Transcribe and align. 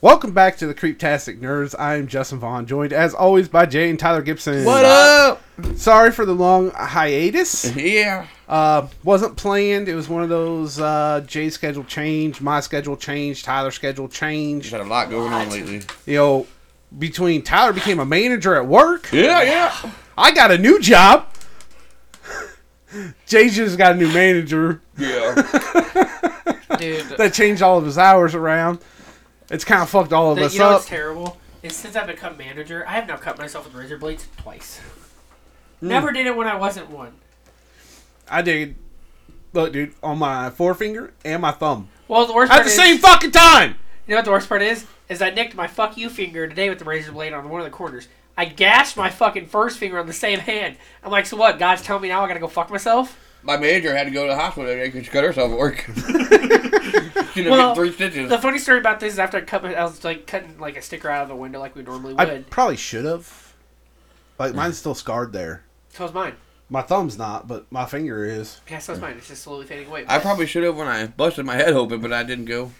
Welcome 0.00 0.32
back 0.32 0.56
to 0.58 0.66
the 0.68 0.74
Creeptastic 0.74 1.40
Nerds. 1.40 1.74
I 1.76 1.96
am 1.96 2.06
Justin 2.06 2.38
Vaughn, 2.38 2.66
joined 2.66 2.92
as 2.92 3.14
always 3.14 3.48
by 3.48 3.66
Jay 3.66 3.90
and 3.90 3.98
Tyler 3.98 4.22
Gibson. 4.22 4.64
What 4.64 4.84
up? 4.84 5.42
Sorry 5.74 6.12
for 6.12 6.24
the 6.24 6.34
long 6.34 6.70
hiatus. 6.70 7.74
Yeah. 7.74 8.28
Uh, 8.48 8.86
wasn't 9.02 9.36
planned. 9.36 9.88
It 9.88 9.96
was 9.96 10.08
one 10.08 10.22
of 10.22 10.28
those 10.28 10.78
uh, 10.78 11.24
Jay's 11.26 11.54
schedule 11.54 11.82
changed, 11.82 12.40
my 12.40 12.60
schedule 12.60 12.96
changed, 12.96 13.44
Tyler's 13.44 13.74
schedule 13.74 14.06
Just 14.06 14.20
changed. 14.20 14.70
had 14.70 14.80
a 14.80 14.84
lot 14.84 15.10
going 15.10 15.32
on 15.32 15.50
lately. 15.50 15.80
You 16.06 16.14
know, 16.14 16.46
between 16.96 17.42
Tyler 17.42 17.72
became 17.72 17.98
a 17.98 18.06
manager 18.06 18.54
at 18.54 18.66
work, 18.68 19.08
Yeah, 19.12 19.42
yeah. 19.42 19.90
I 20.16 20.30
got 20.32 20.52
a 20.52 20.58
new 20.58 20.80
job. 20.80 21.26
Jay 23.26 23.48
just 23.48 23.76
got 23.76 23.92
a 23.92 23.96
new 23.96 24.12
manager 24.12 24.80
Yeah. 24.96 25.34
Dude, 26.78 27.04
that 27.18 27.32
changed 27.34 27.62
all 27.62 27.78
of 27.78 27.84
his 27.84 27.98
hours 27.98 28.36
around. 28.36 28.78
It's 29.50 29.64
kind 29.64 29.82
of 29.82 29.88
fucked 29.88 30.12
all 30.12 30.32
of 30.32 30.38
the, 30.38 30.44
us 30.46 30.52
you 30.54 30.60
know 30.60 30.66
up. 30.66 30.72
what's 30.74 30.86
terrible? 30.86 31.38
Is 31.62 31.74
since 31.74 31.96
I've 31.96 32.06
become 32.06 32.36
manager, 32.36 32.84
I 32.86 32.92
have 32.92 33.08
now 33.08 33.16
cut 33.16 33.38
myself 33.38 33.64
with 33.66 33.74
razor 33.74 33.98
blades 33.98 34.28
twice. 34.36 34.80
Hmm. 35.80 35.88
Never 35.88 36.12
did 36.12 36.26
it 36.26 36.36
when 36.36 36.46
I 36.46 36.56
wasn't 36.56 36.90
one. 36.90 37.14
I 38.28 38.42
did. 38.42 38.76
Look, 39.54 39.72
dude, 39.72 39.94
on 40.02 40.18
my 40.18 40.50
forefinger 40.50 41.14
and 41.24 41.40
my 41.40 41.52
thumb 41.52 41.88
Well, 42.06 42.26
the 42.26 42.34
worst 42.34 42.52
at 42.52 42.62
the 42.64 42.68
is, 42.68 42.76
same 42.76 42.98
fucking 42.98 43.30
time. 43.30 43.76
you 44.06 44.10
know 44.12 44.16
what 44.16 44.26
the 44.26 44.30
worst 44.30 44.48
part 44.48 44.60
is? 44.60 44.84
Is 45.08 45.22
I 45.22 45.30
nicked 45.30 45.54
my 45.54 45.66
fuck 45.66 45.96
you 45.96 46.10
finger 46.10 46.46
today 46.46 46.68
with 46.68 46.78
the 46.78 46.84
razor 46.84 47.12
blade 47.12 47.32
on 47.32 47.48
one 47.48 47.60
of 47.60 47.64
the 47.64 47.70
corners. 47.70 48.08
I 48.36 48.44
gashed 48.44 48.96
my 48.96 49.08
fucking 49.10 49.46
first 49.46 49.78
finger 49.78 49.98
on 49.98 50.06
the 50.06 50.12
same 50.12 50.38
hand. 50.38 50.76
I'm 51.02 51.10
like, 51.10 51.24
so 51.26 51.36
what? 51.36 51.58
God's 51.58 51.82
telling 51.82 52.02
me 52.02 52.08
now 52.10 52.22
I 52.22 52.28
gotta 52.28 52.40
go 52.40 52.46
fuck 52.46 52.70
myself? 52.70 53.18
My 53.42 53.56
manager 53.56 53.96
had 53.96 54.04
to 54.04 54.10
go 54.10 54.26
to 54.26 54.32
the 54.32 54.36
hospital 54.36 54.68
today 54.68 54.86
because 54.86 55.04
she 55.04 55.10
cut 55.10 55.24
herself 55.24 55.52
at 55.52 55.58
work. 55.58 55.78
she 57.32 57.42
done 57.44 57.52
Well, 57.52 57.68
get 57.68 57.76
three 57.76 57.92
stitches. 57.92 58.28
The 58.28 58.38
funny 58.38 58.58
story 58.58 58.78
about 58.78 59.00
this 59.00 59.14
is 59.14 59.18
after 59.18 59.38
I 59.38 59.42
cut 59.42 59.62
my, 59.62 59.74
I 59.74 59.84
was 59.84 60.02
like 60.04 60.26
cutting 60.26 60.58
like 60.58 60.76
a 60.76 60.82
sticker 60.82 61.08
out 61.08 61.22
of 61.22 61.28
the 61.28 61.36
window 61.36 61.60
like 61.60 61.74
we 61.74 61.82
normally 61.82 62.14
would. 62.14 62.28
I 62.28 62.42
probably 62.50 62.76
should 62.76 63.04
have. 63.04 63.54
Like 64.38 64.54
mine's 64.54 64.78
still 64.78 64.94
scarred 64.94 65.32
there. 65.32 65.64
So 65.90 66.04
is 66.04 66.12
mine. 66.12 66.34
My 66.70 66.82
thumb's 66.82 67.16
not, 67.16 67.48
but 67.48 67.70
my 67.72 67.86
finger 67.86 68.24
is. 68.24 68.60
Yeah, 68.70 68.78
so 68.78 68.92
is 68.92 69.00
mine. 69.00 69.16
It's 69.16 69.28
just 69.28 69.42
slowly 69.42 69.66
fading 69.66 69.88
away. 69.88 70.04
I 70.06 70.18
probably 70.18 70.46
should 70.46 70.64
have 70.64 70.76
when 70.76 70.86
I 70.86 71.06
busted 71.06 71.46
my 71.46 71.56
head 71.56 71.72
open, 71.72 72.00
but 72.00 72.12
I 72.12 72.24
didn't 72.24 72.44
go. 72.44 72.72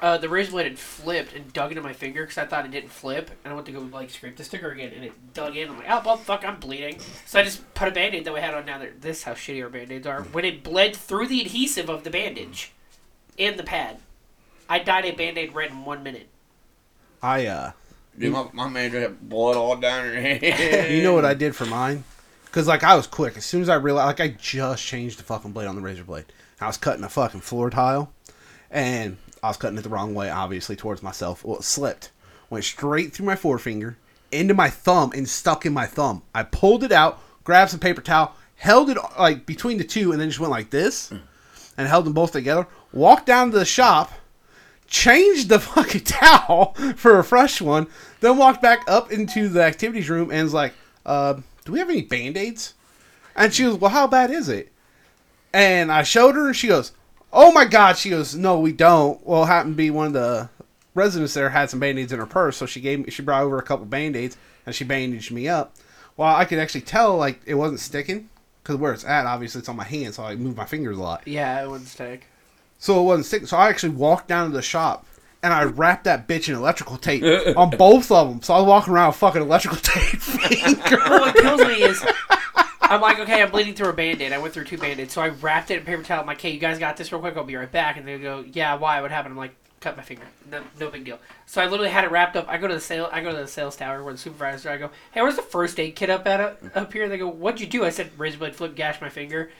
Uh, 0.00 0.16
the 0.16 0.28
razor 0.28 0.52
blade 0.52 0.66
had 0.66 0.78
flipped 0.78 1.34
and 1.34 1.52
dug 1.52 1.72
into 1.72 1.82
my 1.82 1.92
finger 1.92 2.22
because 2.22 2.38
I 2.38 2.46
thought 2.46 2.64
it 2.64 2.70
didn't 2.70 2.90
flip, 2.90 3.30
and 3.44 3.52
I 3.52 3.54
went 3.54 3.66
to 3.66 3.72
go 3.72 3.80
like 3.80 4.10
scrape 4.10 4.36
the 4.36 4.44
sticker 4.44 4.70
again, 4.70 4.92
and 4.94 5.04
it 5.04 5.12
dug 5.34 5.56
in. 5.56 5.68
I'm 5.68 5.76
like, 5.76 5.86
oh 5.88 6.02
well, 6.04 6.16
fuck, 6.16 6.44
I'm 6.44 6.60
bleeding. 6.60 7.00
So 7.26 7.40
I 7.40 7.42
just 7.42 7.74
put 7.74 7.88
a 7.88 7.90
band-aid 7.90 8.24
that 8.24 8.32
we 8.32 8.40
had 8.40 8.54
on 8.54 8.64
Now 8.64 8.78
there. 8.78 8.92
This 9.00 9.18
is 9.18 9.22
how 9.24 9.32
shitty 9.32 9.62
our 9.62 9.68
band-aids 9.68 10.06
are. 10.06 10.22
When 10.22 10.44
it 10.44 10.62
bled 10.62 10.94
through 10.94 11.26
the 11.26 11.40
adhesive 11.40 11.88
of 11.88 12.04
the 12.04 12.10
bandage 12.10 12.72
and 13.38 13.58
the 13.58 13.64
pad, 13.64 13.98
I 14.68 14.78
dyed 14.78 15.04
a 15.04 15.10
band-aid 15.12 15.52
red 15.52 15.70
in 15.70 15.84
one 15.84 16.04
minute. 16.04 16.28
I 17.20 17.46
uh, 17.46 17.72
Dude, 18.16 18.32
my, 18.32 18.46
my 18.52 18.68
manager 18.68 19.00
had 19.00 19.28
blood 19.28 19.56
all 19.56 19.76
down 19.76 20.04
her 20.04 20.14
head. 20.20 20.92
you 20.92 21.02
know 21.02 21.14
what 21.14 21.24
I 21.24 21.34
did 21.34 21.56
for 21.56 21.66
mine? 21.66 22.04
Cause 22.50 22.66
like 22.66 22.82
I 22.82 22.94
was 22.96 23.06
quick. 23.06 23.36
As 23.36 23.44
soon 23.44 23.62
as 23.62 23.68
I 23.68 23.74
realized, 23.74 24.06
like 24.06 24.20
I 24.20 24.28
just 24.36 24.84
changed 24.84 25.18
the 25.18 25.22
fucking 25.22 25.52
blade 25.52 25.66
on 25.66 25.76
the 25.76 25.82
razor 25.82 26.04
blade. 26.04 26.24
I 26.60 26.66
was 26.66 26.76
cutting 26.76 27.04
a 27.04 27.08
fucking 27.08 27.40
floor 27.40 27.70
tile, 27.70 28.12
and 28.70 29.16
I 29.42 29.48
was 29.48 29.56
cutting 29.56 29.78
it 29.78 29.82
the 29.82 29.88
wrong 29.88 30.14
way, 30.14 30.30
obviously 30.30 30.76
towards 30.76 31.02
myself. 31.02 31.44
Well, 31.44 31.58
it 31.58 31.64
slipped, 31.64 32.10
went 32.50 32.64
straight 32.64 33.12
through 33.12 33.26
my 33.26 33.36
forefinger 33.36 33.96
into 34.30 34.54
my 34.54 34.68
thumb 34.68 35.12
and 35.14 35.28
stuck 35.28 35.64
in 35.64 35.72
my 35.72 35.86
thumb. 35.86 36.22
I 36.34 36.42
pulled 36.42 36.84
it 36.84 36.92
out, 36.92 37.20
grabbed 37.44 37.70
some 37.70 37.80
paper 37.80 38.00
towel, 38.00 38.34
held 38.56 38.90
it 38.90 38.98
like 39.18 39.46
between 39.46 39.78
the 39.78 39.84
two, 39.84 40.12
and 40.12 40.20
then 40.20 40.28
just 40.28 40.40
went 40.40 40.50
like 40.50 40.70
this, 40.70 41.10
and 41.76 41.88
held 41.88 42.04
them 42.04 42.12
both 42.12 42.32
together. 42.32 42.66
Walked 42.92 43.26
down 43.26 43.50
to 43.50 43.58
the 43.58 43.64
shop, 43.64 44.12
changed 44.86 45.48
the 45.48 45.60
fucking 45.60 46.04
towel 46.04 46.74
for 46.96 47.18
a 47.18 47.24
fresh 47.24 47.60
one, 47.60 47.86
then 48.20 48.36
walked 48.36 48.62
back 48.62 48.84
up 48.88 49.12
into 49.12 49.48
the 49.48 49.62
activities 49.62 50.10
room 50.10 50.30
and 50.30 50.42
was 50.42 50.54
like, 50.54 50.74
uh, 51.06 51.34
do 51.64 51.72
we 51.72 51.78
have 51.78 51.90
any 51.90 52.02
band-aids? 52.02 52.74
And 53.36 53.54
she 53.54 53.62
goes, 53.62 53.76
well, 53.76 53.90
how 53.90 54.06
bad 54.06 54.30
is 54.30 54.48
it? 54.48 54.72
And 55.52 55.92
I 55.92 56.02
showed 56.02 56.34
her 56.34 56.48
and 56.48 56.56
she 56.56 56.68
goes, 56.68 56.92
oh 57.32 57.52
my 57.52 57.64
God. 57.64 57.96
She 57.96 58.10
goes, 58.10 58.34
no, 58.34 58.58
we 58.58 58.72
don't. 58.72 59.24
Well, 59.26 59.44
it 59.44 59.46
happened 59.46 59.74
to 59.74 59.76
be 59.76 59.90
one 59.90 60.06
of 60.06 60.12
the 60.12 60.48
residents 60.94 61.34
there 61.34 61.50
had 61.50 61.70
some 61.70 61.80
band-aids 61.80 62.12
in 62.12 62.18
her 62.18 62.26
purse. 62.26 62.56
So 62.56 62.66
she 62.66 62.80
gave 62.80 63.04
me, 63.04 63.10
she 63.10 63.22
brought 63.22 63.42
over 63.42 63.58
a 63.58 63.62
couple 63.62 63.86
band-aids 63.86 64.36
and 64.66 64.74
she 64.74 64.84
bandaged 64.84 65.30
me 65.30 65.48
up. 65.48 65.74
Well, 66.16 66.34
I 66.34 66.44
could 66.44 66.58
actually 66.58 66.80
tell 66.82 67.16
like 67.16 67.40
it 67.46 67.54
wasn't 67.54 67.80
sticking 67.80 68.28
because 68.62 68.76
where 68.76 68.92
it's 68.92 69.04
at, 69.04 69.24
obviously 69.24 69.60
it's 69.60 69.68
on 69.68 69.76
my 69.76 69.84
hand. 69.84 70.14
So 70.14 70.24
I 70.24 70.34
move 70.36 70.56
my 70.56 70.64
fingers 70.64 70.98
a 70.98 71.00
lot. 71.00 71.26
Yeah, 71.26 71.62
it 71.62 71.70
wouldn't 71.70 71.88
stick. 71.88 72.26
So 72.78 73.00
it 73.00 73.04
wasn't 73.04 73.26
sticking. 73.26 73.46
So 73.46 73.56
I 73.56 73.68
actually 73.68 73.94
walked 73.94 74.28
down 74.28 74.50
to 74.50 74.56
the 74.56 74.62
shop 74.62 75.06
and 75.42 75.52
I 75.52 75.64
wrapped 75.64 76.04
that 76.04 76.26
bitch 76.26 76.48
in 76.48 76.54
electrical 76.54 76.96
tape 76.96 77.22
on 77.56 77.70
both 77.70 78.10
of 78.10 78.28
them. 78.28 78.42
So 78.42 78.54
I 78.54 78.58
was 78.58 78.66
walking 78.66 78.92
around 78.92 79.08
with 79.08 79.16
fucking 79.16 79.42
electrical 79.42 79.78
tape 79.82 80.20
finger. 80.20 80.98
Well, 81.08 81.20
what 81.20 81.36
kills 81.36 81.60
me 81.60 81.82
is 81.82 82.04
I'm 82.88 83.00
like, 83.00 83.18
okay, 83.20 83.42
I'm 83.42 83.50
bleeding 83.50 83.74
through 83.74 83.90
a 83.90 83.92
band-aid. 83.92 84.32
I 84.32 84.38
went 84.38 84.54
through 84.54 84.64
two 84.64 84.78
band-aids, 84.78 85.12
so 85.12 85.20
I 85.20 85.28
wrapped 85.28 85.70
it 85.70 85.78
in 85.78 85.84
paper 85.84 86.02
towel. 86.02 86.20
I'm 86.20 86.26
like, 86.26 86.40
hey, 86.40 86.50
you 86.50 86.58
guys 86.58 86.78
got 86.78 86.96
this 86.96 87.12
real 87.12 87.20
quick? 87.20 87.36
I'll 87.36 87.44
be 87.44 87.56
right 87.56 87.70
back. 87.70 87.96
And 87.96 88.08
they 88.08 88.18
go, 88.18 88.44
yeah, 88.50 88.74
why? 88.76 89.00
What 89.00 89.10
happened? 89.10 89.32
I'm 89.32 89.38
like, 89.38 89.54
cut 89.80 89.96
my 89.96 90.02
finger. 90.02 90.24
No, 90.50 90.62
no 90.80 90.90
big 90.90 91.04
deal. 91.04 91.18
So 91.46 91.60
I 91.60 91.66
literally 91.66 91.90
had 91.90 92.04
it 92.04 92.10
wrapped 92.10 92.36
up. 92.36 92.48
I 92.48 92.56
go 92.56 92.66
to 92.66 92.74
the 92.74 92.80
sale. 92.80 93.08
I 93.12 93.20
go 93.20 93.30
to 93.30 93.36
the 93.36 93.46
sales 93.46 93.76
tower 93.76 94.02
where 94.02 94.12
the 94.12 94.18
supervisor. 94.18 94.70
I 94.70 94.76
go, 94.76 94.90
hey, 95.12 95.22
where's 95.22 95.36
the 95.36 95.42
first 95.42 95.78
aid 95.78 95.96
kit 95.96 96.10
up 96.10 96.26
at 96.26 96.40
uh, 96.40 96.54
up 96.74 96.92
here? 96.92 97.08
They 97.08 97.18
go, 97.18 97.28
what'd 97.28 97.60
you 97.60 97.66
do? 97.66 97.84
I 97.84 97.90
said, 97.90 98.10
razor 98.18 98.38
blade 98.38 98.56
flip, 98.56 98.74
gash 98.74 99.00
my 99.00 99.08
finger. 99.08 99.50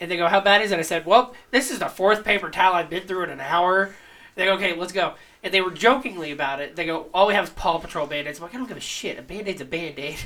And 0.00 0.10
they 0.10 0.16
go, 0.16 0.26
how 0.26 0.40
bad 0.40 0.62
is 0.62 0.72
it? 0.72 0.78
I 0.78 0.82
said, 0.82 1.06
well, 1.06 1.34
this 1.50 1.70
is 1.70 1.80
the 1.80 1.88
fourth 1.88 2.24
paper 2.24 2.50
towel 2.50 2.74
I've 2.74 2.90
been 2.90 3.06
through 3.06 3.24
in 3.24 3.30
an 3.30 3.40
hour. 3.40 3.94
They 4.34 4.44
go, 4.44 4.54
okay, 4.54 4.74
let's 4.74 4.92
go. 4.92 5.14
And 5.42 5.52
they 5.52 5.60
were 5.60 5.72
jokingly 5.72 6.30
about 6.30 6.60
it. 6.60 6.76
They 6.76 6.86
go, 6.86 7.08
all 7.12 7.26
we 7.26 7.34
have 7.34 7.44
is 7.44 7.50
Paw 7.50 7.78
Patrol 7.78 8.06
band-aids. 8.06 8.38
I'm 8.38 8.44
like, 8.44 8.54
I 8.54 8.58
don't 8.58 8.68
give 8.68 8.76
a 8.76 8.80
shit. 8.80 9.18
A 9.18 9.22
band-aid's 9.22 9.60
a 9.60 9.64
band-aid. 9.64 10.18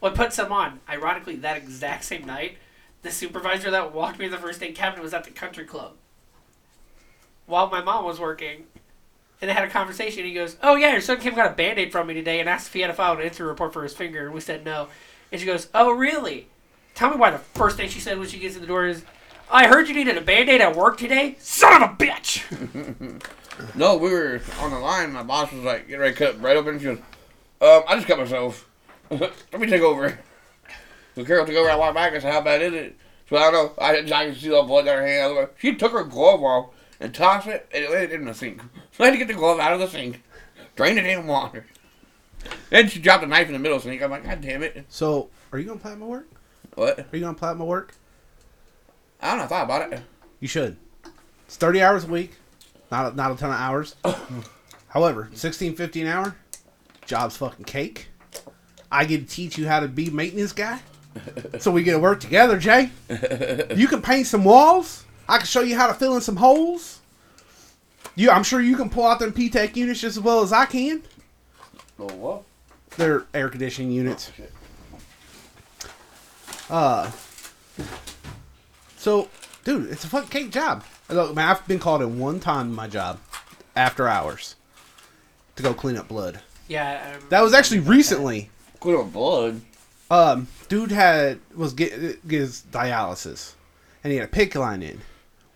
Well, 0.00 0.12
I 0.12 0.14
put 0.14 0.32
some 0.32 0.52
on. 0.52 0.80
Ironically, 0.88 1.36
that 1.36 1.56
exact 1.56 2.04
same 2.04 2.24
night, 2.24 2.58
the 3.02 3.10
supervisor 3.10 3.70
that 3.70 3.92
walked 3.94 4.18
me 4.18 4.26
to 4.26 4.30
the 4.30 4.38
first 4.38 4.62
aid 4.62 4.74
cabinet 4.74 5.02
was 5.02 5.14
at 5.14 5.24
the 5.24 5.30
country 5.30 5.64
club 5.64 5.92
while 7.46 7.68
my 7.70 7.82
mom 7.82 8.04
was 8.04 8.20
working. 8.20 8.64
And 9.40 9.48
they 9.48 9.54
had 9.54 9.64
a 9.64 9.70
conversation. 9.70 10.24
He 10.24 10.34
goes, 10.34 10.56
Oh, 10.62 10.74
yeah, 10.74 10.92
your 10.92 11.00
son 11.00 11.18
Kim 11.18 11.34
got 11.34 11.50
a 11.50 11.54
band 11.54 11.78
aid 11.78 11.92
from 11.92 12.08
me 12.08 12.14
today 12.14 12.40
and 12.40 12.48
asked 12.48 12.68
if 12.68 12.72
he 12.74 12.80
had 12.80 12.88
to 12.88 12.94
file 12.94 13.14
an 13.14 13.20
incident 13.20 13.48
report 13.48 13.72
for 13.72 13.82
his 13.84 13.94
finger. 13.94 14.26
And 14.26 14.34
we 14.34 14.40
said 14.40 14.64
no. 14.64 14.88
And 15.30 15.40
she 15.40 15.46
goes, 15.46 15.68
Oh, 15.74 15.92
really? 15.92 16.48
Tell 16.94 17.10
me 17.10 17.16
why 17.16 17.30
the 17.30 17.38
first 17.38 17.76
thing 17.76 17.88
she 17.88 18.00
said 18.00 18.18
when 18.18 18.28
she 18.28 18.38
gets 18.38 18.56
in 18.56 18.60
the 18.60 18.66
door 18.66 18.86
is, 18.86 19.04
I 19.50 19.68
heard 19.68 19.88
you 19.88 19.94
needed 19.94 20.16
a 20.16 20.20
band 20.20 20.48
aid 20.48 20.60
at 20.60 20.74
work 20.74 20.98
today? 20.98 21.36
Son 21.38 21.82
of 21.82 21.90
a 21.90 21.94
bitch! 21.94 23.22
No, 23.74 23.96
we 23.96 24.10
were 24.12 24.40
on 24.60 24.70
the 24.70 24.78
line. 24.78 25.12
My 25.12 25.22
boss 25.24 25.50
was 25.52 25.64
like, 25.64 25.88
"Get 25.88 25.98
ready 25.98 26.14
cut 26.14 26.40
right 26.40 26.56
open. 26.56 26.78
She 26.78 26.84
goes, 26.84 26.98
um, 27.60 27.82
I 27.88 27.96
just 27.96 28.06
cut 28.06 28.18
myself. 28.18 28.67
Let 29.20 29.60
me 29.60 29.66
take 29.66 29.82
over. 29.82 30.18
So 31.14 31.24
Carol 31.24 31.46
took 31.46 31.56
over. 31.56 31.70
I 31.70 31.76
walked 31.76 31.94
back 31.94 32.12
and 32.12 32.22
said, 32.22 32.32
how 32.32 32.40
bad 32.40 32.62
is 32.62 32.74
it? 32.74 32.96
So 33.28 33.36
I 33.36 33.50
don't 33.50 33.52
know. 33.52 33.82
I, 33.82 33.98
I 33.98 34.26
can 34.26 34.34
see 34.34 34.52
all 34.52 34.66
blood 34.66 34.84
down 34.84 34.98
her 34.98 35.06
hand. 35.06 35.34
Like, 35.34 35.54
She 35.58 35.74
took 35.74 35.92
her 35.92 36.04
glove 36.04 36.42
off 36.42 36.70
and 37.00 37.14
tossed 37.14 37.46
it 37.46 37.68
and 37.72 37.84
it 37.84 37.90
went 37.90 38.12
in 38.12 38.24
the 38.24 38.34
sink. 38.34 38.62
So 38.92 39.04
I 39.04 39.08
had 39.08 39.12
to 39.12 39.18
get 39.18 39.28
the 39.28 39.34
glove 39.34 39.58
out 39.60 39.72
of 39.72 39.80
the 39.80 39.88
sink, 39.88 40.22
drain 40.76 40.96
the 40.96 41.02
damn 41.02 41.26
water. 41.26 41.66
Then 42.70 42.88
she 42.88 43.00
dropped 43.00 43.24
a 43.24 43.26
knife 43.26 43.46
in 43.48 43.52
the 43.52 43.58
middle 43.58 43.76
of 43.76 43.82
the 43.82 43.90
sink. 43.90 44.02
I'm 44.02 44.10
like, 44.10 44.24
God 44.24 44.40
damn 44.40 44.62
it. 44.62 44.84
So 44.88 45.28
are 45.52 45.58
you 45.58 45.66
gonna 45.66 45.80
play 45.80 45.94
my 45.94 46.06
work? 46.06 46.28
What? 46.74 47.00
Are 47.00 47.06
you 47.12 47.20
gonna 47.20 47.34
play 47.34 47.52
my 47.54 47.64
work? 47.64 47.94
I 49.20 49.30
don't 49.30 49.38
know. 49.38 49.44
If 49.44 49.52
I 49.52 49.66
thought 49.66 49.82
about 49.82 49.92
it. 49.92 50.02
You 50.40 50.48
should. 50.48 50.76
It's 51.46 51.56
thirty 51.56 51.82
hours 51.82 52.04
a 52.04 52.08
week. 52.08 52.36
Not 52.90 53.12
a, 53.12 53.16
not 53.16 53.32
a 53.32 53.36
ton 53.36 53.50
of 53.50 53.58
hours. 53.58 53.96
However, 54.88 55.28
sixteen 55.34 55.74
fifty 55.74 56.02
an 56.02 56.06
hour. 56.08 56.36
Job's 57.06 57.36
fucking 57.36 57.64
cake. 57.64 58.08
I 58.90 59.04
get 59.04 59.28
to 59.28 59.34
teach 59.34 59.58
you 59.58 59.66
how 59.68 59.80
to 59.80 59.88
be 59.88 60.10
maintenance 60.10 60.52
guy. 60.52 60.80
So 61.58 61.70
we 61.70 61.82
get 61.82 61.92
to 61.92 61.98
work 61.98 62.20
together, 62.20 62.58
Jay. 62.58 62.90
You 63.74 63.88
can 63.88 64.02
paint 64.02 64.26
some 64.26 64.44
walls. 64.44 65.04
I 65.28 65.38
can 65.38 65.46
show 65.46 65.62
you 65.62 65.76
how 65.76 65.86
to 65.88 65.94
fill 65.94 66.14
in 66.14 66.20
some 66.20 66.36
holes. 66.36 67.00
You, 68.14 68.30
I'm 68.30 68.42
sure 68.44 68.60
you 68.60 68.76
can 68.76 68.88
pull 68.88 69.06
out 69.06 69.18
them 69.18 69.32
PTAC 69.32 69.76
units 69.76 70.00
just 70.00 70.16
as 70.16 70.22
well 70.22 70.42
as 70.42 70.52
I 70.52 70.66
can. 70.66 71.02
Oh, 71.98 72.06
what? 72.14 72.42
They're 72.96 73.24
air 73.34 73.48
conditioning 73.48 73.92
units. 73.92 74.30
Uh, 76.70 77.10
so, 78.96 79.28
dude, 79.64 79.90
it's 79.90 80.04
a 80.04 80.08
fucking 80.08 80.30
cake 80.30 80.50
job. 80.50 80.84
Look, 81.08 81.34
man, 81.34 81.48
I've 81.48 81.66
been 81.66 81.78
called 81.78 82.02
in 82.02 82.18
one 82.18 82.40
time 82.40 82.68
in 82.68 82.74
my 82.74 82.88
job 82.88 83.18
after 83.76 84.08
hours 84.08 84.56
to 85.56 85.62
go 85.62 85.72
clean 85.74 85.96
up 85.96 86.08
blood. 86.08 86.40
Yeah. 86.68 87.16
That 87.30 87.40
was 87.40 87.54
actually 87.54 87.80
recently. 87.80 88.50
Clean 88.80 88.96
up 88.96 89.12
blood. 89.12 89.60
Um, 90.10 90.48
dude 90.68 90.90
had 90.90 91.40
was 91.54 91.72
get, 91.74 92.26
get 92.26 92.40
his 92.40 92.62
dialysis, 92.70 93.54
and 94.02 94.12
he 94.12 94.18
had 94.18 94.28
a 94.28 94.32
PICC 94.32 94.54
line 94.54 94.82
in. 94.82 95.00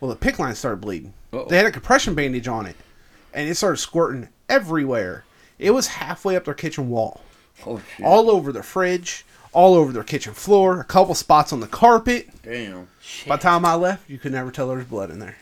Well, 0.00 0.10
the 0.10 0.16
PICC 0.16 0.38
line 0.38 0.54
started 0.54 0.80
bleeding. 0.80 1.14
Uh-oh. 1.32 1.46
They 1.48 1.56
had 1.56 1.66
a 1.66 1.70
compression 1.72 2.14
bandage 2.14 2.48
on 2.48 2.66
it, 2.66 2.76
and 3.32 3.48
it 3.48 3.54
started 3.54 3.78
squirting 3.78 4.28
everywhere. 4.48 5.24
It 5.58 5.70
was 5.70 5.86
halfway 5.86 6.36
up 6.36 6.44
their 6.44 6.54
kitchen 6.54 6.90
wall. 6.90 7.20
Oh, 7.64 7.80
shit. 7.96 8.04
all 8.04 8.30
over 8.30 8.50
their 8.52 8.62
fridge, 8.62 9.24
all 9.52 9.74
over 9.74 9.92
their 9.92 10.02
kitchen 10.02 10.34
floor, 10.34 10.80
a 10.80 10.84
couple 10.84 11.14
spots 11.14 11.52
on 11.52 11.60
the 11.60 11.68
carpet. 11.68 12.28
Damn. 12.42 12.88
Shit. 13.00 13.28
By 13.28 13.36
the 13.36 13.42
time 13.42 13.64
I 13.64 13.74
left, 13.74 14.10
you 14.10 14.18
could 14.18 14.32
never 14.32 14.50
tell 14.50 14.68
there 14.68 14.78
was 14.78 14.86
blood 14.86 15.10
in 15.10 15.18
there. 15.18 15.36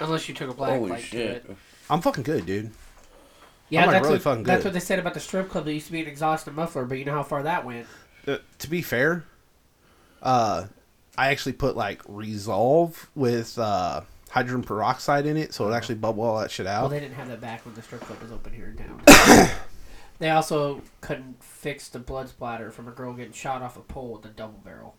Unless 0.00 0.28
you 0.28 0.34
took 0.34 0.50
a 0.50 0.54
black 0.54 0.70
Holy 0.78 0.90
light 0.90 1.04
to 1.10 1.18
it. 1.18 1.56
I'm 1.90 2.00
fucking 2.00 2.22
good, 2.22 2.46
dude. 2.46 2.70
Yeah, 3.70 3.86
that's 3.86 4.06
really 4.06 4.18
what, 4.18 4.44
that's 4.44 4.64
what 4.64 4.72
they 4.72 4.80
said 4.80 4.98
about 4.98 5.14
the 5.14 5.20
strip 5.20 5.50
club. 5.50 5.64
That 5.66 5.74
used 5.74 5.86
to 5.86 5.92
be 5.92 6.00
an 6.00 6.06
exhaust 6.06 6.46
and 6.46 6.56
muffler, 6.56 6.84
but 6.84 6.98
you 6.98 7.04
know 7.04 7.12
how 7.12 7.22
far 7.22 7.42
that 7.42 7.64
went. 7.64 7.86
Uh, 8.26 8.38
to 8.58 8.70
be 8.70 8.82
fair, 8.82 9.24
uh, 10.22 10.66
I 11.16 11.28
actually 11.30 11.52
put 11.52 11.76
like 11.76 12.02
Resolve 12.08 13.10
with 13.14 13.58
uh, 13.58 14.02
hydrogen 14.30 14.62
peroxide 14.62 15.26
in 15.26 15.36
it, 15.36 15.52
so 15.52 15.70
it 15.70 15.74
actually 15.74 15.96
bubble 15.96 16.24
all 16.24 16.40
that 16.40 16.50
shit 16.50 16.66
out. 16.66 16.82
Well, 16.82 16.90
they 16.90 17.00
didn't 17.00 17.16
have 17.16 17.28
that 17.28 17.40
back 17.40 17.64
when 17.66 17.74
the 17.74 17.82
strip 17.82 18.00
club 18.02 18.22
was 18.22 18.32
open 18.32 18.52
here 18.52 18.66
in 18.66 18.76
town. 18.76 19.50
they 20.18 20.30
also 20.30 20.82
couldn't 21.00 21.42
fix 21.42 21.88
the 21.88 21.98
blood 21.98 22.28
splatter 22.28 22.70
from 22.70 22.88
a 22.88 22.92
girl 22.92 23.12
getting 23.12 23.32
shot 23.32 23.62
off 23.62 23.76
a 23.76 23.80
pole 23.80 24.12
with 24.12 24.24
a 24.24 24.34
double 24.34 24.60
barrel. 24.64 24.94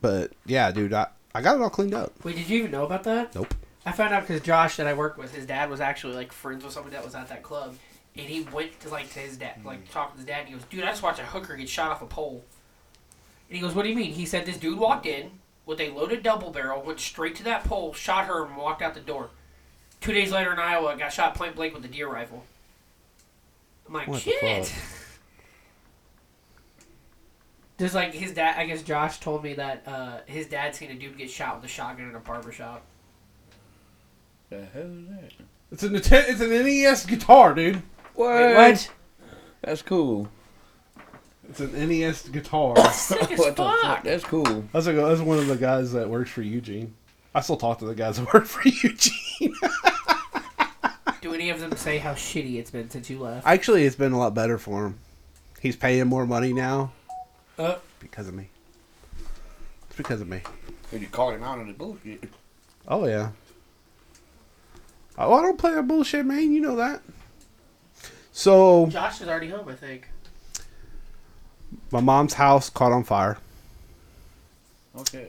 But 0.00 0.32
yeah, 0.46 0.70
dude, 0.70 0.92
I, 0.92 1.08
I 1.34 1.42
got 1.42 1.56
it 1.56 1.62
all 1.62 1.70
cleaned 1.70 1.94
up. 1.94 2.12
Wait, 2.24 2.36
did 2.36 2.48
you 2.48 2.58
even 2.58 2.70
know 2.70 2.84
about 2.84 3.04
that? 3.04 3.34
Nope. 3.34 3.54
I 3.86 3.92
found 3.92 4.14
out 4.14 4.22
because 4.26 4.42
Josh 4.42 4.76
that 4.76 4.86
I 4.86 4.94
worked 4.94 5.18
with, 5.18 5.34
his 5.34 5.46
dad 5.46 5.70
was 5.70 5.80
actually 5.80 6.14
like 6.14 6.32
friends 6.32 6.64
with 6.64 6.72
somebody 6.72 6.96
that 6.96 7.04
was 7.04 7.14
at 7.14 7.28
that 7.28 7.42
club, 7.42 7.76
and 8.16 8.26
he 8.26 8.42
went 8.42 8.78
to 8.80 8.88
like 8.88 9.12
to 9.12 9.18
his 9.18 9.36
dad, 9.36 9.64
like 9.64 9.90
talk 9.90 10.12
to 10.12 10.16
his 10.18 10.26
dad. 10.26 10.40
And 10.40 10.48
he 10.48 10.54
goes, 10.54 10.64
"Dude, 10.64 10.84
I 10.84 10.88
just 10.88 11.02
watched 11.02 11.20
a 11.20 11.24
hooker 11.24 11.56
get 11.56 11.68
shot 11.68 11.90
off 11.90 12.02
a 12.02 12.06
pole." 12.06 12.44
And 13.48 13.56
he 13.56 13.60
goes, 13.60 13.74
"What 13.74 13.82
do 13.82 13.90
you 13.90 13.96
mean?" 13.96 14.12
He 14.12 14.26
said, 14.26 14.46
"This 14.46 14.56
dude 14.56 14.78
walked 14.78 15.06
in 15.06 15.32
with 15.66 15.80
a 15.80 15.90
loaded 15.90 16.22
double 16.22 16.50
barrel, 16.50 16.82
went 16.82 17.00
straight 17.00 17.34
to 17.36 17.44
that 17.44 17.64
pole, 17.64 17.92
shot 17.92 18.26
her, 18.26 18.44
and 18.44 18.56
walked 18.56 18.82
out 18.82 18.94
the 18.94 19.00
door." 19.00 19.30
Two 20.00 20.12
days 20.12 20.32
later 20.32 20.52
in 20.52 20.58
Iowa, 20.58 20.96
got 20.98 21.12
shot 21.12 21.34
point 21.34 21.56
blank 21.56 21.74
with 21.74 21.84
a 21.84 21.88
deer 21.88 22.08
rifle. 22.08 22.44
I'm 23.88 23.94
like, 23.94 24.08
What 24.08 24.22
the 24.22 24.30
shit. 24.32 24.66
fuck? 24.66 24.78
Just 27.78 27.94
like 27.94 28.12
his 28.12 28.34
dad, 28.34 28.56
I 28.58 28.66
guess 28.66 28.82
Josh 28.82 29.18
told 29.20 29.42
me 29.42 29.54
that 29.54 29.82
uh, 29.86 30.18
his 30.26 30.46
dad 30.46 30.74
seen 30.74 30.90
a 30.90 30.94
dude 30.94 31.16
get 31.18 31.30
shot 31.30 31.56
with 31.56 31.64
a 31.64 31.68
shotgun 31.68 32.08
in 32.10 32.14
a 32.14 32.20
barber 32.20 32.52
shop. 32.52 32.82
The 34.60 34.66
hell 34.72 34.82
is 34.82 35.08
that? 35.08 35.32
It's 35.72 35.82
an 35.82 35.94
it's 35.96 36.40
an 36.40 36.50
NES 36.50 37.06
guitar, 37.06 37.54
dude. 37.54 37.82
What? 38.14 38.90
That's 39.62 39.82
cool. 39.82 40.28
It's 41.48 41.60
an 41.60 41.72
NES 41.88 42.28
guitar. 42.28 42.76
Sick 42.92 43.32
as 43.32 43.38
what 43.38 43.56
the 43.56 43.62
fuck. 43.64 43.80
fuck? 43.80 44.04
That's 44.04 44.24
cool. 44.24 44.64
That's 44.72 44.86
like 44.86 44.96
that's 44.96 45.20
one 45.20 45.38
of 45.38 45.46
the 45.48 45.56
guys 45.56 45.92
that 45.92 46.08
works 46.08 46.30
for 46.30 46.42
Eugene. 46.42 46.94
I 47.34 47.40
still 47.40 47.56
talk 47.56 47.80
to 47.80 47.84
the 47.86 47.94
guys 47.94 48.18
that 48.18 48.32
work 48.34 48.46
for 48.46 48.68
Eugene. 48.68 49.54
Do 51.20 51.34
any 51.34 51.50
of 51.50 51.58
them 51.58 51.74
say 51.76 51.98
how 51.98 52.12
shitty 52.12 52.56
it's 52.56 52.70
been 52.70 52.88
since 52.90 53.08
you 53.10 53.18
left? 53.18 53.46
Actually, 53.46 53.84
it's 53.86 53.96
been 53.96 54.12
a 54.12 54.18
lot 54.18 54.34
better 54.34 54.58
for 54.58 54.86
him. 54.86 54.98
He's 55.60 55.74
paying 55.74 56.06
more 56.06 56.26
money 56.26 56.52
now 56.52 56.92
Uh, 57.58 57.76
because 57.98 58.28
of 58.28 58.34
me. 58.34 58.50
It's 59.88 59.96
because 59.96 60.20
of 60.20 60.28
me. 60.28 60.42
Cause 60.90 61.00
you 61.00 61.06
called 61.08 61.34
him 61.34 61.42
out 61.42 61.58
on 61.58 61.66
his 61.66 61.76
bullshit. 61.76 62.24
Oh 62.86 63.06
yeah. 63.06 63.30
Oh, 65.16 65.34
I 65.34 65.42
don't 65.42 65.58
play 65.58 65.74
that 65.74 65.86
bullshit, 65.86 66.26
man. 66.26 66.52
You 66.52 66.60
know 66.60 66.76
that. 66.76 67.02
So 68.32 68.86
Josh 68.86 69.20
is 69.20 69.28
already 69.28 69.48
home, 69.48 69.68
I 69.68 69.74
think. 69.74 70.08
my 71.92 72.00
mom's 72.00 72.34
house 72.34 72.68
caught 72.68 72.92
on 72.92 73.04
fire. 73.04 73.38
Okay. 74.98 75.28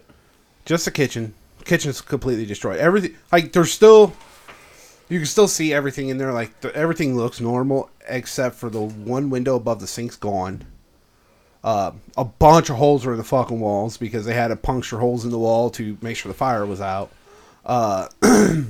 Just 0.65 0.85
the 0.85 0.91
kitchen. 0.91 1.33
Kitchen's 1.65 2.01
completely 2.01 2.45
destroyed. 2.45 2.79
Everything 2.79 3.15
like 3.31 3.53
there's 3.53 3.71
still 3.71 4.13
you 5.09 5.19
can 5.19 5.27
still 5.27 5.47
see 5.47 5.73
everything 5.73 6.09
in 6.09 6.17
there. 6.17 6.33
Like 6.33 6.59
the, 6.61 6.75
everything 6.75 7.15
looks 7.15 7.39
normal 7.39 7.89
except 8.07 8.55
for 8.55 8.69
the 8.69 8.81
one 8.81 9.29
window 9.29 9.55
above 9.55 9.79
the 9.79 9.87
sink's 9.87 10.15
gone. 10.15 10.63
Uh, 11.63 11.91
a 12.15 12.25
bunch 12.25 12.69
of 12.69 12.75
holes 12.77 13.05
were 13.05 13.13
in 13.13 13.17
the 13.17 13.23
fucking 13.23 13.59
walls 13.59 13.97
because 13.97 14.25
they 14.25 14.33
had 14.35 14.49
to 14.49 14.55
puncture 14.55 14.99
holes 14.99 15.25
in 15.25 15.31
the 15.31 15.39
wall 15.39 15.69
to 15.71 15.97
make 16.01 16.15
sure 16.15 16.31
the 16.31 16.37
fire 16.37 16.65
was 16.65 16.81
out. 16.81 17.11
Uh, 17.65 18.07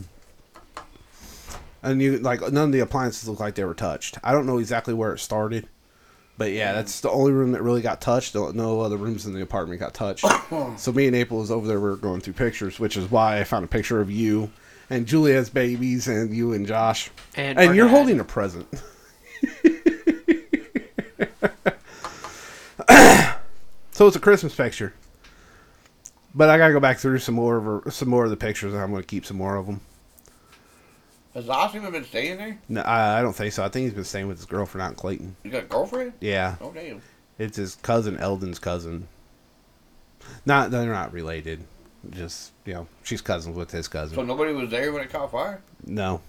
and 1.86 2.02
you 2.02 2.18
like 2.20 2.42
none 2.52 2.66
of 2.66 2.72
the 2.72 2.80
appliances 2.80 3.30
look 3.30 3.40
like 3.40 3.56
they 3.56 3.64
were 3.64 3.74
touched. 3.74 4.18
I 4.24 4.32
don't 4.32 4.46
know 4.46 4.58
exactly 4.58 4.94
where 4.94 5.14
it 5.14 5.20
started, 5.20 5.68
but 6.38 6.52
yeah, 6.52 6.72
mm. 6.72 6.76
that's 6.76 7.00
the 7.02 7.10
only 7.10 7.32
room 7.32 7.52
that 7.54 7.62
really 7.62 7.82
got 7.82 8.02
touched. 8.02 8.36
No 8.36 8.82
other 8.82 8.98
rooms 8.98 9.26
in 9.26 9.34
the 9.34 9.42
apartment 9.42 9.80
got 9.80 9.94
touched. 9.94 10.26
so 10.78 10.92
me 10.92 11.08
and 11.08 11.16
April 11.16 11.40
was 11.40 11.52
over 11.52 11.68
there. 11.68 11.80
We 11.80 11.90
were 11.90 11.96
going 11.96 12.22
through 12.22 12.34
pictures, 12.34 12.80
which 12.80 12.98
is 12.98 13.10
why 13.10 13.40
I 13.40 13.44
found 13.44 13.64
a 13.64 13.70
picture 13.70 14.02
of 14.02 14.12
you 14.12 14.52
and 14.90 15.06
Julia's 15.06 15.50
babies 15.50 16.08
and 16.08 16.36
you 16.36 16.54
and 16.54 16.68
Josh, 16.68 17.10
And, 17.36 17.60
and 17.60 17.76
you're 17.76 17.88
dad. 17.88 17.96
holding 17.96 18.20
a 18.20 18.24
present. 18.24 18.68
so 23.92 24.08
it's 24.08 24.16
a 24.16 24.20
Christmas 24.20 24.54
picture. 24.56 24.94
But 26.34 26.50
I 26.50 26.58
gotta 26.58 26.74
go 26.74 26.80
back 26.80 26.98
through 26.98 27.20
some 27.20 27.36
more 27.36 27.58
of 27.58 27.64
her, 27.64 27.92
some 27.92 28.10
more 28.10 28.26
of 28.26 28.30
the 28.30 28.38
pictures, 28.38 28.74
and 28.74 28.82
I'm 28.82 28.92
gonna 28.92 29.04
keep 29.04 29.26
some 29.26 29.38
more 29.38 29.56
of 29.56 29.66
them. 29.68 29.80
Has 31.36 31.50
Austin 31.50 31.92
been 31.92 32.06
staying 32.06 32.38
there? 32.38 32.58
No, 32.70 32.82
I, 32.82 33.20
I 33.20 33.22
don't 33.22 33.34
think 33.36 33.52
so. 33.54 33.64
I 33.64 33.70
think 33.70 33.84
he's 33.84 33.94
been 33.94 34.04
staying 34.06 34.28
with 34.28 34.38
his 34.38 34.46
girlfriend 34.46 34.84
out 34.84 34.90
in 34.92 34.96
Clayton. 34.96 35.36
You 35.44 35.52
got 35.52 35.64
a 35.64 35.68
girlfriend? 35.68 36.14
Yeah, 36.22 36.56
Oh 36.62 36.72
damn. 36.72 37.02
it's 37.38 37.58
his 37.58 37.76
cousin 37.76 38.18
Eldon's 38.18 38.58
cousin. 38.58 39.08
Not 40.46 40.72
they're 40.72 40.86
not 40.92 41.12
related. 41.14 41.64
Just 42.10 42.52
you 42.66 42.74
know, 42.74 42.88
she's 43.04 43.22
cousins 43.22 43.56
with 43.56 43.72
his 43.72 43.88
cousin. 43.88 44.16
So 44.16 44.24
nobody 44.24 44.54
was 44.54 44.70
there 44.70 44.92
when 44.94 45.04
it 45.04 45.10
caught 45.12 45.32
fire? 45.32 45.62
No, 45.86 46.22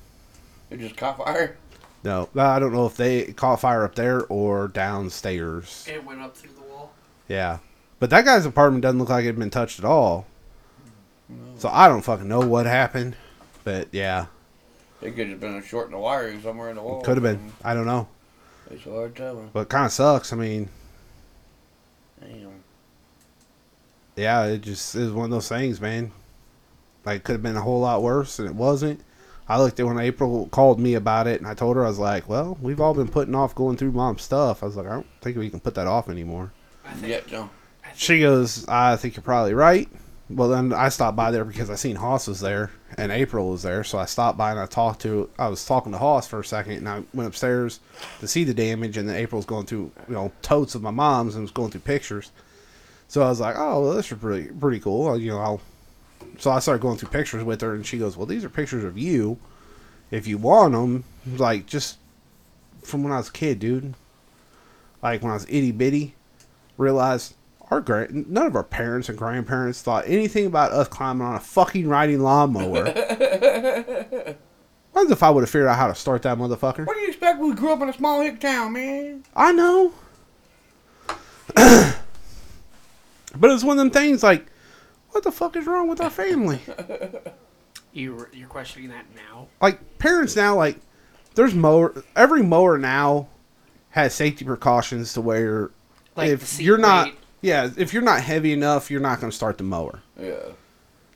It 0.70 0.80
just 0.80 0.96
caught 0.96 1.18
fire? 1.18 1.56
no, 2.02 2.28
I 2.36 2.58
don't 2.58 2.72
know 2.72 2.86
if 2.86 2.96
they 2.96 3.26
caught 3.32 3.60
fire 3.60 3.84
up 3.84 3.94
there 3.94 4.24
or 4.26 4.68
downstairs. 4.68 5.86
It 5.88 6.04
went 6.04 6.20
up 6.20 6.36
through 6.36 6.52
the 6.54 6.62
wall. 6.62 6.92
Yeah, 7.28 7.58
but 8.00 8.10
that 8.10 8.24
guy's 8.24 8.44
apartment 8.44 8.82
doesn't 8.82 8.98
look 8.98 9.08
like 9.08 9.22
it 9.24 9.28
had 9.28 9.38
been 9.38 9.50
touched 9.50 9.78
at 9.78 9.84
all. 9.84 10.26
So 11.58 11.68
I 11.68 11.88
don't 11.88 12.02
fucking 12.02 12.28
know 12.28 12.40
what 12.40 12.66
happened, 12.66 13.16
but 13.64 13.88
yeah, 13.92 14.26
It 15.02 15.14
could 15.14 15.28
have 15.28 15.40
been 15.40 15.54
a 15.56 15.62
short 15.62 15.86
in 15.86 15.92
the 15.92 15.98
wiring 15.98 16.40
somewhere 16.42 16.70
in 16.70 16.76
the 16.76 16.82
wall. 16.82 17.02
could 17.02 17.16
have 17.16 17.22
been. 17.22 17.52
I 17.64 17.74
don't 17.74 17.86
know, 17.86 18.08
It's 18.70 18.84
hard 18.84 19.14
telling. 19.14 19.50
but 19.52 19.68
kind 19.68 19.86
of 19.86 19.92
sucks. 19.92 20.32
I 20.32 20.36
mean, 20.36 20.68
Damn. 22.20 22.48
yeah, 24.16 24.44
it 24.46 24.62
just 24.62 24.94
is 24.94 25.12
one 25.12 25.26
of 25.26 25.30
those 25.30 25.48
things, 25.48 25.80
man. 25.80 26.12
Like, 27.04 27.16
it 27.18 27.24
could 27.24 27.32
have 27.34 27.42
been 27.42 27.56
a 27.56 27.60
whole 27.62 27.80
lot 27.80 28.02
worse, 28.02 28.38
and 28.38 28.48
it 28.48 28.54
wasn't. 28.54 29.00
I 29.48 29.60
looked 29.60 29.78
at 29.78 29.86
when 29.86 29.98
April 30.00 30.48
called 30.50 30.80
me 30.80 30.94
about 30.94 31.28
it, 31.28 31.40
and 31.40 31.48
I 31.48 31.54
told 31.54 31.76
her 31.76 31.84
I 31.84 31.88
was 31.88 32.00
like, 32.00 32.28
"Well, 32.28 32.58
we've 32.60 32.80
all 32.80 32.94
been 32.94 33.06
putting 33.06 33.34
off 33.36 33.54
going 33.54 33.76
through 33.76 33.92
mom's 33.92 34.22
stuff." 34.22 34.62
I 34.62 34.66
was 34.66 34.74
like, 34.76 34.86
"I 34.86 34.90
don't 34.94 35.06
think 35.20 35.36
we 35.36 35.50
can 35.50 35.60
put 35.60 35.74
that 35.76 35.86
off 35.86 36.08
anymore." 36.08 36.52
I 36.84 36.94
think. 36.94 37.08
Yeah, 37.12 37.20
no. 37.38 37.50
She 37.94 38.18
goes, 38.20 38.66
"I 38.66 38.96
think 38.96 39.14
you're 39.14 39.22
probably 39.22 39.54
right." 39.54 39.88
Well, 40.28 40.48
then 40.48 40.72
I 40.72 40.88
stopped 40.88 41.16
by 41.16 41.30
there 41.30 41.44
because 41.44 41.70
I 41.70 41.76
seen 41.76 41.96
Hoss 41.96 42.26
was 42.26 42.40
there 42.40 42.72
and 42.98 43.12
April 43.12 43.50
was 43.50 43.62
there, 43.62 43.84
so 43.84 43.98
I 43.98 44.06
stopped 44.06 44.36
by 44.36 44.50
and 44.50 44.58
I 44.58 44.66
talked 44.66 45.02
to. 45.02 45.30
I 45.38 45.48
was 45.48 45.64
talking 45.64 45.92
to 45.92 45.98
Hoss 45.98 46.26
for 46.26 46.40
a 46.40 46.44
second, 46.44 46.72
and 46.74 46.88
I 46.88 47.04
went 47.14 47.28
upstairs 47.28 47.78
to 48.18 48.26
see 48.26 48.42
the 48.42 48.54
damage, 48.54 48.96
and 48.96 49.08
then 49.08 49.16
April's 49.16 49.46
going 49.46 49.66
through, 49.66 49.92
you 50.08 50.14
know, 50.14 50.32
totes 50.42 50.74
of 50.74 50.82
my 50.82 50.90
mom's 50.90 51.36
and 51.36 51.42
was 51.42 51.52
going 51.52 51.70
through 51.70 51.82
pictures. 51.82 52.32
So 53.06 53.22
I 53.22 53.28
was 53.28 53.38
like, 53.38 53.54
"Oh, 53.56 53.82
well, 53.82 53.94
this 53.94 54.10
is 54.10 54.18
pretty 54.18 54.48
pretty 54.50 54.80
cool." 54.80 55.16
You 55.18 55.30
know, 55.30 55.38
I'll. 55.38 55.60
So 56.38 56.50
I 56.50 56.58
started 56.58 56.82
going 56.82 56.98
through 56.98 57.10
pictures 57.10 57.44
with 57.44 57.60
her, 57.60 57.74
and 57.74 57.86
she 57.86 57.98
goes, 57.98 58.16
"Well, 58.16 58.26
these 58.26 58.44
are 58.44 58.48
pictures 58.48 58.82
of 58.82 58.98
you. 58.98 59.38
If 60.10 60.26
you 60.26 60.38
want 60.38 60.72
them, 60.72 61.04
like 61.38 61.66
just 61.66 61.98
from 62.82 63.04
when 63.04 63.12
I 63.12 63.18
was 63.18 63.28
a 63.28 63.32
kid, 63.32 63.60
dude. 63.60 63.94
Like 65.02 65.22
when 65.22 65.30
I 65.30 65.34
was 65.34 65.44
itty 65.44 65.72
bitty, 65.72 66.14
realized 66.76 67.34
our 67.70 67.80
grand 67.80 68.28
none 68.30 68.46
of 68.46 68.54
our 68.54 68.62
parents 68.62 69.08
and 69.08 69.18
grandparents 69.18 69.82
thought 69.82 70.04
anything 70.06 70.46
about 70.46 70.72
us 70.72 70.86
climbing 70.88 71.26
on 71.26 71.34
a 71.34 71.40
fucking 71.40 71.88
riding 71.88 72.20
lawnmower. 72.20 72.92
What 74.92 75.10
if 75.10 75.22
I 75.22 75.28
would 75.28 75.42
have 75.42 75.50
figured 75.50 75.68
out 75.68 75.76
how 75.76 75.88
to 75.88 75.94
start 75.94 76.22
that 76.22 76.38
motherfucker? 76.38 76.86
What 76.86 76.94
do 76.94 77.00
you 77.02 77.08
expect? 77.08 77.38
We 77.38 77.52
grew 77.52 77.70
up 77.70 77.82
in 77.82 77.90
a 77.90 77.92
small 77.92 78.22
hick 78.22 78.40
town, 78.40 78.72
man. 78.72 79.24
I 79.36 79.52
know. 79.52 79.92
but 81.54 81.96
it's 83.50 83.62
one 83.62 83.78
of 83.78 83.84
them 83.84 83.90
things 83.90 84.22
like, 84.22 84.46
what 85.10 85.22
the 85.22 85.30
fuck 85.32 85.54
is 85.56 85.66
wrong 85.66 85.88
with 85.88 86.00
our 86.00 86.08
family? 86.10 86.60
You 87.92 88.26
you're 88.34 88.48
questioning 88.48 88.88
that 88.90 89.06
now. 89.14 89.48
like 89.62 89.98
parents 89.98 90.36
now, 90.36 90.54
like 90.54 90.78
there's 91.34 91.54
mower. 91.54 92.04
Every 92.14 92.42
mower 92.42 92.76
now 92.76 93.28
has 93.90 94.14
safety 94.14 94.44
precautions 94.44 95.14
to 95.14 95.22
where 95.22 95.70
Like 96.14 96.28
the 96.28 96.34
if 96.34 96.44
seat 96.46 96.64
you're 96.64 96.76
not, 96.76 97.06
weight. 97.06 97.16
Yeah, 97.40 97.70
if 97.76 97.92
you're 97.92 98.02
not 98.02 98.22
heavy 98.22 98.52
enough, 98.52 98.90
you're 98.90 99.00
not 99.00 99.20
going 99.20 99.30
to 99.30 99.36
start 99.36 99.58
the 99.58 99.64
mower. 99.64 100.02
Yeah. 100.20 100.52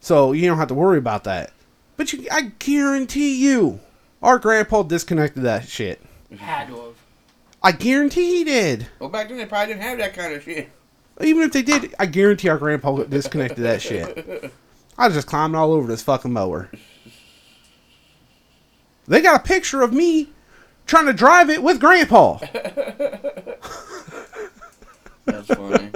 So 0.01 0.33
you 0.33 0.47
don't 0.47 0.59
have 0.59 0.69
to 0.69 0.75
worry 0.75 0.99
about 0.99 1.25
that. 1.25 1.53
But 1.97 2.13
you, 2.13 2.27
I 2.31 2.53
guarantee 2.59 3.35
you, 3.37 3.81
our 4.23 4.39
grandpa 4.39 4.83
disconnected 4.83 5.43
that 5.43 5.69
shit. 5.69 6.01
Had 6.37 6.69
to 6.69 6.77
have. 6.77 6.95
I 7.63 7.73
guarantee 7.73 8.39
he 8.39 8.45
did. 8.45 8.87
Well, 8.99 9.11
back 9.11 9.29
then 9.29 9.37
they 9.37 9.47
probably 9.47 9.75
didn't 9.75 9.83
have 9.83 9.99
that 9.99 10.15
kind 10.15 10.35
of 10.35 10.43
shit. 10.43 10.71
Even 11.21 11.43
if 11.43 11.53
they 11.53 11.61
did, 11.63 11.95
I 11.99 12.07
guarantee 12.07 12.49
our 12.49 12.57
grandpa 12.57 13.03
disconnected 13.03 13.65
that 13.65 13.83
shit. 13.83 14.51
I 14.97 15.07
was 15.07 15.15
just 15.15 15.27
climbing 15.27 15.57
all 15.57 15.73
over 15.73 15.87
this 15.87 16.03
fucking 16.03 16.33
mower. 16.33 16.71
They 19.07 19.21
got 19.21 19.41
a 19.41 19.43
picture 19.43 19.83
of 19.83 19.93
me 19.93 20.31
trying 20.87 21.07
to 21.07 21.13
drive 21.13 21.51
it 21.51 21.63
with 21.63 21.81
grandpa. 21.81 22.39
That's 25.27 25.47
funny. 25.49 25.91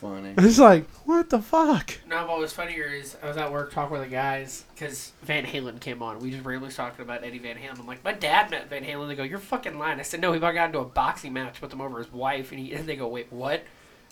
That's 0.00 0.14
funny. 0.14 0.34
It's 0.38 0.58
like, 0.58 0.88
what 1.04 1.18
what 1.18 1.42
the 1.42 1.42
fuck? 1.42 1.98
No, 2.08 2.26
what 2.26 2.38
was 2.38 2.52
funnier 2.52 2.84
is 2.84 3.16
I 3.22 3.28
was 3.28 3.36
at 3.36 3.52
work 3.52 3.72
talking 3.72 3.98
with 3.98 4.08
the 4.08 4.14
guys 4.14 4.64
because 4.74 5.12
Van 5.22 5.44
Halen 5.44 5.80
came 5.80 6.02
on. 6.02 6.20
We 6.20 6.30
just 6.30 6.44
randomly 6.44 6.72
talking 6.72 7.02
about 7.02 7.22
Eddie 7.22 7.38
Van 7.38 7.56
Halen. 7.56 7.80
I'm 7.80 7.86
like, 7.86 8.02
my 8.02 8.12
dad 8.12 8.50
met 8.50 8.70
Van 8.70 8.84
Halen. 8.84 9.08
They 9.08 9.14
go, 9.14 9.24
you're 9.24 9.38
fucking 9.38 9.78
lying. 9.78 9.98
I 9.98 10.02
said, 10.02 10.20
no, 10.20 10.32
he 10.32 10.40
got 10.40 10.54
into 10.54 10.78
a 10.78 10.84
boxing 10.84 11.34
match 11.34 11.60
with 11.60 11.72
him 11.72 11.80
over 11.80 11.98
his 11.98 12.10
wife. 12.10 12.50
And, 12.50 12.60
he, 12.60 12.72
and 12.72 12.86
they 12.86 12.96
go, 12.96 13.08
wait, 13.08 13.30
what? 13.30 13.62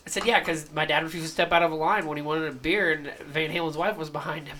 I 0.05 0.09
said, 0.09 0.25
yeah, 0.25 0.39
because 0.39 0.71
my 0.73 0.85
dad 0.85 1.01
refused 1.01 1.25
to 1.25 1.31
step 1.31 1.51
out 1.51 1.63
of 1.63 1.71
a 1.71 1.75
line 1.75 2.05
when 2.05 2.17
he 2.17 2.23
wanted 2.23 2.49
a 2.49 2.51
beer 2.51 2.91
and 2.91 3.11
Van 3.25 3.49
Halen's 3.49 3.77
wife 3.77 3.97
was 3.97 4.09
behind 4.09 4.47
him. 4.47 4.57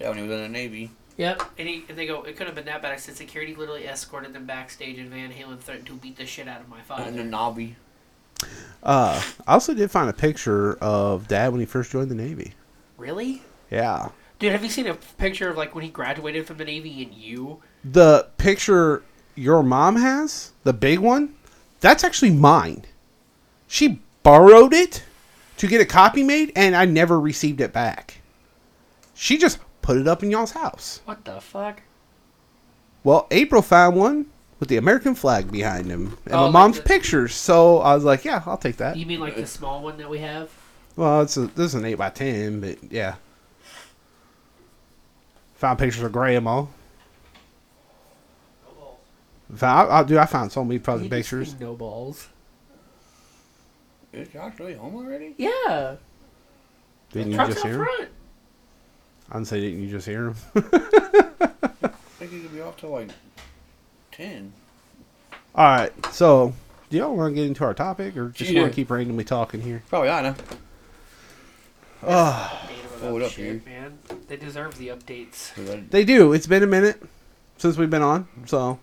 Yeah, 0.00 0.08
when 0.08 0.18
he 0.18 0.24
was 0.24 0.32
in 0.32 0.42
the 0.42 0.48
Navy. 0.48 0.90
Yep. 1.18 1.42
And, 1.58 1.68
he, 1.68 1.84
and 1.88 1.96
they 1.96 2.06
go, 2.06 2.22
it 2.22 2.32
couldn't 2.32 2.46
have 2.46 2.54
been 2.56 2.64
that 2.64 2.82
bad. 2.82 2.92
I 2.92 2.96
said, 2.96 3.16
security 3.16 3.54
literally 3.54 3.86
escorted 3.86 4.32
them 4.32 4.46
backstage 4.46 4.98
and 4.98 5.10
Van 5.10 5.30
Halen 5.30 5.60
threatened 5.60 5.86
to 5.86 5.94
beat 5.94 6.16
the 6.16 6.26
shit 6.26 6.48
out 6.48 6.62
of 6.62 6.68
my 6.68 6.80
father. 6.80 7.04
In 7.04 7.16
the 7.16 7.24
Navy. 7.24 7.76
Uh, 8.82 9.20
I 9.46 9.54
also 9.54 9.74
did 9.74 9.90
find 9.90 10.08
a 10.08 10.12
picture 10.12 10.74
of 10.74 11.26
Dad 11.28 11.50
when 11.50 11.60
he 11.60 11.66
first 11.66 11.90
joined 11.90 12.10
the 12.10 12.14
Navy. 12.14 12.54
Really? 12.96 13.42
Yeah. 13.70 14.10
Dude, 14.38 14.52
have 14.52 14.62
you 14.62 14.70
seen 14.70 14.86
a 14.86 14.94
picture 14.94 15.48
of 15.48 15.56
like 15.56 15.74
when 15.74 15.82
he 15.82 15.90
graduated 15.90 16.46
from 16.46 16.58
the 16.58 16.64
Navy 16.64 17.02
and 17.02 17.12
you? 17.14 17.62
The 17.84 18.28
picture 18.38 19.02
your 19.34 19.62
mom 19.62 19.96
has, 19.96 20.52
the 20.64 20.72
big 20.72 20.98
one, 20.98 21.34
that's 21.80 22.04
actually 22.04 22.30
mine. 22.30 22.84
She 23.66 24.00
borrowed 24.22 24.72
it 24.72 25.02
to 25.56 25.66
get 25.66 25.80
a 25.80 25.86
copy 25.86 26.22
made, 26.22 26.52
and 26.54 26.76
I 26.76 26.84
never 26.84 27.18
received 27.18 27.60
it 27.60 27.72
back. 27.72 28.20
She 29.14 29.38
just 29.38 29.58
put 29.82 29.96
it 29.96 30.06
up 30.06 30.22
in 30.22 30.30
y'all's 30.30 30.52
house. 30.52 31.00
What 31.04 31.24
the 31.24 31.40
fuck? 31.40 31.82
Well, 33.02 33.26
April 33.30 33.62
found 33.62 33.96
one 33.96 34.26
with 34.58 34.68
the 34.68 34.76
American 34.76 35.14
flag 35.14 35.50
behind 35.52 35.86
him 35.90 36.16
and 36.24 36.34
Oh, 36.34 36.38
my 36.38 36.42
like 36.44 36.52
mom's 36.52 36.76
the- 36.76 36.82
pictures. 36.82 37.34
So 37.34 37.78
I 37.80 37.94
was 37.94 38.04
like, 38.04 38.24
yeah, 38.24 38.42
I'll 38.46 38.56
take 38.56 38.76
that. 38.78 38.96
You 38.96 39.06
mean 39.06 39.20
like 39.20 39.36
the 39.36 39.46
small 39.46 39.82
one 39.82 39.96
that 39.98 40.08
we 40.08 40.18
have? 40.20 40.50
Well, 40.96 41.20
it's 41.22 41.36
a, 41.36 41.46
this 41.48 41.66
is 41.66 41.74
an 41.74 41.84
eight 41.84 41.96
by 41.96 42.08
ten, 42.10 42.60
but 42.60 42.78
yeah. 42.90 43.16
Found 45.56 45.78
pictures 45.78 46.02
of 46.02 46.12
grandma. 46.12 46.64
Found, 49.54 49.90
I, 49.92 49.98
I, 50.00 50.02
dude, 50.02 50.18
I 50.18 50.26
found 50.26 50.50
so 50.52 50.64
many 50.64 50.78
fucking 50.78 51.04
You 51.04 51.10
just 51.10 51.16
pictures. 51.30 51.50
say 51.52 51.56
No 51.60 51.74
balls. 51.74 52.28
Is 54.12 54.28
Josh 54.28 54.58
really 54.58 54.74
home 54.74 54.96
already? 54.96 55.34
Yeah. 55.38 55.96
Didn't 57.12 57.30
you 57.32 57.36
Truck's 57.36 57.54
just 57.54 57.64
out 57.66 57.70
hear 57.70 57.80
him? 57.80 57.86
front. 57.96 58.08
I 59.30 59.32
didn't 59.34 59.46
say, 59.48 59.60
didn't 59.60 59.82
you 59.82 59.90
just 59.90 60.06
hear 60.06 60.28
him? 60.28 60.34
I 60.56 61.88
think 62.18 62.32
he 62.32 62.40
could 62.40 62.52
be 62.52 62.60
off 62.60 62.76
till 62.76 62.90
like 62.90 63.10
10. 64.16 64.52
All 65.54 65.64
right, 65.64 65.92
so 66.12 66.52
do 66.90 66.96
y'all 66.96 67.14
want 67.16 67.32
to 67.32 67.34
get 67.40 67.46
into 67.46 67.64
our 67.64 67.74
topic, 67.74 68.16
or 68.16 68.28
just 68.30 68.50
Yeah. 68.50 68.60
want 68.62 68.72
to 68.72 68.76
keep 68.76 68.90
randomly 68.90 69.24
talking 69.24 69.60
here? 69.62 69.82
Probably, 69.88 70.10
I 70.10 70.22
know. 70.22 70.34
Oh, 72.02 72.60
Update 72.68 72.90
them 72.90 73.00
Pull 73.00 73.08
it 73.08 73.16
about 73.16 73.22
up 73.26 73.32
shit, 73.32 73.44
here. 73.44 73.62
man. 73.66 73.98
They 74.28 74.36
deserve 74.36 74.78
the 74.78 74.88
updates. 74.88 75.90
they 75.90 76.04
do. 76.04 76.32
It's 76.32 76.46
been 76.46 76.62
a 76.62 76.66
minute 76.66 77.02
since 77.56 77.76
we've 77.76 77.90
been 77.90 78.02
on, 78.02 78.28
so 78.46 78.78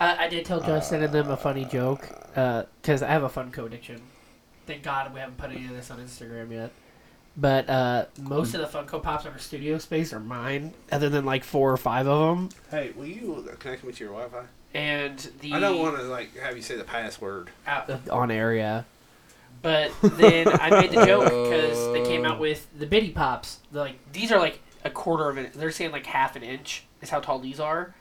I, 0.00 0.24
I 0.24 0.28
did 0.28 0.44
tell 0.44 0.60
Justin 0.60 1.02
and 1.02 1.12
them 1.12 1.30
a 1.30 1.36
funny 1.36 1.64
joke 1.66 2.08
because 2.34 3.02
I 3.02 3.08
have 3.08 3.22
a 3.22 3.28
Funko 3.28 3.66
addiction. 3.66 4.00
Thank 4.66 4.82
God 4.82 5.12
we 5.12 5.20
haven't 5.20 5.36
put 5.36 5.50
any 5.50 5.64
of 5.66 5.72
this 5.72 5.90
on 5.90 5.98
Instagram 5.98 6.50
yet. 6.50 6.72
But 7.36 7.68
uh, 7.68 8.06
most 8.20 8.54
of 8.54 8.60
the 8.60 8.66
Funko 8.78 9.02
Pops 9.02 9.24
in 9.26 9.32
our 9.32 9.38
studio 9.38 9.76
space 9.78 10.12
are 10.12 10.20
mine, 10.20 10.72
other 10.92 11.08
than 11.10 11.24
like 11.26 11.44
four 11.44 11.70
or 11.72 11.76
five 11.76 12.06
of 12.06 12.36
them. 12.36 12.48
hey, 12.70 12.92
will 12.96 13.06
you 13.06 13.46
connect 13.58 13.84
me 13.84 13.92
to 13.92 14.04
your 14.04 14.12
Wi-Fi? 14.12 14.46
And 14.74 15.18
the 15.40 15.52
I 15.52 15.60
don't 15.60 15.78
want 15.78 15.96
to 15.96 16.02
like 16.02 16.36
have 16.36 16.56
you 16.56 16.62
say 16.62 16.76
the 16.76 16.84
password. 16.84 17.50
out 17.66 17.88
on 18.10 18.30
area. 18.30 18.84
But 19.62 19.92
then 20.02 20.48
I 20.48 20.68
made 20.68 20.90
the 20.90 21.06
joke 21.06 21.24
because 21.24 21.92
they 21.92 22.04
came 22.04 22.24
out 22.26 22.38
with 22.38 22.66
the 22.78 22.86
Bitty 22.86 23.10
Pops. 23.10 23.60
They're 23.72 23.82
like 23.82 24.12
these 24.12 24.30
are 24.32 24.38
like 24.38 24.60
a 24.84 24.90
quarter 24.90 25.28
of 25.30 25.38
an. 25.38 25.48
They're 25.54 25.70
saying 25.70 25.92
like 25.92 26.06
half 26.06 26.36
an 26.36 26.42
inch 26.42 26.84
is 27.00 27.10
how 27.10 27.20
tall 27.20 27.38
these 27.38 27.60
are. 27.60 27.94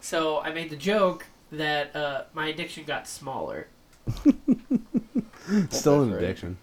So 0.00 0.40
I 0.40 0.52
made 0.52 0.70
the 0.70 0.76
joke 0.76 1.26
that 1.52 1.94
uh, 1.94 2.24
my 2.34 2.48
addiction 2.48 2.84
got 2.84 3.06
smaller. 3.06 3.68
Still 5.70 6.02
an 6.02 6.12
addiction. 6.12 6.56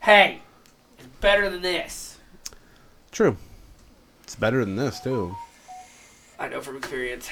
Hey, 0.00 0.40
it's 0.96 1.06
better 1.20 1.50
than 1.50 1.62
this. 1.62 2.18
True. 3.10 3.36
It's 4.22 4.36
better 4.36 4.64
than 4.64 4.76
this 4.76 5.00
too. 5.00 5.34
I 6.38 6.48
know 6.48 6.60
from 6.60 6.76
experience. 6.76 7.28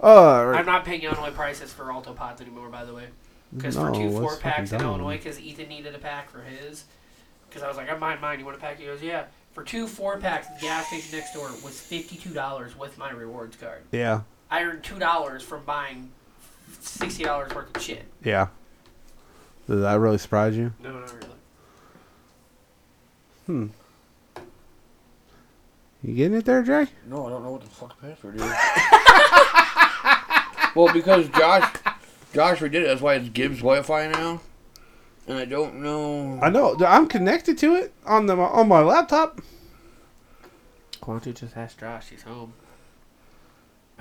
Uh, 0.00 0.52
I'm 0.54 0.66
not 0.66 0.84
paying 0.84 1.02
Illinois 1.02 1.30
prices 1.32 1.72
for 1.72 1.90
Alto 1.90 2.12
Pods 2.12 2.40
anymore, 2.40 2.68
by 2.68 2.84
the 2.84 2.94
way. 2.94 3.06
Because 3.54 3.74
for 3.76 3.90
two 3.90 4.04
that's 4.10 4.14
four 4.14 4.30
fucking 4.36 4.42
packs 4.42 4.72
in 4.72 4.78
dumb. 4.78 4.88
Illinois, 4.88 5.16
because 5.16 5.40
Ethan 5.40 5.68
needed 5.68 5.94
a 5.94 5.98
pack 5.98 6.30
for 6.30 6.42
his. 6.42 6.84
Because 7.48 7.62
I 7.62 7.68
was 7.68 7.76
like, 7.76 7.90
I'm 7.90 7.98
buying 7.98 8.20
mine. 8.20 8.38
You 8.38 8.44
want 8.44 8.56
a 8.58 8.60
pack? 8.60 8.78
He 8.78 8.84
goes, 8.86 9.02
Yeah. 9.02 9.24
For 9.54 9.64
two 9.64 9.88
four 9.88 10.18
packs, 10.18 10.46
the 10.48 10.60
gas 10.60 10.86
station 10.86 11.18
next 11.18 11.32
door 11.34 11.48
was 11.64 11.80
fifty 11.80 12.16
two 12.16 12.30
dollars 12.30 12.78
with 12.78 12.96
my 12.96 13.10
rewards 13.10 13.56
card. 13.56 13.82
yeah, 13.90 14.20
I 14.50 14.62
earned 14.62 14.84
two 14.84 15.00
dollars 15.00 15.42
from 15.42 15.64
buying 15.64 16.10
sixty 16.80 17.24
dollars 17.24 17.52
worth 17.52 17.74
of 17.74 17.82
shit. 17.82 18.04
yeah. 18.22 18.48
Did 19.68 19.78
that 19.82 19.98
really 19.98 20.18
surprise 20.18 20.56
you? 20.56 20.72
No, 20.80 20.92
not 20.92 21.12
really. 21.12 21.26
Hmm. 23.46 23.66
You 26.04 26.14
getting 26.14 26.38
it 26.38 26.44
there, 26.44 26.62
Jay? 26.62 26.86
No, 27.08 27.26
I 27.26 27.30
don't 27.30 27.42
know 27.42 27.50
what 27.52 27.62
the 27.62 27.66
fuck 27.68 28.00
the 28.00 28.06
password 28.08 28.36
is. 28.36 28.42
Well, 30.74 30.92
because 30.92 31.28
Josh, 31.30 31.72
Josh 32.32 32.58
redid 32.58 32.74
it. 32.74 32.86
That's 32.86 33.00
why 33.00 33.14
it's 33.14 33.28
Gibbs 33.28 33.58
Wi-Fi 33.58 34.08
now. 34.08 34.40
And 35.26 35.38
I 35.38 35.44
don't 35.44 35.82
know. 35.82 36.38
I 36.42 36.48
know. 36.48 36.76
I'm 36.86 37.06
connected 37.06 37.58
to 37.58 37.74
it 37.74 37.92
on 38.06 38.26
the 38.26 38.36
on 38.36 38.68
my 38.68 38.80
laptop. 38.80 39.40
Why 41.04 41.14
don't 41.14 41.26
you 41.26 41.32
just 41.32 41.56
ask 41.56 41.78
Josh? 41.78 42.08
He's 42.08 42.22
home. 42.22 42.54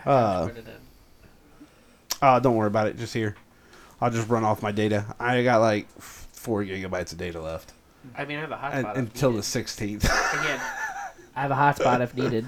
Uh, 0.06 0.48
Put. 0.48 0.66
Uh, 2.22 2.40
don't 2.40 2.56
worry 2.56 2.68
about 2.68 2.88
it. 2.88 2.98
Just 2.98 3.14
here. 3.14 3.36
I'll 4.00 4.12
just 4.12 4.30
run 4.30 4.44
off 4.44 4.62
my 4.62 4.72
data. 4.72 5.06
I 5.20 5.44
got 5.44 5.60
like 5.60 5.90
four 6.00 6.64
gigabytes 6.64 7.12
of 7.12 7.18
data 7.18 7.42
left 7.42 7.74
I 8.16 8.26
mean, 8.26 8.38
I 8.38 8.42
have 8.42 8.52
a 8.52 8.56
hotspot. 8.56 8.92
if 8.92 8.98
until 8.98 9.32
the 9.34 9.42
16th. 9.42 10.04
Again, 10.04 10.60
I 11.36 11.42
have 11.42 11.52
a 11.52 11.56
hotspot 11.56 12.02
if 12.02 12.16
needed. 12.16 12.46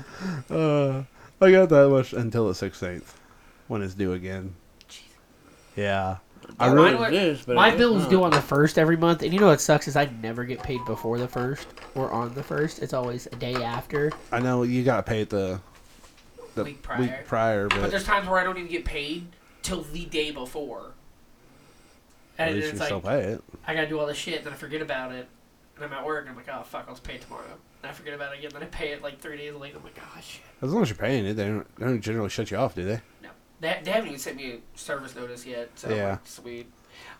uh, 0.50 1.04
I 1.42 1.52
got 1.52 1.70
that 1.70 1.90
much 1.90 2.14
until 2.14 2.48
the 2.48 2.54
16th 2.54 3.14
when 3.70 3.82
it's 3.82 3.94
due 3.94 4.12
again. 4.12 4.54
Yeah. 5.78 6.18
I 6.60 6.68
I 6.68 6.72
really- 6.74 6.92
know 6.92 6.98
what 6.98 7.14
it 7.14 7.22
is, 7.22 7.42
but 7.46 7.56
My 7.56 7.68
I 7.72 7.76
bill 7.78 7.98
is 7.98 8.08
due 8.08 8.24
on 8.24 8.32
the 8.32 8.42
first 8.42 8.78
every 8.80 8.98
month, 8.98 9.22
and 9.22 9.32
you 9.34 9.40
know 9.40 9.48
what 9.48 9.62
sucks 9.62 9.88
is 9.88 9.96
I 9.96 10.06
never 10.22 10.44
get 10.44 10.62
paid 10.64 10.84
before 10.86 11.18
the 11.18 11.28
first 11.28 11.68
or 11.96 12.12
on 12.12 12.34
the 12.34 12.44
first. 12.44 12.80
It's 12.80 12.92
always 12.94 13.28
a 13.28 13.36
day 13.36 13.54
after. 13.56 14.12
I 14.32 14.40
know 14.40 14.64
you 14.64 14.84
got 14.84 15.06
paid 15.06 15.30
the, 15.30 15.62
the 16.56 16.64
Week 16.66 16.82
prior. 16.82 17.00
week 17.00 17.12
prior, 17.28 17.68
But 17.70 17.82
but 17.82 17.92
there's 17.92 18.04
times 18.04 18.28
where 18.28 18.40
I 18.40 18.44
don't 18.44 18.58
even 18.58 18.70
get 18.70 18.84
paid 18.84 19.28
till 19.62 19.84
the 19.84 20.06
day 20.06 20.32
before. 20.32 20.94
at 22.40 22.48
And 22.48 22.56
least 22.58 22.68
it's 22.70 22.74
you 22.76 22.80
like 22.80 22.88
still 22.88 23.02
pay 23.02 23.20
it. 23.34 23.44
I 23.68 23.76
gotta 23.76 23.88
do 23.88 24.00
all 24.00 24.08
this 24.08 24.18
shit, 24.18 24.44
then 24.44 24.52
I 24.52 24.56
forget 24.56 24.82
about 24.82 25.12
it, 25.12 25.28
and 25.76 25.86
I'm 25.86 25.94
at 25.94 26.04
work, 26.06 26.22
and 26.22 26.32
I'm 26.32 26.36
like, 26.36 26.50
oh 26.52 26.64
fuck, 26.64 26.86
I'll 26.88 26.96
just 26.96 27.04
pay 27.04 27.16
it 27.16 27.22
tomorrow. 27.22 27.44
And 27.84 27.90
I 27.92 27.94
forget 27.94 28.14
about 28.16 28.34
it 28.34 28.40
again, 28.40 28.50
then 28.54 28.64
I 28.64 28.66
pay 28.66 28.90
it 28.92 29.04
like 29.04 29.20
three 29.22 29.38
days 29.38 29.54
later. 29.54 29.78
I'm 29.78 29.84
like, 29.84 30.00
oh 30.02 30.20
shit. 30.22 30.42
As 30.64 30.74
long 30.74 30.82
as 30.82 30.90
you're 30.90 30.98
paying 30.98 31.26
it, 31.28 31.36
they 31.36 31.46
don't, 31.46 31.76
they 31.78 31.86
don't 31.86 32.02
generally 32.02 32.30
shut 32.30 32.50
you 32.50 32.58
off, 32.58 32.74
do 32.76 32.84
they? 32.84 33.00
They, 33.60 33.80
they 33.84 33.92
haven't 33.92 34.08
even 34.08 34.20
sent 34.20 34.38
me 34.38 34.52
a 34.54 34.78
service 34.78 35.16
notice 35.16 35.46
yet. 35.46 35.70
So 35.76 35.90
Yeah. 35.90 36.12
like, 36.12 36.28
sweet. 36.28 36.72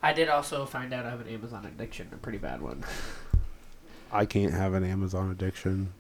I 0.02 0.14
did 0.14 0.30
also 0.30 0.66
find 0.66 0.94
out 0.94 1.06
I 1.06 1.10
have 1.10 1.22
an 1.22 1.28
Amazon 1.28 1.66
addiction, 1.66 2.10
a 2.14 2.18
pretty 2.18 2.38
bad 2.38 2.62
one. 2.62 2.84
I 4.12 4.26
can't 4.26 4.54
have 4.54 4.74
an 4.74 4.84
Amazon 4.84 5.32
addiction. 5.32 5.94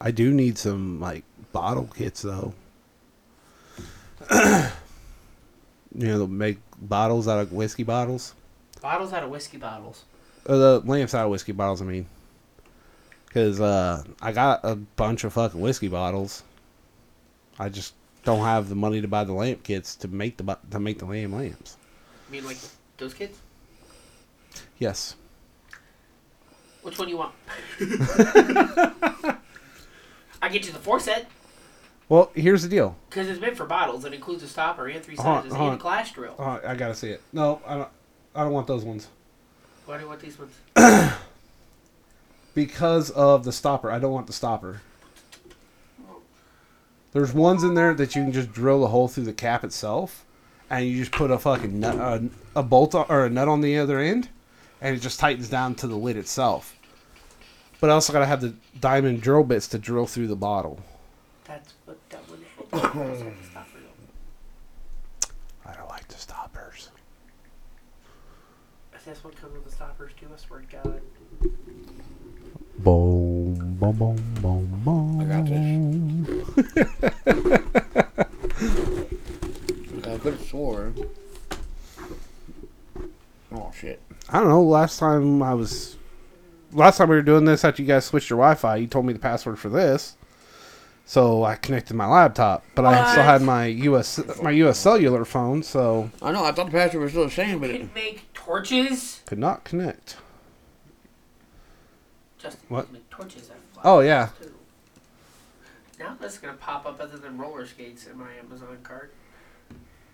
I 0.00 0.10
do 0.10 0.32
need 0.32 0.58
some 0.58 1.00
like 1.00 1.24
bottle 1.52 1.88
kits 1.94 2.22
though. 2.22 2.54
you 4.30 4.38
know, 5.94 6.18
they'll 6.18 6.26
make 6.26 6.58
bottles 6.80 7.28
out 7.28 7.38
of 7.38 7.52
whiskey 7.52 7.82
bottles. 7.82 8.34
Bottles 8.80 9.12
out 9.12 9.22
of 9.22 9.30
whiskey 9.30 9.56
bottles. 9.58 10.04
Uh, 10.46 10.56
the 10.56 10.80
lamps 10.84 11.14
out 11.14 11.24
of 11.24 11.30
whiskey 11.30 11.52
bottles. 11.52 11.80
I 11.82 11.84
mean, 11.86 12.06
because 13.26 13.60
uh, 13.60 14.02
I 14.20 14.32
got 14.32 14.60
a 14.64 14.76
bunch 14.76 15.24
of 15.24 15.32
fucking 15.32 15.60
whiskey 15.60 15.88
bottles. 15.88 16.42
I 17.58 17.68
just 17.68 17.94
don't 18.26 18.40
have 18.44 18.68
the 18.68 18.74
money 18.74 19.00
to 19.00 19.08
buy 19.08 19.24
the 19.24 19.32
lamp 19.32 19.62
kits 19.62 19.96
to 19.96 20.08
make 20.08 20.36
the 20.36 20.58
to 20.70 20.78
make 20.78 20.98
the 20.98 21.06
lamp 21.06 21.32
lamps. 21.32 21.78
I 22.28 22.32
mean, 22.32 22.44
like 22.44 22.58
those 22.98 23.14
kids. 23.14 23.38
Yes. 24.78 25.14
Which 26.82 26.98
one 26.98 27.08
you 27.08 27.16
want? 27.16 27.32
I 30.42 30.48
get 30.50 30.66
you 30.66 30.72
the 30.72 30.78
four 30.78 31.00
set 31.00 31.26
Well, 32.08 32.30
here's 32.34 32.62
the 32.62 32.68
deal. 32.68 32.96
because 33.08 33.28
it's 33.28 33.40
meant 33.40 33.56
for 33.56 33.64
bottles. 33.66 34.04
It 34.04 34.12
includes 34.12 34.42
a 34.42 34.48
stopper 34.48 34.86
and 34.88 35.02
three 35.02 35.16
Hold 35.16 35.26
on, 35.28 35.42
sizes 35.42 35.56
hold 35.56 35.72
and 35.72 35.72
on. 35.72 35.78
a 35.78 35.80
clash 35.80 36.12
drill. 36.12 36.34
Oh, 36.38 36.60
I 36.66 36.74
gotta 36.74 36.94
see 36.94 37.10
it. 37.10 37.22
No, 37.32 37.60
I 37.66 37.74
don't. 37.76 37.88
I 38.34 38.42
don't 38.44 38.52
want 38.52 38.66
those 38.66 38.84
ones. 38.84 39.08
Why 39.86 39.96
do 39.96 40.02
you 40.02 40.08
want 40.08 40.20
these 40.20 40.36
ones? 40.38 40.52
because 42.54 43.10
of 43.10 43.44
the 43.44 43.52
stopper. 43.52 43.90
I 43.90 43.98
don't 43.98 44.12
want 44.12 44.26
the 44.26 44.32
stopper. 44.32 44.82
There's 47.16 47.32
ones 47.32 47.64
in 47.64 47.72
there 47.72 47.94
that 47.94 48.14
you 48.14 48.24
can 48.24 48.30
just 48.30 48.52
drill 48.52 48.84
a 48.84 48.88
hole 48.88 49.08
through 49.08 49.24
the 49.24 49.32
cap 49.32 49.64
itself, 49.64 50.26
and 50.68 50.84
you 50.84 50.98
just 50.98 51.12
put 51.12 51.30
a 51.30 51.38
fucking 51.38 51.80
nut, 51.80 51.98
uh, 51.98 52.20
a 52.54 52.62
bolt 52.62 52.94
on, 52.94 53.06
or 53.08 53.24
a 53.24 53.30
nut 53.30 53.48
on 53.48 53.62
the 53.62 53.78
other 53.78 53.98
end, 53.98 54.28
and 54.82 54.94
it 54.94 55.00
just 55.00 55.18
tightens 55.18 55.48
down 55.48 55.74
to 55.76 55.86
the 55.86 55.96
lid 55.96 56.18
itself. 56.18 56.76
But 57.80 57.88
I 57.88 57.94
also 57.94 58.12
gotta 58.12 58.26
have 58.26 58.42
the 58.42 58.52
diamond 58.80 59.22
drill 59.22 59.44
bits 59.44 59.66
to 59.68 59.78
drill 59.78 60.06
through 60.06 60.26
the 60.26 60.36
bottle. 60.36 60.78
That's 61.46 61.72
what 61.86 61.96
that 62.10 62.20
one 62.28 62.40
is. 62.42 62.48
I 65.64 65.74
don't 65.74 65.88
like 65.88 66.06
the 66.08 66.18
stoppers. 66.18 66.90
If 68.92 69.06
this 69.06 69.24
one 69.24 69.32
comes 69.32 69.54
with 69.54 69.64
the 69.64 69.70
stoppers 69.70 70.12
too, 70.20 70.28
I 70.34 70.36
swear 70.36 70.60
to 70.60 70.66
God. 70.66 71.00
Boom, 72.78 73.54
boom, 73.80 73.92
boom, 73.96 74.16
boom, 74.40 74.80
boom. 74.84 75.20
I 75.20 75.24
got 75.24 75.44
this. 75.46 76.66
I 80.06 80.18
could 80.18 80.34
have 80.34 80.46
swore. 80.48 80.92
Oh 83.52 83.72
shit. 83.78 84.00
I 84.28 84.38
don't 84.40 84.48
know. 84.48 84.62
Last 84.62 84.98
time 84.98 85.42
I 85.42 85.54
was, 85.54 85.96
last 86.72 86.98
time 86.98 87.08
we 87.08 87.16
were 87.16 87.22
doing 87.22 87.44
this 87.44 87.64
after 87.64 87.82
you 87.82 87.88
guys 87.88 88.04
switched 88.04 88.28
your 88.30 88.38
Wi-Fi, 88.38 88.76
you 88.76 88.86
told 88.86 89.06
me 89.06 89.12
the 89.12 89.18
password 89.18 89.58
for 89.58 89.68
this, 89.68 90.16
so 91.04 91.44
I 91.44 91.54
connected 91.56 91.94
my 91.94 92.06
laptop. 92.06 92.64
But 92.74 92.84
I 92.84 93.10
still 93.12 93.24
had 93.24 93.42
my 93.42 93.66
US 93.66 94.20
my 94.42 94.50
US 94.50 94.78
cellular 94.78 95.24
phone, 95.24 95.62
so 95.62 96.10
I 96.20 96.30
know. 96.32 96.44
I 96.44 96.52
thought 96.52 96.66
the 96.66 96.72
password 96.72 97.02
was 97.02 97.12
still 97.12 97.24
the 97.24 97.30
same, 97.30 97.58
but 97.60 97.70
You 97.70 97.76
it, 97.76 97.78
can 97.80 97.90
make 97.94 98.32
torches. 98.34 99.22
could 99.26 99.38
not 99.38 99.64
connect. 99.64 100.16
Justin, 102.46 102.66
What? 102.68 103.10
torches 103.10 103.48
that 103.48 103.56
fly. 103.72 103.82
Oh, 103.84 104.00
yeah. 104.00 104.28
too. 104.40 104.52
Now 105.98 106.16
this 106.20 106.34
is 106.34 106.38
gonna 106.38 106.54
pop 106.54 106.84
up 106.86 107.00
other 107.00 107.16
than 107.16 107.38
roller 107.38 107.64
skates 107.66 108.06
in 108.06 108.18
my 108.18 108.30
Amazon 108.42 108.78
cart. 108.82 109.12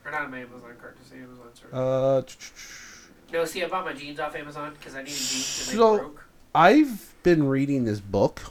Or 0.04 0.10
not 0.10 0.24
in 0.24 0.30
my 0.30 0.38
Amazon 0.40 0.74
cart, 0.80 0.96
just 0.98 1.10
the 1.10 1.16
Amazon 1.18 1.54
store. 1.54 1.70
Uh, 1.72 2.22
no, 3.32 3.44
see, 3.44 3.64
I 3.64 3.68
bought 3.68 3.84
my 3.84 3.92
jeans 3.92 4.18
off 4.20 4.34
Amazon 4.36 4.74
because 4.78 4.94
I 4.94 4.98
needed 5.02 5.16
jeans 5.16 5.58
and 5.68 5.68
they 5.74 5.78
So- 5.80 5.98
broke. 5.98 6.24
I've 6.54 7.14
been 7.22 7.46
reading 7.48 7.84
this 7.84 7.98
book. 8.00 8.42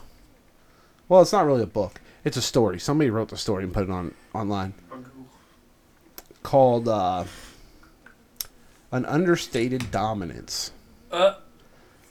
Well, 1.08 1.22
it's 1.22 1.32
not 1.32 1.46
really 1.46 1.62
a 1.62 1.66
book. 1.66 2.00
It's 2.24 2.36
a 2.36 2.42
story. 2.42 2.78
Somebody 2.80 3.10
wrote 3.10 3.28
the 3.28 3.36
story 3.36 3.64
and 3.64 3.72
put 3.72 3.84
it 3.84 3.90
on 3.90 4.14
online 4.34 4.74
On 4.90 5.02
Google. 5.02 5.26
called 6.42 6.88
uh, 6.88 7.24
"An 8.90 9.04
Understated 9.06 9.90
Dominance." 9.90 10.72
Uh, 11.10 11.34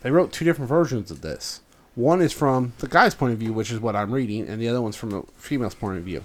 They 0.02 0.12
wrote 0.12 0.32
two 0.32 0.46
different 0.46 0.70
versions 0.70 1.12
of 1.12 1.22
this. 1.22 1.62
One 1.96 2.22
is 2.22 2.32
from 2.34 2.74
the 2.80 2.88
guy's 2.88 3.14
point 3.14 3.34
of 3.34 3.40
view, 3.40 3.54
which 3.54 3.72
is 3.72 3.80
what 3.80 3.96
I'm 3.96 4.12
reading, 4.12 4.48
and 4.48 4.62
the 4.62 4.68
other 4.70 4.82
one's 4.82 4.96
from 4.96 5.10
the 5.12 5.24
female's 5.38 5.76
point 5.76 5.98
of 5.98 6.04
view, 6.04 6.24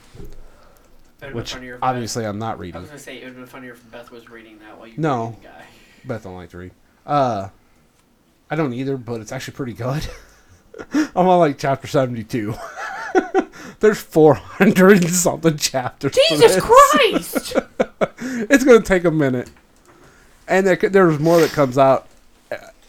It'd 1.21 1.35
which 1.35 1.54
funnier 1.54 1.75
if 1.75 1.83
obviously 1.83 2.25
I'm 2.25 2.38
not 2.38 2.59
reading. 2.59 2.76
I 2.76 2.80
was 2.80 2.88
gonna 2.90 2.99
say 3.00 3.16
it 3.18 3.25
would 3.25 3.28
have 3.28 3.37
been 3.37 3.47
funnier 3.47 3.73
if 3.73 3.90
Beth 3.90 4.11
was 4.11 4.30
reading 4.30 4.59
that 4.61 4.78
while 4.78 4.87
you 4.87 4.95
No. 4.97 5.18
were 5.18 5.26
reading 5.30 5.40
the 5.42 5.49
guy. 5.49 5.64
Beth 6.04 6.23
don't 6.25 6.37
like 6.37 6.50
to 6.50 6.59
read. 6.59 6.71
Uh, 7.04 7.49
I 8.49 8.54
don't 8.56 8.73
either, 8.73 8.97
but 8.97 9.21
it's 9.21 9.33
actually 9.33 9.54
pretty 9.54 9.73
good. 9.73 10.06
I'm 10.92 11.26
on 11.26 11.38
like 11.40 11.59
chapter 11.59 11.87
72. 11.88 12.54
There's 13.80 14.00
400 14.00 15.04
and 15.04 15.11
something 15.11 15.56
chapters. 15.56 16.12
to 16.12 16.21
Jesus 16.28 16.54
this. 16.54 16.64
Christ! 16.64 17.56
it's 18.50 18.64
gonna 18.64 18.80
take 18.83 19.04
a 19.04 19.11
minute, 19.11 19.50
and 20.47 20.66
there, 20.66 20.76
there's 20.76 21.18
more 21.18 21.40
that 21.40 21.50
comes 21.50 21.76
out 21.76 22.06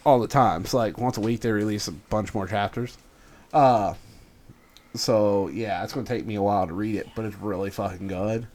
all 0.07 0.19
the 0.19 0.27
time. 0.27 0.61
It's 0.63 0.73
like 0.73 0.97
once 0.97 1.17
a 1.17 1.21
week 1.21 1.41
they 1.41 1.51
release 1.51 1.89
a 1.89 1.91
bunch 1.91 2.33
more 2.33 2.47
chapters. 2.47 2.97
Uh, 3.51 3.93
so 4.95 5.49
yeah, 5.49 5.83
it's 5.83 5.91
gonna 5.93 6.05
take 6.07 6.25
me 6.25 6.35
a 6.35 6.41
while 6.41 6.65
to 6.65 6.73
read 6.73 6.95
it, 6.95 7.07
but 7.13 7.25
it's 7.25 7.35
really 7.35 7.69
fucking 7.69 8.07
good. 8.07 8.47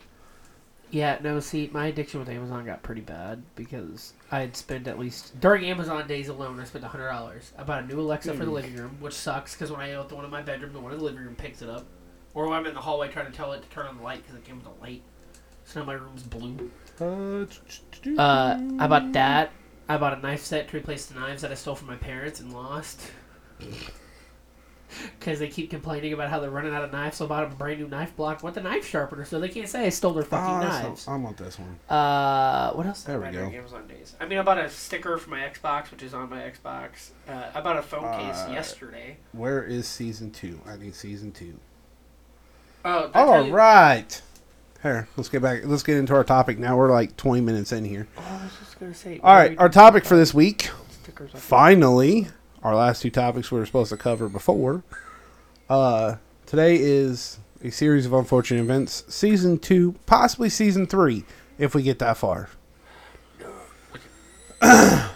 yeah, 0.90 1.18
no, 1.22 1.40
see, 1.40 1.70
my 1.72 1.86
addiction 1.86 2.20
with 2.20 2.28
Amazon 2.30 2.64
got 2.64 2.82
pretty 2.82 3.02
bad 3.02 3.42
because 3.54 4.14
I 4.30 4.40
had 4.40 4.56
spent 4.56 4.88
at 4.88 4.98
least 4.98 5.38
during 5.40 5.64
Amazon 5.66 6.06
days 6.08 6.28
alone, 6.28 6.58
I 6.58 6.64
spent 6.64 6.84
hundred 6.84 7.10
dollars. 7.10 7.52
I 7.58 7.64
bought 7.64 7.82
a 7.84 7.86
new 7.86 8.00
Alexa 8.00 8.32
for 8.34 8.44
the 8.46 8.50
living 8.50 8.74
room, 8.74 8.96
which 9.00 9.14
sucks 9.14 9.52
because 9.54 9.70
when 9.70 9.80
I 9.80 9.92
open 9.92 10.08
the 10.08 10.16
one 10.16 10.24
in 10.24 10.30
my 10.30 10.42
bedroom, 10.42 10.72
the 10.72 10.80
one 10.80 10.92
in 10.92 10.98
the 10.98 11.04
living 11.04 11.22
room 11.22 11.34
picks 11.36 11.60
it 11.60 11.68
up, 11.68 11.84
or 12.34 12.48
when 12.48 12.58
I'm 12.58 12.66
in 12.66 12.72
the 12.74 12.80
hallway 12.80 13.08
trying 13.08 13.26
to 13.26 13.32
tell 13.32 13.52
it 13.52 13.62
to 13.62 13.68
turn 13.68 13.86
on 13.86 13.98
the 13.98 14.02
light 14.02 14.22
because 14.22 14.36
it 14.36 14.44
came 14.44 14.56
with 14.56 14.66
a 14.66 14.82
light. 14.82 15.02
So 15.64 15.80
now 15.80 15.86
my 15.86 15.92
room's 15.94 16.22
blue. 16.22 16.70
Uh, 16.98 17.44
Uh, 18.18 18.58
I 18.78 18.86
bought 18.86 19.12
that. 19.12 19.52
I 19.92 19.98
bought 19.98 20.16
a 20.16 20.20
knife 20.20 20.42
set 20.42 20.68
to 20.68 20.76
replace 20.78 21.04
the 21.06 21.18
knives 21.20 21.42
that 21.42 21.50
I 21.50 21.54
stole 21.54 21.74
from 21.74 21.88
my 21.88 21.96
parents 21.96 22.40
and 22.40 22.50
lost. 22.52 23.00
Because 25.18 25.38
they 25.38 25.48
keep 25.48 25.68
complaining 25.70 26.12
about 26.14 26.28
how 26.30 26.38
they're 26.40 26.50
running 26.50 26.74
out 26.74 26.82
of 26.84 26.92
knives, 26.92 27.16
so 27.18 27.24
I 27.26 27.28
bought 27.28 27.44
a 27.44 27.54
brand 27.54 27.80
new 27.80 27.88
knife 27.88 28.14
block 28.16 28.42
with 28.42 28.56
a 28.58 28.62
knife 28.62 28.86
sharpener, 28.86 29.24
so 29.24 29.38
they 29.40 29.48
can't 29.48 29.68
say 29.68 29.86
I 29.86 29.88
stole 29.90 30.12
their 30.12 30.22
fucking 30.24 30.56
Oh, 30.56 30.60
that's 30.60 30.82
knives. 30.84 31.06
not- 31.06 31.12
I 31.12 31.16
want 31.16 31.36
this 31.38 31.58
one. 31.58 31.78
Uh, 31.88 32.72
what 32.72 32.86
else? 32.86 33.02
did 33.04 33.10
I 33.10 33.18
There 33.18 33.20
we 33.32 33.36
buy 33.38 33.50
go. 33.52 33.56
Amazon 33.58 33.86
days. 33.86 34.14
I 34.20 34.26
mean, 34.26 34.38
I 34.38 34.42
bought 34.42 34.58
a 34.58 34.68
sticker 34.70 35.16
for 35.18 35.28
my 35.30 35.40
Xbox, 35.40 35.90
which 35.90 36.02
is 36.02 36.12
on 36.14 36.28
my 36.30 36.40
Xbox. 36.40 37.10
Uh, 37.28 37.42
I 37.54 37.60
bought 37.60 37.78
a 37.78 37.82
phone 37.82 38.02
case 38.18 38.36
Uh, 38.46 38.50
yesterday. 38.52 39.16
Where 39.32 39.62
is 39.62 39.86
season 39.88 40.30
two? 40.30 40.60
I 40.66 40.76
need 40.76 40.94
season 40.94 41.32
two. 41.32 41.58
Oh, 42.84 43.06
did 43.06 43.10
I 43.10 43.12
tell 43.12 43.28
All 43.32 43.46
you- 43.46 43.52
right. 43.54 44.22
Here, 44.82 45.06
let's 45.16 45.28
get 45.28 45.42
back. 45.42 45.60
Let's 45.64 45.84
get 45.84 45.96
into 45.96 46.12
our 46.12 46.24
topic 46.24 46.58
now. 46.58 46.76
We're 46.76 46.90
like 46.90 47.16
20 47.16 47.40
minutes 47.40 47.70
in 47.70 47.84
here. 47.84 48.08
Oh, 48.18 48.22
I 48.22 48.42
was 48.42 48.52
just 48.58 48.80
gonna 48.80 48.94
say. 48.94 49.20
All 49.22 49.34
right, 49.34 49.56
our 49.56 49.68
topic 49.68 50.04
for 50.04 50.16
this 50.16 50.34
week. 50.34 50.70
Stickers. 51.02 51.30
I. 51.32 51.38
Finally, 51.38 52.26
our 52.64 52.74
last 52.74 53.00
two 53.00 53.10
topics 53.10 53.52
we 53.52 53.60
were 53.60 53.66
supposed 53.66 53.90
to 53.90 53.96
cover 53.96 54.28
before. 54.28 54.82
Uh, 55.70 56.16
today 56.46 56.76
is 56.80 57.38
a 57.62 57.70
series 57.70 58.06
of 58.06 58.12
unfortunate 58.12 58.60
events, 58.60 59.04
season 59.08 59.56
two, 59.58 59.94
possibly 60.06 60.48
season 60.48 60.86
three, 60.86 61.24
if 61.58 61.76
we 61.76 61.82
get 61.82 61.98
that 62.00 62.16
far. 62.16 62.48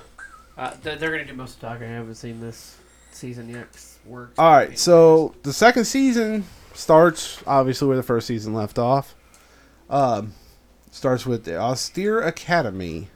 Uh, 0.59 0.75
they're, 0.83 0.97
they're 0.97 1.11
gonna 1.11 1.23
do 1.23 1.35
most 1.35 1.57
of 1.57 1.61
the 1.61 1.67
talking. 1.67 1.87
I 1.87 1.91
haven't 1.91 2.15
seen 2.15 2.41
this 2.41 2.79
season 3.11 3.51
yet. 3.51 3.67
Works. 4.07 4.39
All 4.39 4.51
right, 4.51 4.79
so 4.79 5.35
the 5.43 5.53
second 5.53 5.85
season 5.85 6.47
starts 6.73 7.43
obviously 7.47 7.87
where 7.89 7.99
the 7.99 8.03
first 8.03 8.27
season 8.27 8.55
left 8.55 8.79
off. 8.79 9.15
Um, 9.89 10.35
starts 10.91 11.27
with 11.27 11.45
the 11.45 11.57
Austere 11.57 12.21
Academy. 12.21 13.09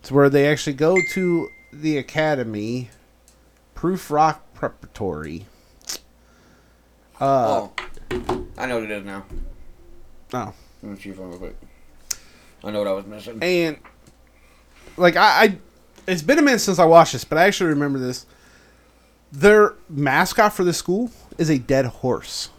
It's 0.00 0.10
where 0.10 0.28
they 0.28 0.48
actually 0.48 0.72
go 0.72 0.98
to 1.12 1.48
the 1.72 1.96
academy, 1.96 2.90
Prufrock 3.76 4.40
Preparatory. 4.54 5.46
Uh, 7.20 7.68
oh, 7.68 7.72
I 8.58 8.66
know 8.66 8.76
what 8.80 8.84
it 8.84 8.90
is 8.90 9.04
now. 9.04 9.24
oh. 10.34 10.52
Let 10.82 10.92
me 10.92 10.98
see 10.98 11.10
your 11.10 11.16
phone 11.16 11.28
real 11.30 11.38
quick. 11.38 11.56
I 12.64 12.70
know 12.72 12.80
what 12.80 12.88
I 12.88 12.92
was 12.92 13.06
missing. 13.06 13.38
and 13.42 13.76
like 14.96 15.16
I, 15.16 15.42
I, 15.44 15.58
it's 16.08 16.22
been 16.22 16.38
a 16.38 16.42
minute 16.42 16.58
since 16.60 16.78
I 16.80 16.84
watched 16.84 17.12
this, 17.12 17.24
but 17.24 17.38
I 17.38 17.44
actually 17.46 17.70
remember 17.70 18.00
this. 18.00 18.26
Their 19.30 19.74
mascot 19.88 20.52
for 20.52 20.64
the 20.64 20.72
school 20.72 21.10
is 21.38 21.48
a 21.48 21.58
dead 21.58 21.86
horse. 21.86 22.50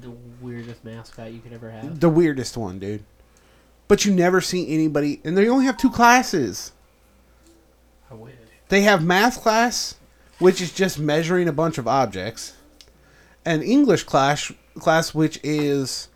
The 0.00 0.12
weirdest 0.40 0.84
mascot 0.84 1.32
you 1.32 1.40
could 1.40 1.52
ever 1.52 1.70
have. 1.70 2.00
The 2.00 2.08
weirdest 2.08 2.56
one, 2.56 2.78
dude. 2.78 3.04
But 3.88 4.04
you 4.04 4.12
never 4.12 4.40
see 4.40 4.72
anybody, 4.72 5.20
and 5.24 5.36
they 5.36 5.48
only 5.48 5.64
have 5.64 5.76
two 5.76 5.90
classes. 5.90 6.72
I 8.10 8.14
wish. 8.14 8.34
They 8.68 8.82
have 8.82 9.02
math 9.02 9.40
class, 9.40 9.96
which 10.38 10.60
is 10.60 10.72
just 10.72 10.98
measuring 10.98 11.48
a 11.48 11.52
bunch 11.52 11.78
of 11.78 11.88
objects, 11.88 12.54
and 13.44 13.62
English 13.62 14.04
class, 14.04 14.52
class 14.78 15.14
which 15.14 15.40
is 15.42 16.08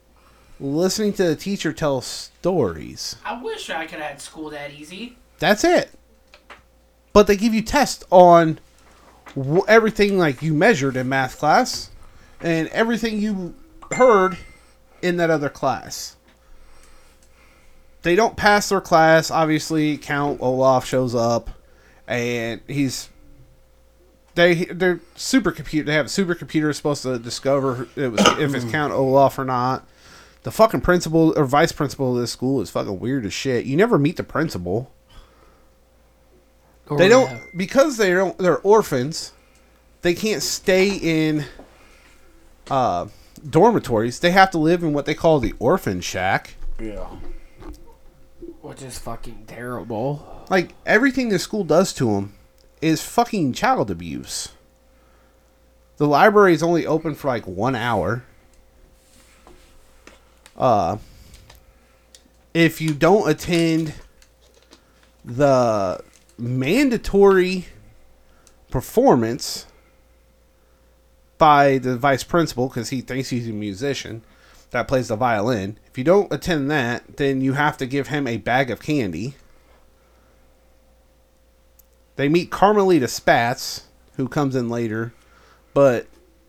listening 0.60 1.12
to 1.14 1.24
the 1.24 1.36
teacher 1.36 1.72
tell 1.72 2.00
stories. 2.02 3.16
I 3.24 3.42
wish 3.42 3.70
I 3.70 3.86
could 3.86 3.98
have 3.98 4.10
had 4.12 4.20
school 4.20 4.50
that 4.50 4.70
easy. 4.72 5.16
That's 5.38 5.64
it. 5.64 5.90
But 7.12 7.26
they 7.26 7.36
give 7.36 7.54
you 7.54 7.62
tests 7.62 8.04
on 8.10 8.58
everything 9.66 10.18
like 10.18 10.42
you 10.42 10.54
measured 10.54 10.96
in 10.96 11.08
math 11.08 11.38
class 11.38 11.90
and 12.40 12.68
everything 12.68 13.18
you 13.18 13.54
heard 13.94 14.38
in 15.00 15.16
that 15.16 15.30
other 15.30 15.48
class. 15.48 16.16
They 18.02 18.16
don't 18.16 18.36
pass 18.36 18.68
their 18.68 18.80
class. 18.80 19.30
Obviously, 19.30 19.96
Count 19.96 20.40
Olaf 20.40 20.84
shows 20.84 21.14
up, 21.14 21.50
and 22.08 22.60
he's 22.66 23.08
they 24.34 24.64
they're 24.66 24.96
supercomputer. 25.16 25.86
They 25.86 25.94
have 25.94 26.06
a 26.06 26.08
supercomputer 26.08 26.74
supposed 26.74 27.02
to 27.02 27.18
discover 27.18 27.88
it 27.96 28.08
was 28.08 28.20
if 28.38 28.54
it's 28.54 28.64
Count 28.70 28.92
Olaf 28.92 29.38
or 29.38 29.44
not. 29.44 29.86
The 30.42 30.50
fucking 30.50 30.80
principal 30.80 31.32
or 31.38 31.44
vice 31.44 31.70
principal 31.70 32.14
of 32.14 32.20
this 32.20 32.32
school 32.32 32.60
is 32.60 32.70
fucking 32.70 32.98
weird 32.98 33.24
as 33.24 33.32
shit. 33.32 33.64
You 33.64 33.76
never 33.76 33.98
meet 33.98 34.16
the 34.16 34.24
principal. 34.24 34.90
They 36.98 37.08
don't 37.08 37.40
because 37.56 37.96
they 37.96 38.12
don't. 38.12 38.36
They're 38.38 38.58
orphans. 38.58 39.32
They 40.02 40.14
can't 40.14 40.42
stay 40.42 40.96
in 40.96 41.44
uh, 42.68 43.06
dormitories. 43.48 44.20
They 44.20 44.30
have 44.30 44.50
to 44.52 44.58
live 44.58 44.82
in 44.82 44.92
what 44.92 45.06
they 45.06 45.14
call 45.14 45.40
the 45.40 45.54
orphan 45.58 46.00
shack. 46.00 46.54
Yeah. 46.80 47.06
Which 48.60 48.82
is 48.82 48.98
fucking 48.98 49.44
terrible. 49.46 50.44
Like 50.48 50.74
everything 50.86 51.28
the 51.28 51.38
school 51.38 51.64
does 51.64 51.92
to 51.94 52.06
them 52.12 52.34
is 52.80 53.02
fucking 53.02 53.52
child 53.52 53.90
abuse. 53.90 54.50
The 55.96 56.06
library 56.06 56.54
is 56.54 56.62
only 56.62 56.86
open 56.86 57.14
for 57.14 57.28
like 57.28 57.46
one 57.46 57.74
hour. 57.74 58.24
Uh, 60.56 60.98
if 62.54 62.80
you 62.80 62.92
don't 62.92 63.28
attend 63.28 63.94
the 65.24 66.02
mandatory 66.38 67.66
performance 68.70 69.66
by 71.42 71.76
the 71.76 71.96
vice 71.96 72.22
principal 72.22 72.68
because 72.68 72.90
he 72.90 73.00
thinks 73.00 73.30
he's 73.30 73.48
a 73.48 73.52
musician 73.52 74.22
that 74.70 74.86
plays 74.86 75.08
the 75.08 75.16
violin. 75.16 75.76
If 75.90 75.98
you 75.98 76.04
don't 76.04 76.32
attend 76.32 76.70
that, 76.70 77.16
then 77.16 77.40
you 77.40 77.54
have 77.54 77.76
to 77.78 77.86
give 77.86 78.06
him 78.06 78.28
a 78.28 78.36
bag 78.36 78.70
of 78.70 78.80
candy. 78.80 79.34
They 82.14 82.28
meet 82.28 82.52
Carmelita 82.52 83.06
Spatz, 83.06 83.82
who 84.16 84.28
comes 84.28 84.54
in 84.54 84.68
later, 84.68 85.14
but 85.74 86.06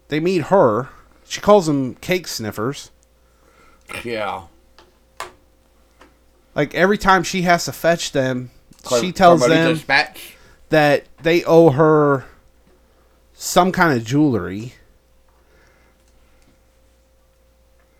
they 0.10 0.19
meet 0.19 0.43
her. 0.43 0.89
She 1.27 1.41
calls 1.41 1.65
them 1.65 1.95
cake 1.95 2.27
sniffers. 2.27 2.91
Yeah. 4.03 4.43
Like 6.53 6.75
every 6.75 6.99
time 6.99 7.23
she 7.23 7.41
has 7.41 7.65
to 7.65 7.71
fetch 7.71 8.12
them, 8.12 8.51
Car- 8.84 8.99
she 8.99 9.12
tells 9.12 9.39
Carmelita 9.39 9.73
them 9.73 9.79
Spatz. 9.79 10.19
that 10.69 11.06
they 11.23 11.43
owe 11.45 11.71
her 11.71 12.25
some 13.34 13.71
kind 13.71 13.97
of 13.99 14.06
jewelry. 14.06 14.73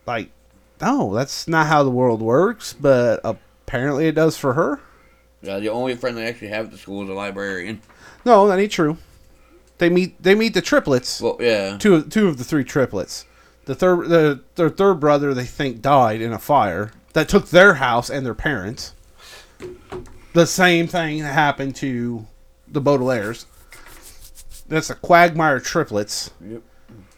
Like, 0.06 0.30
no, 0.82 1.14
that's 1.14 1.48
not 1.48 1.68
how 1.68 1.84
the 1.84 1.90
world 1.90 2.22
works, 2.22 2.74
but 2.74 3.22
apparently 3.24 4.08
it 4.08 4.16
does 4.16 4.38
for 4.38 4.54
her. 4.54 4.80
Yeah, 5.42 5.60
the 5.60 5.70
only 5.70 5.96
friend 5.96 6.18
they 6.18 6.28
actually 6.28 6.50
have 6.50 6.66
at 6.66 6.72
the 6.72 6.78
school 6.78 7.04
is 7.04 7.10
a 7.10 7.14
librarian. 7.14 7.82
No, 8.26 8.48
that 8.48 8.60
ain't 8.60 8.72
true. 8.72 8.98
They 9.78 9.90
meet 9.90 10.22
they 10.22 10.36
meet 10.36 10.54
the 10.54 10.62
triplets. 10.62 11.20
Well, 11.22 11.38
yeah. 11.40 11.78
two 11.78 11.96
of 11.96 12.10
two 12.10 12.28
of 12.28 12.38
the 12.38 12.44
three 12.44 12.64
triplets. 12.64 13.26
The 13.66 13.76
third 13.76 14.08
the 14.10 14.42
their 14.56 14.70
third 14.70 14.96
brother 14.96 15.34
they 15.34 15.46
think 15.46 15.82
died 15.82 16.22
in 16.22 16.32
a 16.32 16.40
fire 16.40 16.92
that 17.14 17.28
took 17.28 17.48
their 17.50 17.76
house 17.76 18.10
and 18.10 18.26
their 18.26 18.34
parents. 18.34 18.94
The 20.34 20.46
same 20.48 20.88
thing 20.88 21.20
that 21.22 21.34
happened 21.34 21.76
to 21.78 22.26
the 22.68 22.82
Baudelaires. 22.82 23.46
That's 24.68 24.88
the 24.88 24.96
Quagmire 24.96 25.60
triplets, 25.60 26.32
Yep. 26.44 26.62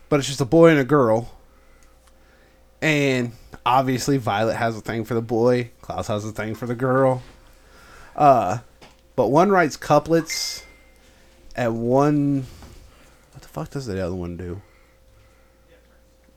but 0.09 0.19
it's 0.19 0.27
just 0.27 0.41
a 0.41 0.45
boy 0.45 0.69
and 0.69 0.79
a 0.79 0.83
girl. 0.83 1.31
And 2.85 3.31
obviously 3.65 4.17
Violet 4.17 4.57
has 4.57 4.77
a 4.77 4.81
thing 4.81 5.05
for 5.05 5.15
the 5.15 5.21
boy, 5.21 5.71
Klaus 5.81 6.07
has 6.07 6.23
a 6.23 6.31
thing 6.31 6.53
for 6.53 6.67
the 6.67 6.75
girl. 6.75 7.23
Uh 8.15 8.59
but 9.15 9.29
one 9.29 9.49
writes 9.49 9.75
couplets 9.75 10.63
and 11.55 11.81
one 11.81 12.45
what 13.31 13.41
the 13.41 13.47
fuck 13.47 13.71
does 13.71 13.87
the 13.87 13.99
other 14.05 14.13
one 14.13 14.37
do? 14.37 14.61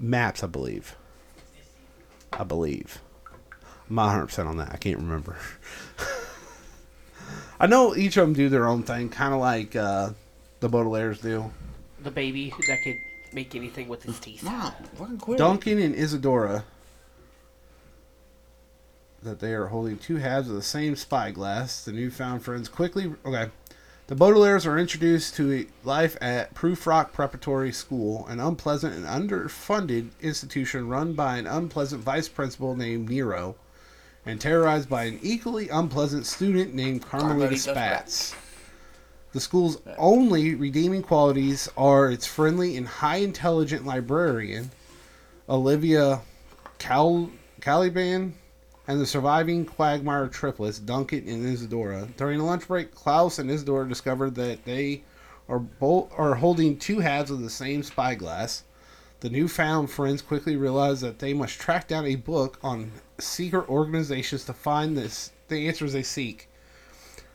Maps, 0.01 0.43
I 0.43 0.47
believe. 0.47 0.97
I 2.33 2.45
believe. 2.45 3.03
Not 3.91 4.17
100% 4.29 4.47
on 4.47 4.57
that. 4.57 4.73
I 4.73 4.79
can't 4.79 4.97
remember. 4.97 5.37
I 7.61 7.67
know 7.67 7.95
each 7.95 8.17
of 8.17 8.27
them 8.27 8.33
do 8.33 8.49
their 8.49 8.67
own 8.67 8.85
thing, 8.85 9.11
kind 9.11 9.35
of 9.35 9.41
like 9.41 9.77
uh, 9.77 10.13
the 10.61 10.71
Baudelaires 10.71 11.21
do. 11.21 11.51
The 12.03 12.11
baby 12.11 12.55
that 12.69 12.83
could 12.83 12.97
make 13.33 13.55
anything 13.55 13.89
with 13.89 14.03
his 14.03 14.19
teeth. 14.19 14.43
Mom, 14.43 14.73
fucking 14.95 15.19
quit. 15.19 15.39
Duncan 15.39 15.79
and 15.79 15.95
Isadora, 15.95 16.65
that 19.23 19.41
they 19.41 19.55
are 19.55 19.67
holding 19.67 19.99
two 19.99 20.17
halves 20.17 20.49
of 20.49 20.55
the 20.55 20.63
same 20.63 20.97
spyglass. 20.97 21.85
The 21.85 21.93
newfound 21.93 22.43
friends 22.43 22.69
quickly. 22.69 23.13
Okay. 23.25 23.51
The 24.09 24.15
Baudelaires 24.15 24.65
are 24.65 24.79
introduced 24.79 25.37
to 25.37 25.67
life 25.85 26.17
at 26.23 26.55
Prufrock 26.55 27.13
Preparatory 27.13 27.73
School, 27.73 28.27
an 28.27 28.41
unpleasant 28.41 28.95
and 28.95 29.05
underfunded 29.05 30.09
institution 30.23 30.89
run 30.89 31.13
by 31.13 31.37
an 31.37 31.47
unpleasant 31.47 32.03
vice 32.03 32.27
principal 32.27 32.75
named 32.75 33.11
Nero, 33.11 33.57
and 34.25 34.41
terrorized 34.41 34.89
by 34.89 35.05
an 35.05 35.19
equally 35.21 35.69
unpleasant 35.69 36.25
student 36.25 36.73
named 36.73 37.03
Carmelita 37.03 37.63
Carmelita 37.63 38.05
Spatz. 38.05 38.35
The 39.33 39.41
school's 39.41 39.79
only 39.99 40.55
redeeming 40.55 41.03
qualities 41.03 41.69
are 41.77 42.11
its 42.11 42.27
friendly 42.27 42.77
and 42.77 42.89
high 42.89 43.17
intelligent 43.17 43.85
librarian, 43.85 44.71
Olivia 45.49 46.23
Cal- 46.79 47.31
Caliban, 47.61 48.35
and 48.87 48.99
the 48.99 49.07
surviving 49.07 49.67
Quagmire 49.67 50.29
triplets, 50.29 50.79
Duncan 50.79 51.29
and 51.29 51.47
Isadora. 51.47 52.09
During 52.17 52.41
a 52.41 52.47
lunch 52.47 52.67
break, 52.67 52.95
Klaus 52.95 53.39
and 53.39 53.51
Isadora 53.51 53.87
discovered 53.87 54.35
that 54.37 54.65
they 54.65 55.03
are 55.47 55.59
both 55.59 56.11
are 56.17 56.37
holding 56.37 56.79
two 56.79 57.01
halves 57.01 57.31
of 57.31 57.41
the 57.41 57.51
same 57.51 57.83
spyglass. 57.83 58.65
The 59.21 59.29
newfound 59.29 59.91
friends 59.91 60.23
quickly 60.23 60.57
realize 60.57 61.03
that 61.03 61.19
they 61.19 61.35
must 61.35 61.61
track 61.61 61.87
down 61.87 62.07
a 62.07 62.15
book 62.15 62.59
on 62.63 62.93
secret 63.19 63.69
organizations 63.69 64.45
to 64.45 64.55
find 64.55 64.97
this 64.97 65.33
the 65.49 65.69
answers 65.69 65.93
they 65.93 66.03
seek. 66.03 66.49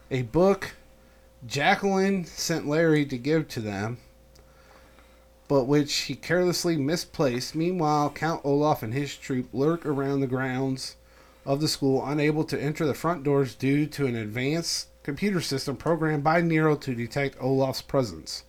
A 0.10 0.24
book 0.24 0.72
Jacqueline 1.46 2.24
sent 2.26 2.68
Larry 2.68 3.06
to 3.06 3.18
give 3.18 3.48
to 3.50 3.60
them, 3.60 3.98
but 5.48 5.66
which 5.66 5.94
he 5.94 6.16
carelessly 6.16 6.78
misplaced. 6.78 7.54
Meanwhile, 7.54 8.12
Count 8.12 8.42
Olaf 8.46 8.82
and 8.82 8.94
his 8.94 9.16
troop 9.18 9.50
lurk 9.52 9.86
around 9.86 10.22
the 10.22 10.28
grounds 10.28 10.96
of 11.46 11.60
the 11.60 11.68
school, 11.68 12.06
unable 12.06 12.46
to 12.46 12.62
enter 12.62 12.86
the 12.86 12.94
front 12.94 13.24
doors 13.24 13.56
due 13.56 13.86
to 13.88 14.06
an 14.06 14.16
advanced 14.16 14.88
computer 15.04 15.42
system 15.42 15.76
programmed 15.76 16.24
by 16.24 16.40
Nero 16.40 16.76
to 16.78 16.96
detect 16.96 17.36
Olaf's 17.42 17.82
presence. 17.82 18.44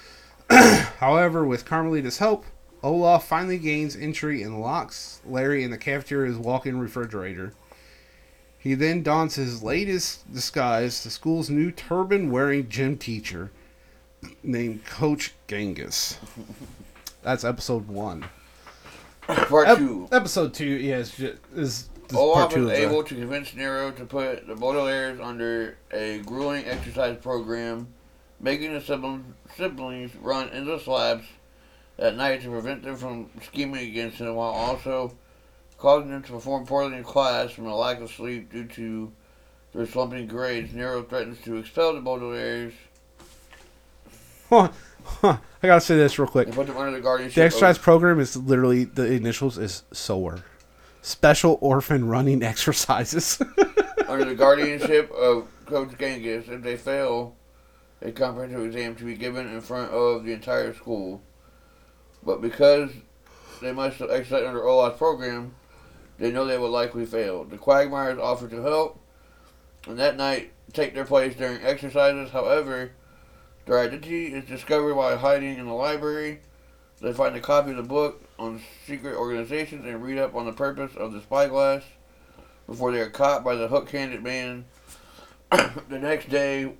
However, 0.50 1.44
with 1.44 1.66
Carmelita's 1.66 2.18
help, 2.18 2.46
Olaf 2.82 3.28
finally 3.28 3.58
gains 3.58 3.94
entry 3.94 4.42
and 4.42 4.60
locks 4.60 5.20
Larry 5.26 5.64
in 5.64 5.70
the 5.70 5.76
cafeteria's 5.76 6.38
walk-in 6.38 6.78
refrigerator. 6.78 7.52
He 8.58 8.74
then 8.74 9.02
dons 9.02 9.36
his 9.36 9.62
latest 9.62 10.30
disguise, 10.32 11.04
the 11.04 11.10
school's 11.10 11.48
new 11.48 11.70
turban-wearing 11.70 12.68
gym 12.68 12.98
teacher, 12.98 13.50
named 14.42 14.84
Coach 14.84 15.34
Genghis. 15.46 16.18
That's 17.22 17.44
episode 17.44 17.86
one. 17.88 18.24
Part 19.22 19.68
Ep- 19.68 19.78
two. 19.78 20.08
episode 20.10 20.54
two, 20.54 20.64
yeah, 20.66 20.96
is, 20.98 21.10
ju- 21.14 21.36
is, 21.54 21.88
is 22.08 22.16
part 22.16 22.50
two 22.50 22.64
was 22.64 22.70
of 22.72 22.76
the- 22.76 22.82
able 22.82 23.04
to 23.04 23.14
convince 23.14 23.54
Nero 23.54 23.90
to 23.92 24.04
put 24.04 24.46
the 24.46 24.54
Baudelaires 24.54 25.20
under 25.24 25.76
a 25.92 26.18
grueling 26.20 26.64
exercise 26.66 27.16
program, 27.18 27.86
making 28.40 28.72
the 28.72 28.80
siblings, 28.80 29.24
siblings 29.56 30.14
run 30.16 30.48
endless 30.50 30.86
laps 30.86 31.26
at 31.98 32.16
night 32.16 32.42
to 32.42 32.48
prevent 32.48 32.82
them 32.82 32.96
from 32.96 33.28
scheming 33.42 33.86
against 33.88 34.18
him, 34.18 34.34
while 34.34 34.50
also 34.50 35.12
causing 35.78 36.10
them 36.10 36.22
to 36.24 36.32
perform 36.32 36.66
poorly 36.66 36.96
in 36.96 37.04
class 37.04 37.50
from 37.52 37.66
a 37.66 37.76
lack 37.76 38.00
of 38.00 38.10
sleep 38.10 38.52
due 38.52 38.66
to 38.66 39.12
their 39.72 39.86
slumping 39.86 40.26
grades. 40.26 40.72
Nero 40.74 41.02
threatens 41.02 41.40
to 41.42 41.56
expel 41.56 41.94
the 41.94 42.00
Baudelaires 42.00 42.72
Huh, 44.48 44.70
huh. 45.04 45.36
I 45.62 45.66
gotta 45.66 45.80
say 45.80 45.96
this 45.96 46.18
real 46.18 46.28
quick. 46.28 46.50
put 46.52 46.66
them 46.66 46.76
under 46.76 46.92
the 46.92 47.00
guardianship 47.02 47.34
The 47.34 47.44
exercise 47.44 47.76
program 47.76 48.18
is 48.18 48.36
literally 48.36 48.84
the 48.84 49.04
initials 49.04 49.58
is 49.58 49.82
SOAR, 49.92 50.42
Special 51.02 51.58
Orphan 51.60 52.08
Running 52.08 52.42
Exercises. 52.42 53.40
under 54.08 54.24
the 54.24 54.34
guardianship 54.34 55.10
of 55.12 55.48
Coach 55.66 55.90
Genghis. 55.98 56.46
If 56.48 56.62
they 56.62 56.76
fail 56.78 57.36
a 58.00 58.10
comprehensive 58.10 58.64
exam 58.64 58.94
to 58.96 59.04
be 59.04 59.16
given 59.16 59.46
in 59.48 59.60
front 59.60 59.90
of 59.90 60.24
the 60.24 60.32
entire 60.32 60.72
school. 60.72 61.20
But 62.22 62.40
because 62.40 62.90
they 63.60 63.72
must 63.72 64.00
exercise 64.00 64.46
under 64.46 64.64
Olaf's 64.64 64.98
program, 64.98 65.54
they 66.18 66.30
know 66.32 66.44
they 66.44 66.58
will 66.58 66.70
likely 66.70 67.06
fail. 67.06 67.44
The 67.44 67.56
Quagmires 67.56 68.18
offer 68.18 68.48
to 68.48 68.62
help, 68.62 69.00
and 69.86 69.98
that 69.98 70.16
night 70.16 70.52
take 70.72 70.94
their 70.94 71.04
place 71.04 71.36
during 71.36 71.62
exercises. 71.62 72.30
However, 72.30 72.92
their 73.66 73.78
identity 73.78 74.34
is 74.34 74.44
discovered 74.44 74.94
while 74.94 75.16
hiding 75.16 75.58
in 75.58 75.66
the 75.66 75.74
library. 75.74 76.40
They 77.00 77.12
find 77.12 77.36
a 77.36 77.40
copy 77.40 77.70
of 77.70 77.76
the 77.76 77.82
book 77.84 78.22
on 78.38 78.60
secret 78.86 79.14
organizations 79.14 79.86
and 79.86 80.02
read 80.02 80.18
up 80.18 80.34
on 80.34 80.46
the 80.46 80.52
purpose 80.52 80.96
of 80.96 81.12
the 81.12 81.20
spyglass 81.20 81.84
before 82.66 82.90
they 82.90 83.00
are 83.00 83.10
caught 83.10 83.44
by 83.44 83.54
the 83.54 83.68
hook-handed 83.68 84.22
man. 84.22 84.64
the 85.50 85.98
next 85.98 86.28
day, 86.28 86.72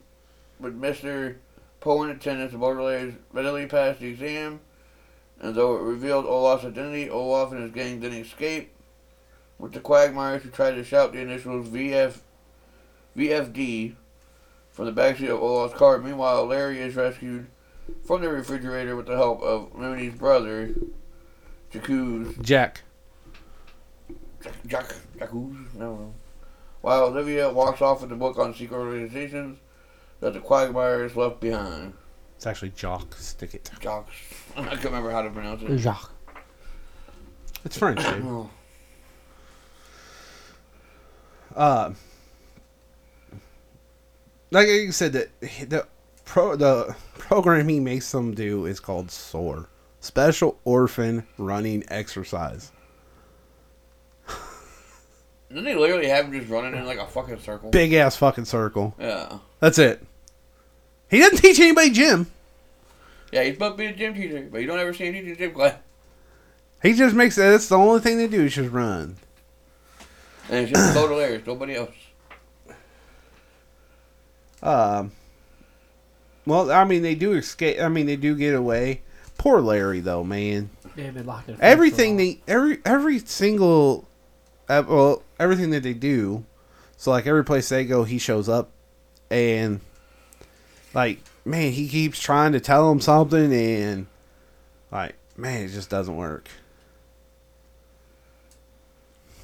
with 0.58 0.80
Mr. 0.80 1.36
Poe 1.80 2.02
in 2.02 2.10
attendance, 2.10 2.52
the 2.52 2.58
Baudelaires 2.58 3.14
readily 3.32 3.66
passed 3.66 4.00
the 4.00 4.08
exam, 4.08 4.60
and 5.40 5.54
though 5.54 5.76
it 5.76 5.82
revealed 5.82 6.26
Olaf's 6.26 6.64
identity, 6.64 7.08
Olaf 7.08 7.52
and 7.52 7.62
his 7.62 7.72
gang 7.72 8.00
then 8.00 8.12
escape 8.12 8.72
with 9.58 9.72
the 9.72 9.80
Quagmires 9.80 10.42
who 10.42 10.50
tried 10.50 10.72
to 10.72 10.84
shout 10.84 11.12
the 11.12 11.20
initials 11.20 11.68
VF, 11.68 12.18
VFD 13.16 13.94
from 14.70 14.86
the 14.86 14.92
backseat 14.92 15.28
of 15.28 15.42
Olaf's 15.42 15.74
car. 15.74 15.98
Meanwhile, 15.98 16.46
Larry 16.46 16.80
is 16.80 16.94
rescued 16.94 17.46
from 18.04 18.22
the 18.22 18.28
refrigerator 18.28 18.94
with 18.96 19.06
the 19.06 19.16
help 19.16 19.42
of 19.42 19.72
Lemony's 19.74 20.16
brother, 20.16 20.74
Jacuz. 21.72 22.36
Jack. 22.40 22.82
Jack, 24.66 24.94
Jacuz? 25.18 25.56
No, 25.74 25.96
no. 25.96 26.14
While 26.80 27.04
Olivia 27.06 27.50
walks 27.50 27.82
off 27.82 28.00
with 28.00 28.10
the 28.10 28.16
book 28.16 28.38
on 28.38 28.54
secret 28.54 28.78
organizations 28.78 29.58
that 30.20 30.32
the 30.32 30.40
Quagmires 30.40 31.16
left 31.16 31.40
behind. 31.40 31.94
It's 32.36 32.46
actually 32.46 32.70
Jock. 32.70 33.14
Stick 33.16 33.54
it. 33.54 33.68
Jocks. 33.80 34.12
I 34.56 34.62
can't 34.68 34.84
remember 34.84 35.10
how 35.10 35.22
to 35.22 35.30
pronounce 35.30 35.62
it. 35.62 35.76
Jacques. 35.78 36.12
It's 37.64 37.76
French, 37.76 37.98
dude. 37.98 38.22
Oh. 38.24 38.48
Uh, 41.58 41.92
like 44.52 44.68
you 44.68 44.92
said, 44.92 45.12
the 45.12 45.28
the 45.66 45.86
pro 46.24 46.54
the 46.54 46.94
program 47.18 47.68
he 47.68 47.80
makes 47.80 48.12
them 48.12 48.32
do 48.32 48.64
is 48.64 48.78
called 48.78 49.10
SOAR, 49.10 49.68
Special 49.98 50.56
Orphan 50.64 51.26
Running 51.36 51.82
Exercise. 51.88 52.70
Didn't 55.48 55.64
they 55.64 55.74
literally 55.74 56.06
have 56.06 56.26
him 56.26 56.32
just 56.32 56.48
running 56.48 56.78
in 56.78 56.86
like 56.86 56.98
a 56.98 57.06
fucking 57.06 57.40
circle? 57.40 57.70
Big 57.70 57.92
ass 57.92 58.14
fucking 58.14 58.44
circle. 58.44 58.94
Yeah. 58.96 59.38
That's 59.58 59.78
it. 59.78 60.04
He 61.10 61.18
doesn't 61.18 61.38
teach 61.38 61.58
anybody 61.58 61.90
gym. 61.90 62.30
Yeah, 63.32 63.42
he's 63.42 63.54
supposed 63.54 63.72
to 63.72 63.78
be 63.78 63.86
a 63.86 63.92
gym 63.92 64.14
teacher, 64.14 64.46
but 64.50 64.60
you 64.60 64.68
don't 64.68 64.78
ever 64.78 64.94
see 64.94 65.06
him 65.06 65.14
teaching 65.14 65.36
gym 65.36 65.54
class. 65.54 65.74
He 66.82 66.92
just 66.92 67.16
makes 67.16 67.34
that's 67.34 67.68
the 67.68 67.76
only 67.76 68.00
thing 68.00 68.16
they 68.18 68.28
do 68.28 68.44
is 68.44 68.54
just 68.54 68.70
run. 68.70 69.16
And 70.48 70.64
it's 70.64 70.72
just 70.72 70.94
Baudelaire, 70.94 71.42
nobody 71.46 71.76
else. 71.76 71.94
Um. 74.62 75.12
Well, 76.46 76.72
I 76.72 76.84
mean, 76.84 77.02
they 77.02 77.14
do 77.14 77.34
escape. 77.34 77.78
I 77.80 77.88
mean, 77.88 78.06
they 78.06 78.16
do 78.16 78.34
get 78.34 78.54
away. 78.54 79.02
Poor 79.36 79.60
Larry, 79.60 80.00
though, 80.00 80.24
man. 80.24 80.70
They've 80.96 81.14
been 81.14 81.26
locked 81.26 81.48
in. 81.48 81.56
Everything 81.60 82.16
they 82.16 82.40
every 82.48 82.78
every 82.84 83.20
single, 83.20 84.08
uh, 84.68 84.82
well, 84.88 85.22
everything 85.38 85.70
that 85.70 85.84
they 85.84 85.94
do. 85.94 86.44
So 86.96 87.12
like 87.12 87.26
every 87.28 87.44
place 87.44 87.68
they 87.68 87.84
go, 87.84 88.02
he 88.02 88.18
shows 88.18 88.48
up, 88.48 88.70
and 89.30 89.80
like 90.92 91.20
man, 91.44 91.70
he 91.70 91.88
keeps 91.88 92.18
trying 92.18 92.50
to 92.52 92.60
tell 92.60 92.88
them 92.88 93.00
something, 93.00 93.52
and 93.52 94.06
like 94.90 95.14
man, 95.36 95.62
it 95.62 95.68
just 95.68 95.88
doesn't 95.88 96.16
work. 96.16 96.48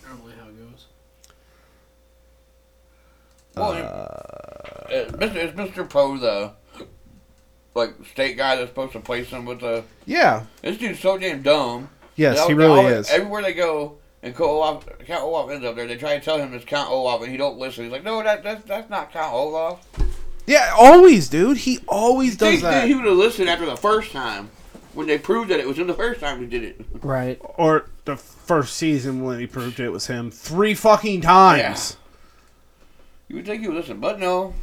Normally 0.05 0.33
how 0.41 0.49
it 0.49 0.59
goes. 0.59 0.87
Well, 3.57 3.73
Uh, 3.73 4.87
it's 4.91 5.13
Mr. 5.13 5.79
It's 5.79 5.93
Poe, 5.93 6.17
the 6.19 6.53
like 7.75 7.95
state 8.13 8.37
guy 8.37 8.57
that's 8.57 8.69
supposed 8.71 8.93
to 8.93 9.01
place 9.01 9.29
him 9.29 9.45
with 9.45 9.61
the. 9.61 9.85
yeah, 10.07 10.45
This 10.63 10.79
dude's 10.79 11.01
so 11.01 11.19
damn 11.19 11.43
dumb. 11.43 11.89
yes, 12.17 12.41
They 12.41 12.47
he 12.49 12.55
really 12.55 12.83
they 12.85 12.89
is. 12.99 13.11
Everywhere 13.11 13.43
they 13.43 13.53
go, 13.55 13.97
and 14.23 14.35
Count 14.35 14.49
Olaf, 14.51 14.85
Count 15.07 15.23
Olaf 15.25 15.51
ends 15.51 15.65
up 15.67 15.75
there. 15.77 15.87
They 15.87 15.97
try 15.97 16.17
to 16.19 16.25
tell 16.25 16.39
him 16.39 16.55
it's 16.55 16.65
Count 16.65 16.91
Olaf, 16.91 17.23
and 17.23 17.31
he 17.31 17.37
don't 17.37 17.59
listen. 17.59 17.85
He's 17.85 17.93
like, 17.93 18.05
"No, 18.05 18.23
that 18.23 18.43
that's, 18.43 18.65
that's 18.65 18.89
not 18.91 19.13
Count 19.13 19.33
Olaf." 19.33 19.81
Yeah, 20.47 20.75
always, 20.79 21.29
dude. 21.29 21.57
He 21.59 21.81
always 21.89 22.37
does 22.37 22.51
Think 22.51 22.63
that 22.63 22.71
that. 22.83 22.89
he 22.89 22.95
would 22.95 23.07
have 23.07 23.17
listened 23.17 23.49
after 23.49 23.65
the 23.67 23.77
first 23.77 24.13
time 24.13 24.51
when 24.93 25.07
they 25.07 25.19
proved 25.19 25.51
that 25.51 25.59
it 25.59 25.67
was 25.67 25.79
him 25.79 25.87
the 25.87 25.95
first 25.95 26.21
time 26.21 26.39
he 26.41 26.47
did 26.47 26.63
it. 26.63 26.81
Right. 27.03 27.41
or 27.57 27.89
the 28.05 28.17
first 28.17 28.77
season 28.77 29.23
when 29.25 29.41
he 29.41 29.47
proved 29.47 29.81
it 29.81 29.89
was 29.89 30.07
him 30.07 30.31
three 30.31 30.75
fucking 30.75 31.23
times. 31.23 31.97
You 33.35 33.39
would 33.39 33.47
think 33.47 33.63
he 33.63 33.67
would 33.67 33.77
listen, 33.77 33.99
but 33.99 34.21
no. 34.21 34.55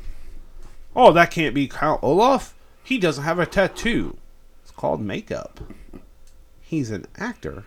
Oh, 0.96 1.12
that 1.12 1.30
can't 1.30 1.54
be 1.54 1.68
Count 1.68 2.02
Olaf. 2.02 2.56
He 2.86 2.98
doesn't 3.00 3.26
have 3.26 3.38
a 3.38 3.46
tattoo. 3.46 4.16
It's 4.62 4.72
called 4.72 5.02
makeup. 5.02 5.60
He's 6.62 6.90
an 6.90 7.06
actor. 7.18 7.66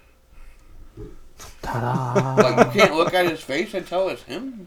Ta-da. 1.60 2.36
Like 2.42 2.74
you 2.74 2.80
can't 2.80 2.94
look 2.96 3.12
at 3.12 3.28
his 3.28 3.42
face 3.42 3.74
and 3.74 3.86
tell 3.86 4.08
it's 4.08 4.22
him. 4.22 4.66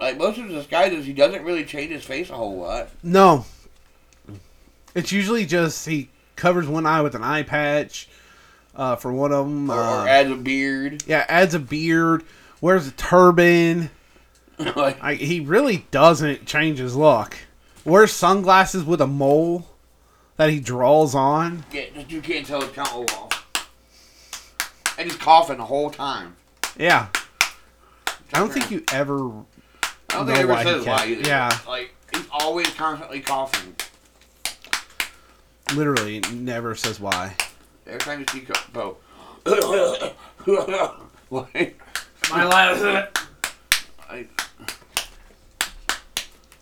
Like 0.00 0.18
most 0.18 0.36
of 0.38 0.46
his 0.46 0.54
disguises, 0.54 1.06
he 1.06 1.12
doesn't 1.12 1.44
really 1.44 1.64
change 1.64 1.92
his 1.92 2.02
face 2.02 2.28
a 2.28 2.34
whole 2.34 2.56
lot. 2.58 2.88
No. 3.04 3.44
It's 4.96 5.12
usually 5.12 5.46
just 5.46 5.86
he 5.86 6.08
covers 6.34 6.66
one 6.66 6.86
eye 6.86 7.02
with 7.02 7.14
an 7.14 7.22
eye 7.22 7.44
patch. 7.44 8.08
Uh, 8.74 8.96
for 8.96 9.12
one 9.12 9.30
of 9.32 9.46
them, 9.46 9.70
Or, 9.70 9.74
uh, 9.78 10.04
or 10.04 10.08
adds 10.08 10.30
a 10.32 10.34
beard. 10.34 11.04
yeah, 11.06 11.24
adds 11.28 11.54
a 11.54 11.60
beard, 11.60 12.24
wears 12.60 12.88
a 12.88 12.92
turban. 12.92 13.90
like 14.76 14.98
I, 15.02 15.14
he 15.14 15.40
really 15.40 15.86
doesn't 15.90 16.46
change 16.46 16.78
his 16.78 16.96
look. 16.96 17.36
Wears 17.84 18.12
sunglasses 18.12 18.84
with 18.84 19.00
a 19.00 19.06
mole 19.06 19.66
that 20.36 20.50
he 20.50 20.60
draws 20.60 21.14
on. 21.14 21.64
Yeah, 21.72 21.84
you 22.08 22.20
can't 22.20 22.46
tell 22.46 22.62
it's 22.62 22.72
Count 22.74 22.92
Olaf. 22.94 23.34
And 24.98 25.08
he's 25.08 25.16
coughing 25.18 25.58
the 25.58 25.64
whole 25.64 25.90
time. 25.90 26.36
Yeah, 26.76 27.08
I 28.32 28.38
don't 28.38 28.52
think 28.52 28.70
you 28.70 28.84
ever 28.92 29.30
I 30.10 30.14
don't 30.14 30.26
know 30.26 30.34
think 30.34 30.36
he 30.36 30.42
ever 30.42 30.52
why 30.52 30.64
he 30.64 30.70
says 30.70 30.86
why 30.86 31.06
either. 31.06 31.28
yeah. 31.28 31.58
Like 31.66 31.94
he's 32.12 32.26
always 32.30 32.68
constantly 32.74 33.20
coughing. 33.20 33.74
literally 35.74 36.20
never 36.32 36.74
says 36.74 36.98
why. 37.00 37.34
Every 37.86 38.00
time 38.00 38.20
you 38.20 38.26
see 38.32 38.40
Co- 38.40 38.54
Poe. 38.72 38.96
like, 41.30 41.80
My 42.30 42.44
life. 42.44 43.08
I, 44.10 44.26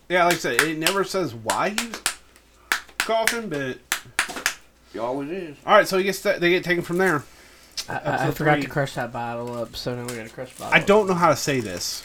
Yeah, 0.09 0.25
like 0.25 0.35
I 0.35 0.37
said, 0.37 0.61
it 0.61 0.77
never 0.77 1.03
says 1.03 1.35
why 1.35 1.69
he's 1.69 2.01
coughing, 2.97 3.49
but 3.49 3.77
he 4.93 4.99
always 4.99 5.29
is. 5.29 5.57
all 5.65 5.75
right. 5.75 5.87
So 5.87 5.97
he 5.97 6.03
gets 6.03 6.21
that 6.21 6.39
they 6.39 6.49
get 6.49 6.63
taken 6.63 6.83
from 6.83 6.97
there. 6.97 7.23
I, 7.89 7.93
I, 7.93 8.27
I 8.27 8.31
forgot 8.31 8.55
three. 8.55 8.63
to 8.63 8.69
crush 8.69 8.95
that 8.95 9.11
bottle 9.11 9.53
up, 9.55 9.75
so 9.75 9.95
now 9.95 10.05
we 10.05 10.15
gotta 10.15 10.29
crush 10.29 10.53
the 10.53 10.63
bottle. 10.63 10.75
I 10.75 10.83
don't 10.83 11.07
know 11.07 11.13
how 11.13 11.29
to 11.29 11.35
say 11.35 11.59
this. 11.59 12.03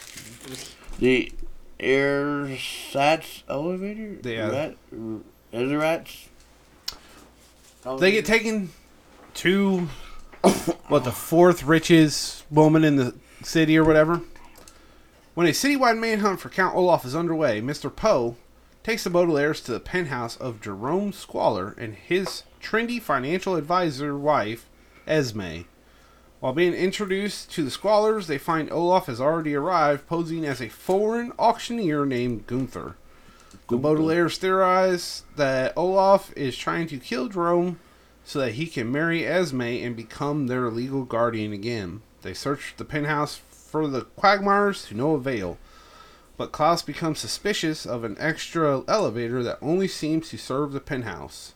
The 0.99 1.31
ersatz 1.79 3.43
elevator? 3.49 4.17
Yeah. 4.23 4.49
Rat, 4.49 4.75
Ezerats? 5.53 6.27
They 7.99 8.11
get 8.11 8.25
taken 8.25 8.69
to 9.35 9.79
what 10.87 11.03
the 11.03 11.11
fourth 11.11 11.63
richest 11.63 12.43
woman 12.51 12.83
in 12.83 12.95
the 12.95 13.15
city 13.43 13.77
or 13.77 13.83
whatever. 13.83 14.21
When 15.35 15.47
a 15.47 15.49
citywide 15.49 15.97
manhunt 15.97 16.39
for 16.41 16.49
Count 16.49 16.75
Olaf 16.75 17.05
is 17.05 17.15
underway, 17.15 17.59
Mr. 17.59 17.93
Poe 17.93 18.35
takes 18.83 19.03
the 19.03 19.09
Baudelaires 19.09 19.65
to 19.65 19.71
the 19.71 19.79
penthouse 19.79 20.37
of 20.37 20.61
Jerome 20.61 21.11
Squalor 21.11 21.73
and 21.79 21.95
his 21.95 22.43
trendy 22.61 23.01
financial 23.01 23.55
advisor 23.55 24.15
wife, 24.15 24.69
Esme. 25.07 25.61
While 26.39 26.53
being 26.53 26.75
introduced 26.75 27.49
to 27.53 27.63
the 27.63 27.71
Squalors, 27.71 28.27
they 28.27 28.37
find 28.37 28.71
Olaf 28.71 29.07
has 29.07 29.19
already 29.19 29.55
arrived, 29.55 30.05
posing 30.05 30.45
as 30.45 30.61
a 30.61 30.69
foreign 30.69 31.31
auctioneer 31.39 32.05
named 32.05 32.45
Gunther. 32.45 32.95
The 33.69 33.77
Baudelaires 33.79 34.37
theorize 34.37 35.23
that 35.35 35.73
Olaf 35.75 36.31
is 36.37 36.55
trying 36.55 36.85
to 36.89 36.99
kill 36.99 37.27
Jerome 37.27 37.79
so 38.23 38.37
that 38.37 38.51
he 38.51 38.67
can 38.67 38.91
marry 38.91 39.25
Esme 39.25 39.61
and 39.61 39.95
become 39.95 40.45
their 40.45 40.69
legal 40.69 41.05
guardian 41.05 41.53
again. 41.53 42.03
They 42.21 42.35
search 42.35 42.75
the 42.77 42.85
penthouse 42.85 43.41
for 43.73 43.87
the 43.87 44.01
Quagmires 44.15 44.85
to 44.85 44.93
no 44.93 45.15
avail, 45.15 45.57
but 46.37 46.51
Klaus 46.51 46.83
becomes 46.83 47.17
suspicious 47.17 47.87
of 47.87 48.03
an 48.03 48.15
extra 48.19 48.83
elevator 48.87 49.41
that 49.41 49.57
only 49.63 49.87
seems 49.87 50.29
to 50.29 50.37
serve 50.37 50.73
the 50.73 50.79
penthouse. 50.79 51.55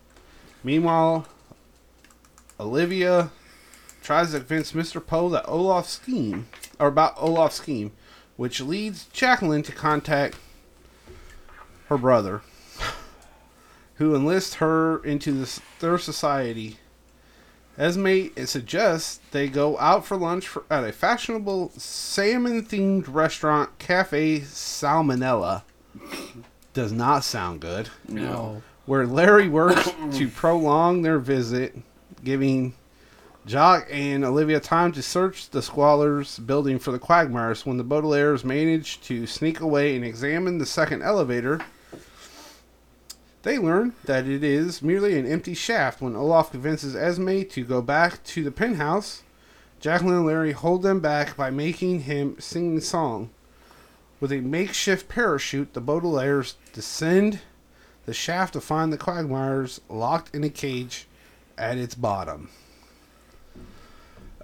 Meanwhile, 0.63 1.27
Olivia 2.59 3.29
tries 4.01 4.31
to 4.31 4.39
convince 4.39 4.71
Mr. 4.71 5.05
Poe 5.05 5.29
that 5.29 5.47
Olaf's 5.47 5.91
scheme, 5.91 6.47
or 6.79 6.87
about 6.87 7.13
Olaf's 7.17 7.57
scheme, 7.57 7.91
which 8.35 8.61
leads 8.61 9.05
Jacqueline 9.13 9.61
to 9.61 9.71
contact 9.71 10.37
her 11.85 11.99
brother, 11.99 12.41
who 13.97 14.15
enlists 14.15 14.55
her 14.55 15.05
into 15.05 15.33
this, 15.33 15.61
their 15.81 15.99
society. 15.99 16.77
Esme 17.77 18.29
suggests 18.45 19.19
they 19.31 19.47
go 19.47 19.77
out 19.77 20.05
for 20.05 20.17
lunch 20.17 20.47
for, 20.47 20.63
at 20.69 20.83
a 20.83 20.91
fashionable 20.91 21.71
salmon-themed 21.77 23.05
restaurant, 23.07 23.77
Cafe 23.77 24.39
Salmonella. 24.41 25.61
Does 26.73 26.91
not 26.91 27.23
sound 27.23 27.61
good. 27.61 27.89
No. 28.07 28.63
Where 28.85 29.05
Larry 29.05 29.47
works 29.47 29.91
to 30.13 30.27
prolong 30.35 31.01
their 31.03 31.19
visit, 31.19 31.77
giving 32.23 32.73
Jock 33.45 33.87
and 33.89 34.25
Olivia 34.25 34.59
time 34.59 34.91
to 34.91 35.01
search 35.01 35.49
the 35.51 35.61
Squalors 35.61 36.45
building 36.45 36.79
for 36.79 36.91
the 36.91 36.99
Quagmires. 36.99 37.65
When 37.65 37.77
the 37.77 37.83
Baudelaires 37.83 38.43
manage 38.43 38.99
to 39.01 39.25
sneak 39.25 39.59
away 39.59 39.95
and 39.95 40.03
examine 40.03 40.57
the 40.57 40.65
second 40.65 41.01
elevator, 41.01 41.61
they 43.47 43.57
learn 43.57 43.93
that 44.03 44.27
it 44.27 44.43
is 44.43 44.81
merely 44.81 45.17
an 45.17 45.25
empty 45.25 45.53
shaft. 45.53 46.01
When 46.01 46.17
Olaf 46.17 46.51
convinces 46.51 46.95
Esme 46.95 47.43
to 47.43 47.63
go 47.63 47.81
back 47.81 48.21
to 48.25 48.43
the 48.43 48.51
penthouse, 48.51 49.23
Jacqueline 49.79 50.17
and 50.17 50.25
Larry 50.25 50.51
hold 50.51 50.83
them 50.83 50.99
back 50.99 51.37
by 51.37 51.49
making 51.49 52.01
him 52.01 52.35
sing 52.39 52.75
the 52.75 52.81
song. 52.81 53.29
With 54.19 54.33
a 54.33 54.41
makeshift 54.41 55.07
parachute, 55.07 55.73
the 55.73 55.81
Baudelaires 55.81 56.55
descend 56.73 57.39
the 58.05 58.13
shaft 58.13 58.53
to 58.53 58.61
find 58.61 58.91
the 58.91 58.97
Quagmires 58.97 59.79
locked 59.87 60.35
in 60.35 60.43
a 60.43 60.49
cage 60.49 61.07
at 61.57 61.77
its 61.77 61.95
bottom. 61.95 62.49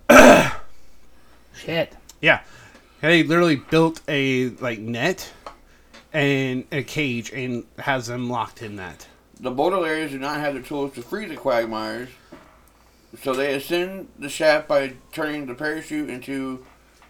Shit. 1.53 1.97
Yeah, 2.21 2.41
they 3.01 3.23
literally 3.23 3.57
built 3.57 4.01
a 4.07 4.49
like 4.61 4.79
net 4.79 5.33
and 6.13 6.65
a 6.71 6.83
cage 6.83 7.31
and 7.31 7.65
has 7.79 8.07
them 8.07 8.29
locked 8.29 8.61
in 8.61 8.75
that. 8.77 9.07
The 9.39 9.51
Baudelaires 9.51 10.11
do 10.11 10.19
not 10.19 10.39
have 10.39 10.53
the 10.53 10.61
tools 10.61 10.93
to 10.93 11.01
free 11.01 11.25
the 11.25 11.35
Quagmires, 11.35 12.09
so 13.21 13.33
they 13.33 13.53
ascend 13.55 14.07
the 14.17 14.29
shaft 14.29 14.67
by 14.67 14.93
turning 15.11 15.47
the 15.47 15.55
parachute 15.55 16.09
into. 16.09 16.65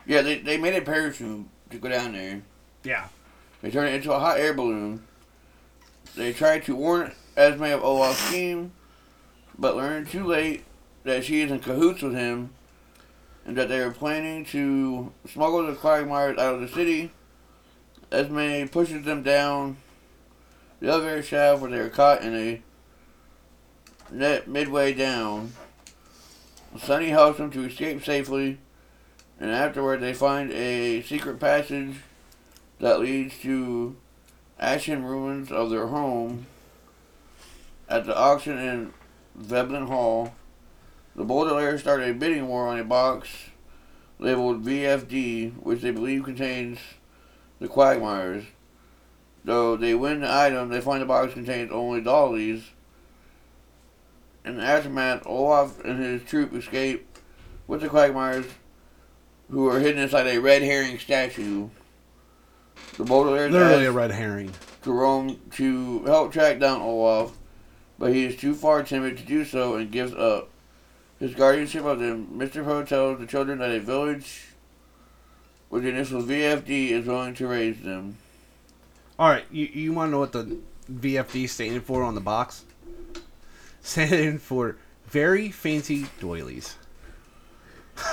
Yeah, 0.05 0.21
they, 0.21 0.39
they 0.39 0.57
made 0.57 0.75
a 0.75 0.81
parachute 0.81 1.45
to 1.69 1.77
go 1.77 1.89
down 1.89 2.13
there. 2.13 2.41
Yeah, 2.83 3.07
They 3.61 3.71
turn 3.71 3.87
it 3.87 3.93
into 3.93 4.11
a 4.11 4.19
hot 4.19 4.37
air 4.39 4.53
balloon. 4.53 5.03
They 6.15 6.33
try 6.33 6.59
to 6.59 6.75
warn 6.75 7.13
Esme 7.37 7.63
of 7.63 7.83
Olaf's 7.83 8.19
scheme, 8.19 8.73
but 9.57 9.77
learn 9.77 10.05
too 10.05 10.25
late 10.25 10.65
that 11.03 11.23
she 11.23 11.41
is 11.41 11.51
in 11.51 11.59
cahoots 11.59 12.01
with 12.01 12.13
him 12.13 12.49
and 13.45 13.57
that 13.57 13.69
they 13.69 13.79
are 13.79 13.91
planning 13.91 14.43
to 14.45 15.11
smuggle 15.27 15.65
the 15.65 15.73
Quagmires 15.73 16.37
out 16.37 16.55
of 16.55 16.61
the 16.61 16.67
city. 16.67 17.11
Esme 18.13 18.67
pushes 18.67 19.03
them 19.05 19.23
down 19.23 19.77
the 20.79 20.87
elevator 20.87 21.23
shaft 21.23 21.61
where 21.61 21.71
they 21.71 21.79
are 21.79 21.89
caught 21.89 22.21
in 22.21 22.35
a 22.35 22.61
net 24.11 24.47
midway 24.47 24.93
down. 24.93 25.53
Sunny 26.77 27.09
helps 27.09 27.39
them 27.39 27.49
to 27.51 27.63
escape 27.63 28.03
safely, 28.03 28.59
and 29.39 29.49
afterward 29.49 29.99
they 29.99 30.13
find 30.13 30.51
a 30.51 31.01
secret 31.01 31.39
passage 31.39 31.95
that 32.79 32.99
leads 32.99 33.39
to 33.39 33.95
ashen 34.59 35.03
ruins 35.03 35.51
of 35.51 35.71
their 35.71 35.87
home. 35.87 36.45
At 37.89 38.05
the 38.05 38.15
auction 38.15 38.59
in 38.59 38.93
Veblen 39.35 39.87
Hall, 39.87 40.35
the 41.15 41.25
Baudelaires 41.25 41.79
start 41.79 42.03
a 42.03 42.13
bidding 42.13 42.47
war 42.47 42.67
on 42.67 42.79
a 42.79 42.83
box 42.83 43.29
labeled 44.19 44.63
VFD, 44.63 45.53
which 45.63 45.81
they 45.81 45.91
believe 45.91 46.23
contains 46.23 46.79
the 47.63 47.69
Quagmires. 47.69 48.43
Though 49.45 49.77
they 49.77 49.95
win 49.95 50.19
the 50.19 50.31
item, 50.31 50.67
they 50.67 50.81
find 50.81 51.01
the 51.01 51.05
box 51.05 51.33
contains 51.33 51.71
only 51.71 52.01
dollies. 52.01 52.71
In 54.43 54.57
the 54.57 54.63
aftermath, 54.63 55.25
Olaf 55.25 55.79
and 55.85 55.97
his 56.03 56.23
troop 56.23 56.53
escape 56.53 57.07
with 57.65 57.79
the 57.79 57.87
Quagmires, 57.87 58.45
who 59.49 59.69
are 59.69 59.79
hidden 59.79 60.03
inside 60.03 60.27
a 60.27 60.39
red 60.39 60.61
herring 60.61 60.99
statue. 60.99 61.69
The 62.97 63.05
Baudelaires 63.05 63.51
Literally 63.51 63.85
a 63.85 63.93
red 63.93 64.11
herring. 64.11 64.51
Jerome 64.83 65.39
to 65.51 66.03
help 66.03 66.33
track 66.33 66.59
down 66.59 66.81
Olaf, 66.81 67.31
but 67.97 68.11
he 68.11 68.25
is 68.25 68.35
too 68.35 68.55
far 68.55 68.83
timid 68.83 69.17
to 69.17 69.23
do 69.23 69.45
so 69.45 69.75
and 69.75 69.89
gives 69.89 70.13
up. 70.13 70.49
His 71.17 71.33
guardianship 71.33 71.85
of 71.85 71.99
the 71.99 72.07
Mr. 72.07 72.65
Poe 72.65 72.83
tells 72.83 73.19
the 73.19 73.25
children 73.25 73.59
that 73.59 73.71
a 73.71 73.79
village 73.79 74.52
with 75.73 75.83
the 75.83 75.89
initials 75.89 76.25
VFD 76.25 76.91
is 76.91 77.05
going 77.05 77.33
to 77.33 77.47
raise 77.47 77.81
them. 77.81 78.15
All 79.17 79.27
right, 79.27 79.43
you, 79.49 79.65
you 79.65 79.91
want 79.91 80.09
to 80.09 80.11
know 80.11 80.19
what 80.19 80.31
the 80.31 80.59
VFD 80.91 81.49
standing 81.49 81.81
for 81.81 82.03
on 82.03 82.13
the 82.13 82.21
box? 82.21 82.63
Standing 83.81 84.37
for 84.37 84.77
very 85.07 85.49
fancy 85.49 86.05
doilies. 86.19 86.77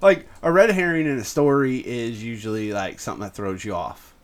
like 0.00 0.28
a 0.42 0.52
red 0.52 0.70
herring 0.70 1.06
in 1.06 1.18
a 1.18 1.24
story 1.24 1.78
is 1.78 2.22
usually 2.22 2.72
like 2.72 3.00
something 3.00 3.24
that 3.24 3.34
throws 3.34 3.64
you 3.64 3.74
off. 3.74 4.14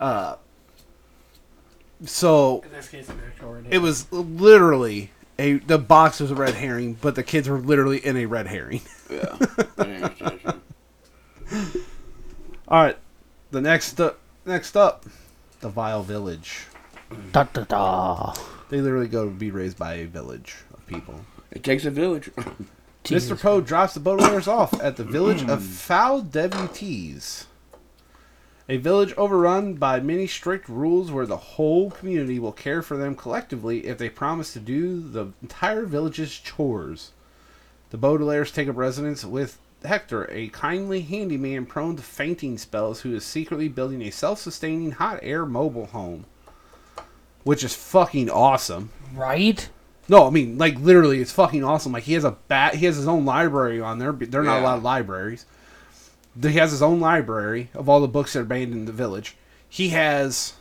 Uh, 0.00 0.36
so 2.06 2.62
In 2.64 2.72
this 2.72 2.88
case, 2.88 3.08
an 3.10 3.20
actual 3.26 3.52
red 3.52 3.66
it 3.70 3.78
was 3.78 4.10
literally 4.10 5.10
a 5.38 5.54
the 5.54 5.78
box 5.78 6.20
was 6.20 6.30
a 6.30 6.34
red 6.34 6.54
herring, 6.54 6.94
but 7.00 7.14
the 7.14 7.22
kids 7.22 7.48
were 7.48 7.58
literally 7.60 7.98
in 7.98 8.16
a 8.16 8.26
red 8.26 8.46
herring. 8.46 8.80
Yeah. 9.10 9.38
Red 9.78 9.86
herring 9.86 10.14
statue. 10.16 10.58
All 12.68 12.82
right, 12.82 12.98
the 13.50 13.60
next 13.62 13.98
uh, 14.00 14.12
next 14.44 14.76
up, 14.76 15.06
the 15.60 15.70
Vile 15.70 16.02
Village. 16.02 16.66
Da, 17.32 17.44
da, 17.44 17.64
da. 17.64 18.34
They 18.68 18.82
literally 18.82 19.08
go 19.08 19.24
to 19.24 19.30
be 19.30 19.50
raised 19.50 19.78
by 19.78 19.94
a 19.94 20.04
village 20.06 20.56
of 20.74 20.86
people. 20.86 21.24
it 21.50 21.64
takes 21.64 21.86
a 21.86 21.90
village. 21.90 22.30
Mr. 23.04 23.40
Poe 23.40 23.62
drops 23.62 23.94
the 23.94 24.00
Baudelaires 24.00 24.46
off 24.46 24.78
at 24.82 24.96
the 24.96 25.04
village 25.04 25.42
of 25.48 25.62
Fowl 25.62 26.20
Devotees. 26.20 27.46
A 28.70 28.76
village 28.76 29.14
overrun 29.16 29.74
by 29.74 29.98
many 30.00 30.26
strict 30.26 30.68
rules 30.68 31.10
where 31.10 31.24
the 31.24 31.36
whole 31.38 31.90
community 31.90 32.38
will 32.38 32.52
care 32.52 32.82
for 32.82 32.98
them 32.98 33.14
collectively 33.14 33.86
if 33.86 33.96
they 33.96 34.10
promise 34.10 34.52
to 34.52 34.60
do 34.60 35.00
the 35.00 35.32
entire 35.40 35.86
village's 35.86 36.38
chores. 36.38 37.12
The 37.90 37.96
Baudelaires 37.96 38.52
take 38.52 38.68
up 38.68 38.76
residence 38.76 39.24
with 39.24 39.58
Hector, 39.84 40.28
a 40.30 40.48
kindly 40.48 41.00
handyman 41.00 41.64
prone 41.64 41.96
to 41.96 42.02
fainting 42.02 42.58
spells 42.58 43.00
who 43.00 43.14
is 43.14 43.24
secretly 43.24 43.68
building 43.68 44.02
a 44.02 44.10
self 44.10 44.38
sustaining 44.38 44.92
hot 44.92 45.20
air 45.22 45.46
mobile 45.46 45.86
home. 45.86 46.26
Which 47.44 47.64
is 47.64 47.74
fucking 47.74 48.28
awesome. 48.28 48.90
Right? 49.14 49.70
No, 50.08 50.26
I 50.26 50.30
mean 50.30 50.58
like 50.58 50.78
literally, 50.78 51.20
it's 51.20 51.32
fucking 51.32 51.64
awesome. 51.64 51.92
Like 51.92 52.02
he 52.02 52.12
has 52.14 52.24
a 52.24 52.32
bat, 52.48 52.74
he 52.74 52.84
has 52.84 52.96
his 52.96 53.08
own 53.08 53.24
library 53.24 53.80
on 53.80 53.98
there. 53.98 54.12
but 54.12 54.30
They're 54.30 54.42
not 54.42 54.60
a 54.60 54.64
lot 54.64 54.76
of 54.76 54.84
libraries. 54.84 55.46
He 56.40 56.52
has 56.54 56.70
his 56.70 56.82
own 56.82 57.00
library 57.00 57.70
of 57.74 57.88
all 57.88 58.00
the 58.00 58.08
books 58.08 58.32
that 58.34 58.40
are 58.40 58.44
banned 58.44 58.72
in 58.72 58.84
the 58.84 58.92
village. 58.92 59.36
He 59.68 59.88
has 59.90 60.54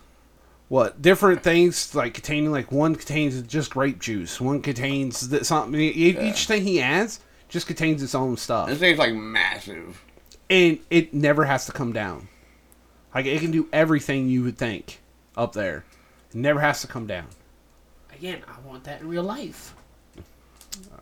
what 0.69 1.01
different 1.01 1.43
things 1.43 1.93
like 1.95 2.13
containing 2.13 2.51
like 2.51 2.71
one 2.71 2.95
contains 2.95 3.41
just 3.43 3.71
grape 3.71 3.99
juice, 3.99 4.41
one 4.41 4.61
contains 4.61 5.27
th- 5.29 5.43
something. 5.43 5.79
e- 5.79 5.89
Each 5.91 6.47
thing 6.47 6.63
he 6.63 6.81
adds 6.81 7.19
just 7.47 7.67
contains 7.67 8.01
its 8.03 8.15
own 8.15 8.35
stuff, 8.37 8.67
This 8.69 8.79
thing's 8.79 8.99
like 8.99 9.13
massive. 9.13 10.03
and 10.49 10.79
it 10.89 11.13
never 11.13 11.45
has 11.45 11.65
to 11.67 11.71
come 11.71 11.93
down. 11.93 12.27
Like 13.15 13.25
it 13.25 13.39
can 13.39 13.51
do 13.51 13.69
everything 13.71 14.27
you 14.29 14.43
would 14.43 14.57
think 14.57 14.99
up 15.37 15.53
there. 15.53 15.85
It 16.31 16.35
never 16.35 16.59
has 16.59 16.81
to 16.81 16.87
come 16.87 17.07
down. 17.07 17.27
Again, 18.13 18.41
I 18.47 18.59
want 18.67 18.83
that 18.85 19.01
in 19.01 19.07
real 19.07 19.23
life. 19.23 19.73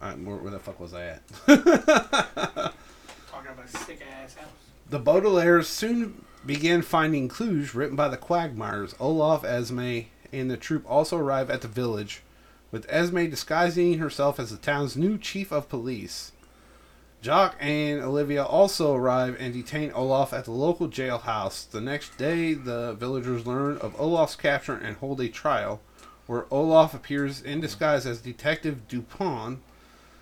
Uh, 0.02 0.14
where, 0.14 0.36
where 0.38 0.52
the 0.52 0.60
fuck 0.60 0.80
was 0.80 0.94
I 0.94 1.06
at? 1.06 1.22
Talking 1.48 3.52
about 3.52 3.66
a 3.66 3.70
sick 3.70 4.02
ass 4.22 4.36
house. 4.36 4.48
The 4.88 5.00
Baudelaires 5.00 5.66
soon 5.66 6.24
began 6.46 6.84
finding 6.84 7.28
clues 7.28 7.74
written 7.74 7.96
by 7.96 8.08
the 8.08 8.18
Quagmires. 8.18 8.94
Olaf, 9.00 9.44
Esme, 9.44 10.02
and 10.32 10.52
the 10.52 10.58
troop 10.58 10.86
also 10.88 11.18
arrive 11.18 11.50
at 11.50 11.62
the 11.62 11.68
village, 11.68 12.22
with 12.72 12.86
Esme 12.88 13.26
disguising 13.26 13.98
herself 13.98 14.40
as 14.40 14.52
the 14.52 14.58
town's 14.58 14.96
new 14.96 15.18
chief 15.18 15.52
of 15.52 15.70
police. 15.70 16.34
Jock 17.24 17.56
and 17.60 18.00
Olivia 18.04 18.44
also 18.44 18.94
arrive 18.94 19.36
and 19.40 19.56
detain 19.56 19.92
Olaf 19.94 20.32
at 20.34 20.46
the 20.46 20.52
local 20.52 20.88
jailhouse. 20.88 21.68
The 21.68 21.82
next 21.82 22.16
day, 22.20 22.54
the 22.54 22.94
villagers 22.94 23.48
learn 23.48 23.80
of 23.80 24.00
Olaf's 24.00 24.36
capture 24.36 24.76
and 24.76 24.98
hold 24.98 25.20
a 25.20 25.30
trial, 25.30 25.82
where 26.28 26.46
Olaf 26.52 26.94
appears 26.94 27.42
in 27.42 27.60
disguise 27.60 28.06
as 28.06 28.22
Detective 28.22 28.88
Dupont. 28.88 29.64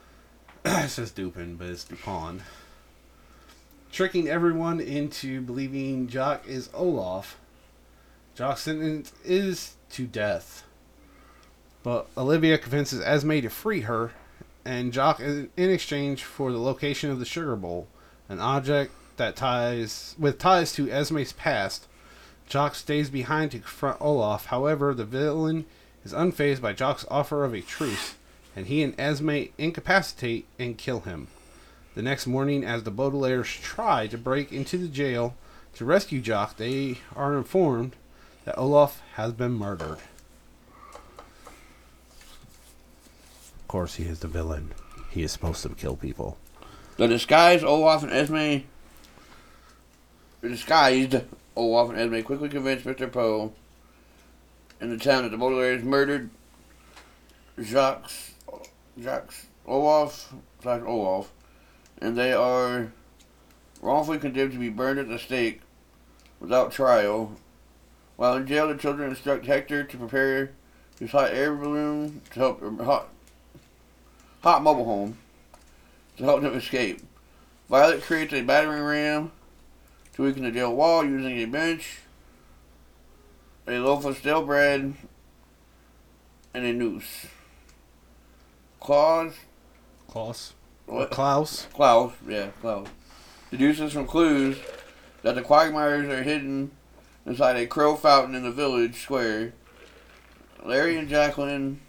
it 0.66 0.90
says 0.90 1.12
Dupin, 1.12 1.58
but 1.58 1.68
it's 1.68 1.84
Dupont 1.84 2.42
tricking 3.94 4.28
everyone 4.28 4.80
into 4.82 5.40
believing 5.40 6.08
Jock 6.08 6.48
is 6.48 6.68
Olaf. 6.74 7.38
Jock's 8.34 8.62
sentence 8.62 9.14
is 9.24 9.76
to 9.92 10.08
death. 10.08 10.64
But 11.84 12.08
Olivia 12.18 12.58
convinces 12.58 13.02
Esme 13.02 13.42
to 13.42 13.50
free 13.50 13.82
her, 13.82 14.12
and 14.66 14.92
Jock 14.92 15.20
in 15.20 15.52
in 15.56 15.70
exchange 15.70 16.24
for 16.24 16.52
the 16.52 16.58
location 16.58 17.12
of 17.12 17.20
the 17.20 17.26
sugar 17.26 17.56
bowl, 17.56 17.88
an 18.28 18.40
object 18.40 18.92
that 19.18 19.36
ties 19.36 20.16
with 20.18 20.40
ties 20.40 20.74
to 20.74 20.90
Esme's 20.90 21.34
past. 21.34 21.88
Jock 22.50 22.74
stays 22.74 23.12
behind 23.12 23.52
to 23.52 23.60
confront 23.60 24.02
Olaf. 24.02 24.48
However, 24.48 24.96
the 24.96 25.06
villain 25.06 25.66
is 26.04 26.14
unfazed 26.14 26.62
by 26.62 26.74
Jock's 26.74 27.06
offer 27.12 27.46
of 27.46 27.54
a 27.54 27.62
truce, 27.62 28.16
and 28.56 28.66
he 28.66 28.82
and 28.82 29.00
Esme 29.00 29.44
incapacitate 29.60 30.48
and 30.58 30.80
kill 30.80 31.02
him. 31.02 31.28
The 31.96 32.02
next 32.02 32.26
morning, 32.26 32.64
as 32.64 32.84
the 32.84 32.92
Baudelaires 32.92 33.62
try 33.62 34.08
to 34.08 34.18
break 34.18 34.52
into 34.52 34.78
the 34.80 34.88
jail 34.88 35.36
to 35.76 35.86
rescue 35.86 36.22
Jock, 36.22 36.58
they 36.58 36.98
are 37.16 37.38
informed 37.38 37.96
that 38.46 38.58
Olaf 38.58 39.02
has 39.14 39.32
been 39.32 39.54
murdered. 39.54 40.00
Of 43.60 43.68
course, 43.68 43.96
he 43.96 44.06
is 44.06 44.20
the 44.20 44.28
villain. 44.28 44.72
He 45.12 45.22
is 45.22 45.32
supposed 45.32 45.62
to 45.64 45.70
kill 45.70 45.96
people. 45.96 46.38
The 46.98 47.08
disguised 47.08 47.64
Olaf 47.64 48.02
and 48.04 48.12
Esme. 48.12 48.66
The 50.42 50.50
disguised 50.50 51.22
Olaf 51.56 51.90
and 51.90 52.00
Esme 52.00 52.26
quickly 52.26 52.50
convince 52.50 52.84
Mr. 52.84 53.12
Poe 53.12 53.54
in 54.82 54.90
the 54.90 54.98
town 54.98 55.24
that 55.24 55.30
the 55.30 55.38
Baudelaires 55.38 55.84
murdered 55.84 56.30
Jacques, 57.62 58.12
Jacques 59.00 59.34
Olaf 59.68 60.34
slash 60.62 60.82
Olaf, 60.86 61.32
and 62.04 62.18
they 62.18 62.34
are 62.34 62.92
wrongfully 63.82 64.20
condemned 64.20 64.52
to 64.52 64.60
be 64.60 64.70
burned 64.70 65.00
at 65.00 65.08
the 65.08 65.18
stake 65.18 65.62
without 66.42 66.74
trial. 66.74 67.32
While 68.18 68.36
in 68.36 68.46
jail, 68.46 68.68
the 68.68 68.76
children 68.76 69.10
instruct 69.10 69.46
Hector 69.46 69.86
to 69.86 69.98
prepare 69.98 70.52
his 71.00 71.12
hot 71.12 71.32
air 71.32 71.56
balloon 71.56 72.22
to 72.32 72.40
help 72.40 72.82
hot 72.82 73.08
hot 74.42 74.62
mobile 74.62 74.84
home 74.84 75.18
to 76.18 76.26
help 76.26 76.42
them 76.42 76.54
escape. 76.54 77.02
Violet 77.70 78.04
creates 78.04 78.34
a 78.34 78.42
battering 78.42 78.84
ram 78.84 79.32
to 80.14 80.24
weaken 80.24 80.44
the 80.44 80.52
jail 80.52 80.76
wall 80.76 81.06
using 81.06 81.40
a 81.40 81.46
bench, 81.46 82.00
a 83.66 83.80
loaf 83.80 84.04
of 84.04 84.18
stale 84.18 84.46
bread, 84.46 84.94
and 86.54 86.66
a 86.66 86.74
noose. 86.74 87.28
Claus, 88.82 89.34
Klaus. 90.10 90.54
What? 90.86 91.12
Klaus. 91.12 91.68
Klaus, 91.74 92.14
yeah, 92.28 92.48
Klaus. 92.62 92.88
Deduces 93.52 93.94
from 93.94 94.08
clues 94.08 94.58
that 95.22 95.36
the 95.36 95.42
Quagmires 95.42 96.10
are 96.10 96.24
hidden 96.24 96.72
inside 97.26 97.56
a 97.56 97.66
crow 97.66 97.96
fountain 97.96 98.36
in 98.36 98.44
the 98.44 98.52
village 98.52 99.02
square. 99.02 99.54
Larry 100.64 100.98
and 100.98 101.10
Jacqueline 101.10 101.82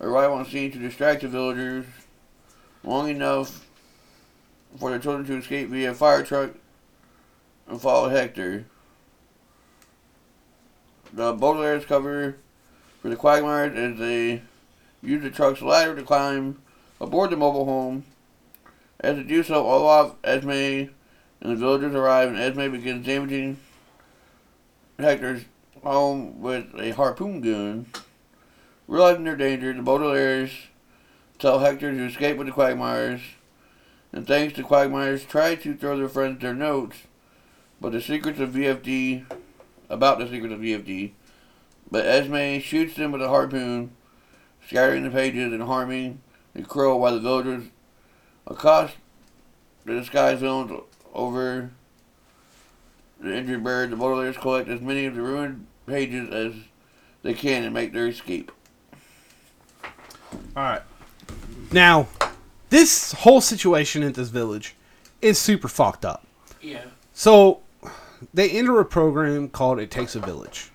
arrive 0.00 0.30
on 0.30 0.46
scene 0.46 0.70
to 0.72 0.78
distract 0.78 1.22
the 1.22 1.28
villagers 1.28 1.86
long 2.84 3.08
enough 3.08 3.66
for 4.78 4.90
the 4.90 4.98
children 4.98 5.26
to 5.26 5.36
escape 5.36 5.68
via 5.68 5.94
fire 5.94 6.22
truck 6.22 6.50
and 7.66 7.80
follow 7.80 8.08
Hector. 8.08 8.66
The 11.12 11.34
Baudelaires 11.34 11.86
cover 11.86 12.36
for 13.00 13.08
the 13.08 13.16
Quagmires 13.16 13.74
as 13.76 13.98
they 13.98 14.42
use 15.02 15.22
the 15.22 15.30
truck's 15.30 15.62
ladder 15.62 15.94
to 15.96 16.02
climb 16.02 16.60
aboard 17.00 17.30
the 17.30 17.36
mobile 17.36 17.64
home. 17.64 18.04
As 19.00 19.16
they 19.16 19.22
do 19.22 19.44
so, 19.44 19.64
Olaf, 19.64 20.16
Esme, 20.24 20.50
and 20.50 20.90
the 21.40 21.54
villagers 21.54 21.94
arrive, 21.94 22.30
and 22.30 22.38
Esme 22.38 22.72
begins 22.72 23.06
damaging 23.06 23.58
Hector's 24.98 25.44
home 25.84 26.40
with 26.40 26.66
a 26.76 26.90
harpoon 26.90 27.40
gun. 27.40 27.86
Realizing 28.88 29.22
their 29.22 29.36
danger, 29.36 29.72
the 29.72 29.82
Baudelaires 29.82 30.50
tell 31.38 31.60
Hector 31.60 31.92
to 31.92 32.06
escape 32.06 32.38
with 32.38 32.48
the 32.48 32.52
Quagmires, 32.52 33.20
and 34.12 34.26
thanks 34.26 34.56
to 34.56 34.64
Quagmires, 34.64 35.24
try 35.24 35.54
to 35.54 35.76
throw 35.76 35.96
their 35.96 36.08
friends 36.08 36.40
their 36.40 36.54
notes, 36.54 36.96
but 37.80 37.92
the 37.92 38.00
secrets 38.00 38.40
of 38.40 38.50
VFD, 38.50 39.26
about 39.88 40.18
the 40.18 40.26
secrets 40.26 40.54
of 40.54 40.60
VFD, 40.60 41.12
but 41.88 42.04
Esme 42.04 42.58
shoots 42.58 42.96
them 42.96 43.12
with 43.12 43.22
a 43.22 43.28
harpoon, 43.28 43.92
scattering 44.66 45.04
the 45.04 45.10
pages 45.10 45.52
and 45.52 45.62
harming 45.62 46.20
the 46.54 46.62
crow 46.62 46.96
while 46.96 47.14
the 47.14 47.20
villagers 47.20 47.64
accost 48.48 48.96
the 49.84 50.04
sky 50.04 50.36
zones 50.36 50.72
over 51.14 51.70
the 53.20 53.36
injured 53.36 53.62
bird. 53.62 53.90
The 53.90 53.96
Baudelaires 53.96 54.38
collect 54.38 54.68
as 54.68 54.80
many 54.80 55.06
of 55.06 55.14
the 55.14 55.22
ruined 55.22 55.66
pages 55.86 56.28
as 56.30 56.52
they 57.22 57.34
can 57.34 57.64
and 57.64 57.72
make 57.72 57.92
their 57.92 58.08
escape. 58.08 58.50
All 60.56 60.62
right. 60.62 60.82
Now, 61.72 62.08
this 62.70 63.12
whole 63.12 63.40
situation 63.40 64.02
at 64.02 64.14
this 64.14 64.28
village 64.28 64.74
is 65.22 65.38
super 65.38 65.68
fucked 65.68 66.04
up. 66.04 66.26
Yeah. 66.60 66.84
So, 67.12 67.60
they 68.32 68.50
enter 68.50 68.78
a 68.80 68.84
program 68.84 69.48
called 69.48 69.78
It 69.78 69.90
Takes 69.90 70.14
a 70.14 70.20
Village. 70.20 70.70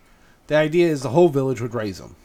The 0.48 0.56
idea 0.56 0.88
is 0.88 1.02
the 1.02 1.10
whole 1.10 1.30
village 1.30 1.62
would 1.62 1.74
raise 1.74 2.00
them. 2.00 2.16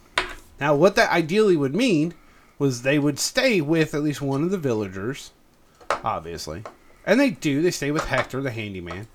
Now, 0.60 0.74
what 0.74 0.96
that 0.96 1.10
ideally 1.12 1.56
would 1.56 1.74
mean 1.74 2.14
was 2.58 2.82
they 2.82 2.98
would 2.98 3.18
stay 3.18 3.60
with 3.60 3.94
at 3.94 4.02
least 4.02 4.20
one 4.20 4.42
of 4.42 4.50
the 4.50 4.58
villagers, 4.58 5.30
obviously. 5.90 6.64
And 7.06 7.18
they 7.18 7.30
do. 7.30 7.62
They 7.62 7.70
stay 7.70 7.90
with 7.90 8.04
Hector, 8.04 8.40
the 8.40 8.50
handyman. 8.50 9.08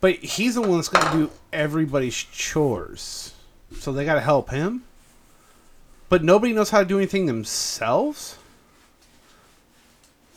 But 0.00 0.16
he's 0.16 0.54
the 0.54 0.60
one 0.60 0.76
that's 0.76 0.88
going 0.88 1.06
to 1.06 1.12
do 1.12 1.30
everybody's 1.52 2.16
chores. 2.16 3.34
So 3.78 3.92
they 3.92 4.04
got 4.04 4.14
to 4.14 4.20
help 4.20 4.50
him. 4.50 4.84
But 6.08 6.24
nobody 6.24 6.52
knows 6.52 6.70
how 6.70 6.80
to 6.80 6.84
do 6.86 6.96
anything 6.96 7.26
themselves? 7.26 8.36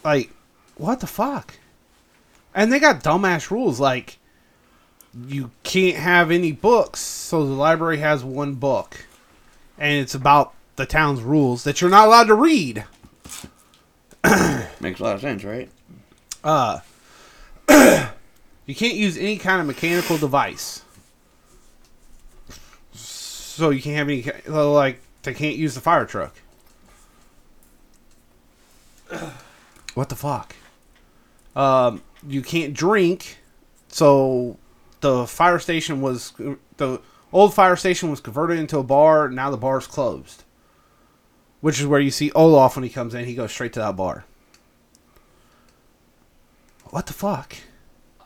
Like, 0.04 0.32
what 0.76 1.00
the 1.00 1.08
fuck? 1.08 1.56
And 2.54 2.72
they 2.72 2.80
got 2.80 3.04
dumbass 3.04 3.50
rules 3.50 3.80
like 3.80 4.18
you 5.28 5.52
can't 5.64 5.98
have 5.98 6.32
any 6.32 6.52
books, 6.52 7.00
so 7.00 7.46
the 7.46 7.54
library 7.54 7.98
has 8.00 8.24
one 8.24 8.56
book. 8.56 9.06
And 9.78 10.02
it's 10.02 10.16
about 10.16 10.54
the 10.76 10.86
town's 10.86 11.22
rules 11.22 11.64
that 11.64 11.82
you're 11.82 11.90
not 11.90 12.08
allowed 12.08 12.28
to 12.28 12.36
read. 12.36 12.86
Makes 14.82 15.00
a 15.00 15.04
lot 15.04 15.16
of 15.16 15.22
sense, 15.22 15.44
right? 15.44 15.70
Uh 16.44 16.80
you 18.66 18.76
can't 18.76 18.96
use 18.96 19.18
any 19.18 19.38
kind 19.38 19.62
of 19.62 19.68
mechanical 19.68 20.18
device. 20.18 20.82
So 22.94 23.70
you 23.70 23.82
can't 23.82 23.98
have 23.98 24.10
any 24.10 24.26
like 24.48 25.02
they 25.24 25.34
can't 25.34 25.56
use 25.56 25.76
the 25.76 25.82
fire 25.82 26.06
truck. 26.06 26.36
What 29.94 30.08
the 30.10 30.16
fuck? 30.16 30.56
Um, 31.56 32.02
you 32.26 32.42
can't 32.42 32.74
drink. 32.74 33.40
So 33.90 34.58
the 35.02 35.28
fire 35.28 35.60
station 35.60 36.02
was 36.02 36.32
the 36.78 37.02
old 37.34 37.54
fire 37.54 37.76
station 37.76 38.10
was 38.10 38.22
converted 38.22 38.58
into 38.58 38.78
a 38.78 38.84
bar. 38.84 39.30
Now 39.30 39.52
the 39.52 39.58
bar's 39.58 39.88
closed. 39.88 40.44
Which 41.60 41.80
is 41.80 41.86
where 41.86 42.00
you 42.00 42.10
see 42.10 42.32
Olaf 42.32 42.76
when 42.76 42.84
he 42.84 42.90
comes 42.90 43.14
in. 43.14 43.26
He 43.26 43.36
goes 43.36 43.52
straight 43.52 43.74
to 43.74 43.80
that 43.80 43.96
bar. 43.98 44.26
What 46.92 47.08
the 47.08 47.14
fuck? 47.14 47.56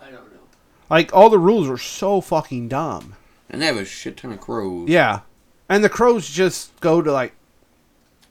I 0.01 0.05
don't 0.05 0.33
know. 0.33 0.39
Like 0.89 1.13
all 1.13 1.29
the 1.29 1.39
rules 1.39 1.69
are 1.69 1.77
so 1.77 2.19
fucking 2.19 2.67
dumb. 2.67 3.15
And 3.49 3.61
they 3.61 3.67
have 3.67 3.77
a 3.77 3.85
shit 3.85 4.17
ton 4.17 4.33
of 4.33 4.41
crows. 4.41 4.89
Yeah, 4.89 5.21
and 5.69 5.83
the 5.83 5.89
crows 5.89 6.29
just 6.29 6.77
go 6.81 7.01
to 7.01 7.11
like. 7.11 7.33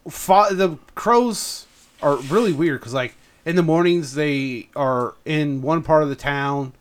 Fo- 0.08 0.52
the 0.52 0.76
crows 0.94 1.66
are 2.02 2.16
really 2.16 2.52
weird 2.52 2.80
because 2.80 2.92
like 2.92 3.14
in 3.46 3.56
the 3.56 3.62
mornings 3.62 4.14
they 4.14 4.68
are 4.76 5.14
in 5.24 5.62
one 5.62 5.82
part 5.82 6.02
of 6.02 6.08
the 6.08 6.16
town. 6.16 6.74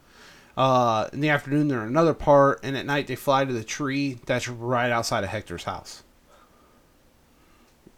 Uh, 0.56 1.10
in 1.14 1.20
the 1.20 1.30
afternoon 1.30 1.68
they're 1.68 1.82
in 1.82 1.88
another 1.88 2.14
part, 2.14 2.60
and 2.64 2.78
at 2.78 2.86
night 2.86 3.08
they 3.08 3.16
fly 3.16 3.44
to 3.46 3.54
the 3.54 3.64
tree 3.64 4.20
that's 4.26 4.48
right 4.48 4.92
outside 4.92 5.24
of 5.24 5.30
Hector's 5.30 5.64
house. 5.64 6.04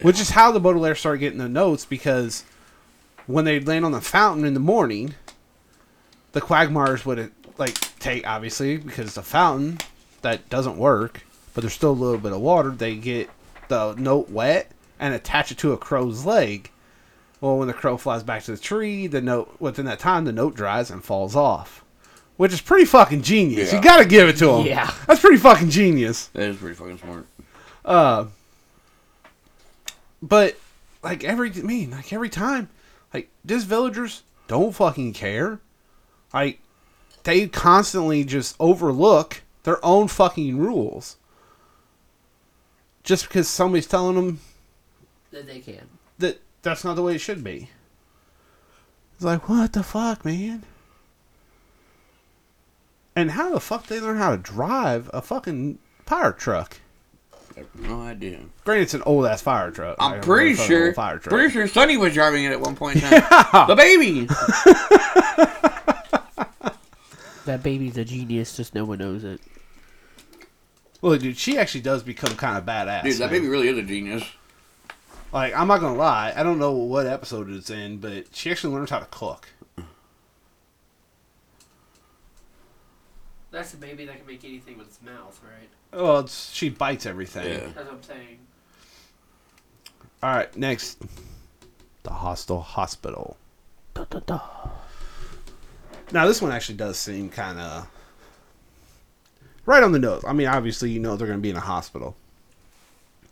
Which 0.02 0.22
is 0.22 0.32
how 0.32 0.52
the 0.52 0.60
Baudelaire 0.60 0.96
started 0.96 1.20
getting 1.20 1.40
the 1.40 1.50
notes 1.50 1.86
because 1.86 2.44
when 3.28 3.46
they 3.46 3.60
land 3.60 3.86
on 3.86 3.92
the 3.92 4.02
fountain 4.02 4.46
in 4.46 4.54
the 4.54 4.60
morning, 4.60 5.16
the 6.36 6.42
Quagmires 6.42 7.06
would 7.06 7.32
like 7.58 7.76
take 8.00 8.28
obviously 8.28 8.76
because 8.76 9.16
the 9.16 9.24
fountain 9.24 9.78
that 10.22 10.50
doesn't 10.50 10.78
work, 10.78 11.24
but 11.54 11.62
there's 11.62 11.74
still 11.74 11.92
a 11.92 11.94
little 11.94 12.18
bit 12.20 12.34
of 12.34 12.42
water. 12.42 12.72
They 12.72 12.96
get 12.96 13.30
the 13.70 13.96
note 13.96 14.30
wet 14.30 14.70
and 15.00 15.14
attach 15.14 15.54
it 15.54 15.58
to 15.60 15.72
a 15.72 15.78
crow's 15.78 16.26
leg. 16.26 16.70
Well, 17.40 17.58
when 17.58 17.70
the 17.70 17.74
crow 17.74 17.96
flies 17.96 18.22
back 18.22 18.44
to 18.44 18.52
the 18.52 18.58
tree, 18.58 19.08
the 19.08 19.22
note 19.22 19.56
within 19.62 19.86
that 19.86 20.00
time 20.00 20.26
the 20.26 20.34
note 20.34 20.56
dries 20.56 20.92
and 20.92 21.02
falls 21.02 21.38
off, 21.38 21.86
which 22.36 22.52
is 22.52 22.60
pretty 22.60 22.86
fucking 22.86 23.22
genius. 23.22 23.72
Yeah. 23.72 23.78
You 23.78 23.84
got 23.84 24.00
to 24.00 24.06
give 24.06 24.28
it 24.28 24.36
to 24.40 24.50
him. 24.56 24.66
Yeah. 24.68 24.94
that's 25.08 25.22
pretty 25.22 25.38
fucking 25.38 25.70
genius. 25.70 26.28
That 26.34 26.50
is 26.50 26.58
pretty 26.58 26.76
fucking 26.76 26.98
smart. 26.98 27.28
Uh, 27.86 28.26
but 30.22 30.58
like 31.02 31.24
every 31.24 31.50
I 31.50 31.62
mean, 31.62 31.92
like 31.92 32.12
every 32.12 32.30
time, 32.30 32.68
like 33.14 33.30
these 33.46 33.64
villagers 33.64 34.24
don't 34.50 34.76
fucking 34.76 35.14
care. 35.14 35.62
Like 36.36 36.60
they 37.24 37.48
constantly 37.48 38.24
just 38.26 38.56
overlook 38.60 39.42
their 39.64 39.84
own 39.84 40.10
fucking 40.10 40.58
rules. 40.58 41.16
Just 43.04 43.28
because 43.28 43.48
somebody's 43.48 43.88
telling 43.88 44.16
them 44.16 44.40
That 45.32 45.48
they 45.48 45.60
can. 45.60 45.88
that 46.20 46.40
that's 46.62 46.84
not 46.84 46.96
the 46.96 47.04
way 47.04 47.16
it 47.16 47.20
should 47.20 47.44
be. 47.44 47.70
It's 49.16 49.24
like, 49.24 49.48
what 49.48 49.72
the 49.74 49.84
fuck, 49.84 50.26
man? 50.26 50.64
And 53.16 53.32
how 53.32 53.52
the 53.54 53.62
fuck 53.62 53.88
they 53.88 54.02
learn 54.02 54.18
how 54.18 54.32
to 54.32 54.38
drive 54.38 55.10
a 55.14 55.22
fucking 55.22 55.80
fire 56.06 56.34
truck? 56.34 56.78
I 57.56 57.60
have 57.60 57.76
no 57.76 58.02
idea. 58.02 58.40
Granted, 58.66 58.82
it's 58.84 58.94
an 58.94 59.04
old 59.04 59.26
ass 59.26 59.42
fire 59.42 59.72
truck. 59.72 59.96
I'm 60.00 60.20
pretty 60.20 60.56
sure. 60.56 60.94
fire 60.94 61.18
truck. 61.20 61.32
Pretty 61.32 61.54
sure 61.54 61.66
Sunny 61.70 61.96
was 61.96 62.14
driving 62.14 62.44
it 62.44 62.52
at 62.52 62.60
one 62.60 62.76
point 62.76 62.98
in 62.98 63.04
time. 63.04 63.22
the 63.70 63.76
baby. 63.76 64.28
That 67.46 67.64
baby's 67.64 67.98
a 67.98 68.06
genius, 68.06 68.58
just 68.58 68.76
no 68.76 68.86
one 68.86 69.00
knows 69.00 69.24
it. 69.24 69.40
Well, 71.02 71.18
dude, 71.18 71.38
she 71.38 71.58
actually 71.58 71.82
does 71.82 72.02
become 72.02 72.36
kind 72.36 72.58
of 72.58 72.66
badass. 72.66 73.04
Dude, 73.04 73.14
that 73.18 73.32
man. 73.32 73.42
baby 73.42 73.48
really 73.48 73.68
is 73.68 73.78
a 73.78 73.84
genius. 73.84 74.24
Like, 75.32 75.56
I'm 75.56 75.68
not 75.68 75.82
gonna 75.82 75.98
lie, 75.98 76.34
I 76.36 76.44
don't 76.44 76.60
know 76.60 76.72
what 76.72 77.06
episode 77.06 77.50
it's 77.52 77.70
in, 77.70 77.98
but 77.98 78.34
she 78.34 78.52
actually 78.52 78.74
learns 78.74 78.90
how 78.90 79.00
to 79.00 79.06
cook. 79.06 79.50
That's 83.52 83.74
a 83.74 83.78
baby 83.78 84.06
that 84.06 84.18
can 84.18 84.26
make 84.26 84.44
anything 84.44 84.78
with 84.78 84.88
its 84.88 85.02
mouth, 85.02 85.40
right? 85.44 85.70
Well, 85.92 86.20
it's, 86.20 86.52
she 86.52 86.70
bites 86.70 87.06
everything. 87.06 87.48
Yeah. 87.48 87.60
That's 87.60 87.76
what 87.76 87.92
I'm 87.92 88.04
saying. 88.04 88.40
All 90.24 90.36
right, 90.36 90.56
next, 90.58 91.02
the 92.04 92.10
hostile 92.10 92.62
hospital. 92.62 93.38
Now, 96.12 96.28
this 96.28 96.42
one 96.42 96.52
actually 96.52 96.76
does 96.76 96.98
seem 96.98 97.30
kind 97.30 97.60
of 97.60 97.88
right 99.66 99.84
on 99.84 99.92
the 99.92 100.00
nose. 100.00 100.24
I 100.26 100.34
mean, 100.34 100.48
obviously, 100.48 100.92
you 100.92 101.00
know 101.00 101.16
they're 101.16 101.28
gonna 101.28 101.40
be 101.40 101.50
in 101.50 101.56
a 101.56 101.62
hospital. 101.62 102.16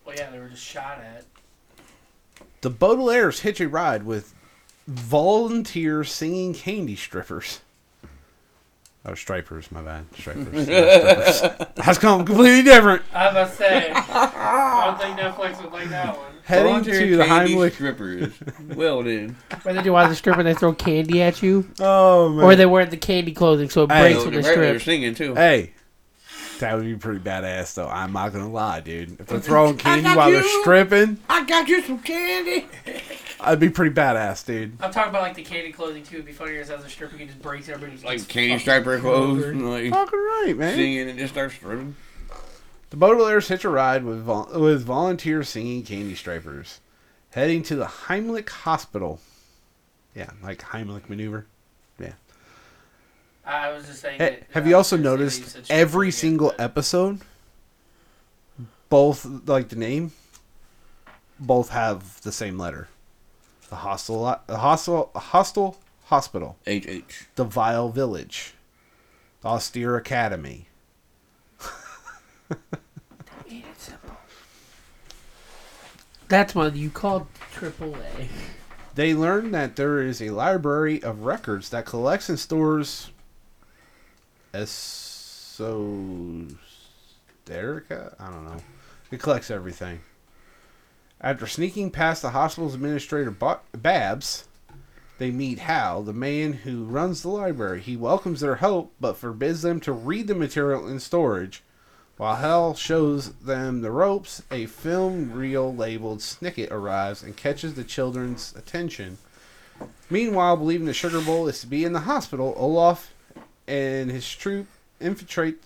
Well, 0.06 0.16
yeah, 0.18 0.30
they 0.32 0.40
were 0.40 0.50
just 0.50 0.64
shot 0.64 1.00
at. 1.00 1.26
The 2.62 2.72
Baudelaires 2.72 3.42
hitch 3.42 3.62
a 3.62 3.68
ride 3.68 4.04
with 4.04 4.34
volunteer 4.88 6.04
singing 6.04 6.54
candy 6.54 6.96
strippers. 6.96 7.62
Oh, 9.06 9.16
stripers, 9.16 9.70
my 9.72 9.82
bad. 9.82 10.06
Stripers. 10.18 10.68
yeah, 10.68 11.32
strippers. 11.32 11.68
That's 11.76 11.98
come 11.98 12.26
completely 12.26 12.64
different. 12.64 13.02
I 13.14 13.26
was 13.26 13.32
about 13.32 13.50
to 13.50 13.56
say, 13.56 13.92
I 13.92 14.86
don't 14.86 15.00
think 15.00 15.20
Netflix 15.20 15.62
would 15.62 15.74
like 15.74 15.90
that 15.90 16.18
one. 16.18 16.33
Heading 16.46 16.68
Voluntary 16.74 17.10
to 17.12 17.18
the 17.18 17.26
candy 17.26 17.56
Heimlich. 17.56 17.72
strippers. 17.74 18.34
well 18.76 19.02
then. 19.04 19.38
Whether 19.64 19.82
they 19.82 19.90
want 19.90 20.10
the 20.10 20.16
strip 20.16 20.38
and 20.38 20.48
they 20.48 20.54
throw 20.54 20.74
candy 20.74 21.22
at 21.22 21.42
you, 21.42 21.70
Oh 21.80 22.30
man. 22.30 22.44
or 22.46 22.56
they 22.56 22.66
wear 22.66 22.86
the 22.86 22.98
candy 22.98 23.32
clothing 23.32 23.70
so 23.70 23.84
it 23.84 23.92
Hey. 23.92 24.02
breaks 24.02 24.18
oh, 24.18 24.20
So 24.20 24.26
when 24.32 24.34
they're, 24.34 24.42
they 24.56 24.62
they're 24.62 24.80
strip. 24.80 24.82
singing 24.82 25.16
too. 25.16 25.36
Hey, 25.36 25.72
that 26.60 26.76
would 26.76 26.84
be 26.86 26.96
pretty 26.96 27.20
badass, 27.20 27.74
though. 27.76 27.88
I'm 27.88 28.14
not 28.14 28.32
gonna 28.34 28.50
lie, 28.50 28.80
dude. 28.82 29.20
If 29.20 29.28
they're 29.28 29.40
throwing 29.40 29.78
candy 29.78 30.04
got 30.04 30.18
while 30.18 30.30
you. 30.30 30.36
they're 30.42 30.62
stripping, 30.62 31.18
I 31.30 31.44
got 31.46 31.68
you 31.68 31.82
some 31.82 32.00
candy. 32.00 32.66
I'd 33.40 33.60
be 33.60 33.70
pretty 33.70 33.94
badass, 33.94 34.46
dude. 34.46 34.78
I'm 34.82 34.92
talking 34.92 35.10
about 35.10 35.24
like 35.24 35.36
the 35.36 35.44
candy 35.44 35.72
clothing 35.72 36.04
too. 36.04 36.16
It'd 36.18 36.26
be 36.26 36.32
funnier 36.34 36.62
as 36.62 36.70
a 36.70 36.88
stripper 36.90 37.18
can 37.18 37.28
just 37.28 37.42
breaks 37.42 37.68
everybody's 37.70 38.04
Like 38.04 38.26
candy 38.28 38.60
striper 38.60 39.00
clothes. 39.00 39.44
and, 39.46 39.70
Like 39.70 39.90
Fucking 39.92 40.20
right, 40.20 40.54
man. 40.58 40.76
singing 40.76 41.10
and 41.10 41.18
just 41.20 41.34
start 41.34 41.52
stripping. 41.52 41.96
The 42.94 43.00
Baudelaires 43.00 43.48
hitch 43.48 43.66
a 43.66 43.70
ride 43.70 44.04
with 44.04 44.22
vol- 44.22 44.52
with 44.54 44.84
volunteers 44.84 45.50
singing 45.50 45.82
candy 45.82 46.14
stripers, 46.14 46.80
heading 47.32 47.64
to 47.64 47.76
the 47.76 47.86
Heimlich 47.88 48.48
Hospital. 48.50 49.20
Yeah, 50.14 50.30
like 50.44 50.60
Heimlich 50.62 51.10
maneuver. 51.10 51.48
Yeah. 52.00 52.14
I 53.44 53.72
was 53.72 53.88
just 53.88 54.00
saying. 54.00 54.22
Eh, 54.22 54.30
that, 54.30 54.44
have 54.52 54.68
uh, 54.68 54.70
you 54.70 54.76
also 54.76 54.96
I 54.96 55.00
was 55.00 55.06
gonna 55.06 55.18
say 55.18 55.18
noticed 55.24 55.40
you 55.40 55.46
said 55.48 55.66
stripper 55.66 55.82
every 55.82 56.08
again, 56.10 56.20
single 56.20 56.50
but- 56.50 56.60
episode, 56.60 57.22
both 58.90 59.26
like 59.48 59.70
the 59.70 59.76
name, 59.76 60.12
both 61.40 61.70
have 61.70 62.22
the 62.22 62.32
same 62.32 62.60
letter. 62.60 62.90
The 63.70 63.78
hostile, 63.78 64.40
the 64.46 64.60
hostile, 64.60 65.10
hostile 65.16 65.78
hospital, 66.06 66.58
H 66.68 66.86
H. 66.88 67.26
the 67.38 67.44
vile 67.44 67.90
village, 67.90 68.54
the 69.42 69.48
austere 69.48 69.96
academy. 69.98 70.68
Made 73.50 73.64
it 73.66 73.80
simple. 73.80 74.16
That's 76.34 76.56
what 76.56 76.76
you 76.76 76.90
called 76.90 77.28
triple 77.52 77.96
A. 77.96 78.28
They 78.96 79.14
learn 79.14 79.52
that 79.52 79.76
there 79.76 80.02
is 80.02 80.20
a 80.20 80.32
library 80.32 81.04
of 81.04 81.26
records 81.26 81.70
that 81.70 81.86
collects 81.86 82.28
and 82.28 82.40
stores 82.40 83.12
esoterica. 84.52 86.50
I 88.20 88.32
don't 88.32 88.46
know. 88.46 88.58
It 89.12 89.20
collects 89.20 89.52
everything. 89.52 90.00
After 91.22 91.46
sneaking 91.46 91.92
past 91.92 92.24
the 92.24 92.32
hospital's 92.32 92.74
administrator 92.74 93.30
Ba- 93.30 93.60
Babs, 93.72 94.48
they 95.20 95.30
meet 95.30 95.60
Hal, 95.60 96.02
the 96.02 96.14
man 96.14 96.54
who 96.54 96.86
runs 96.86 97.22
the 97.22 97.30
library. 97.30 97.80
He 97.80 97.96
welcomes 97.96 98.40
their 98.40 98.56
help, 98.56 98.92
but 99.00 99.18
forbids 99.18 99.62
them 99.62 99.80
to 99.82 99.94
read 99.94 100.26
the 100.26 100.34
material 100.34 100.88
in 100.88 101.00
storage. 101.00 101.62
While 102.24 102.38
Hal 102.38 102.74
shows 102.76 103.34
them 103.34 103.82
the 103.82 103.92
ropes, 103.92 104.44
a 104.50 104.66
film 104.68 105.34
reel 105.34 105.76
labeled 105.76 106.20
Snicket 106.20 106.72
arrives 106.72 107.22
and 107.22 107.36
catches 107.36 107.74
the 107.74 107.84
children's 107.84 108.56
attention. 108.56 109.18
Meanwhile, 110.10 110.56
believing 110.56 110.86
the 110.86 110.94
Sugar 110.94 111.20
Bowl 111.20 111.50
is 111.50 111.60
to 111.60 111.68
be 111.68 111.84
in 111.84 111.92
the 111.92 112.00
hospital, 112.00 112.54
Olaf 112.56 113.14
and 113.68 114.10
his 114.10 114.34
troop 114.34 114.68
infiltrate 115.02 115.64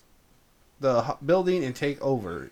the 0.80 1.16
building 1.24 1.64
and 1.64 1.76
take 1.76 2.01
over. 2.01 2.49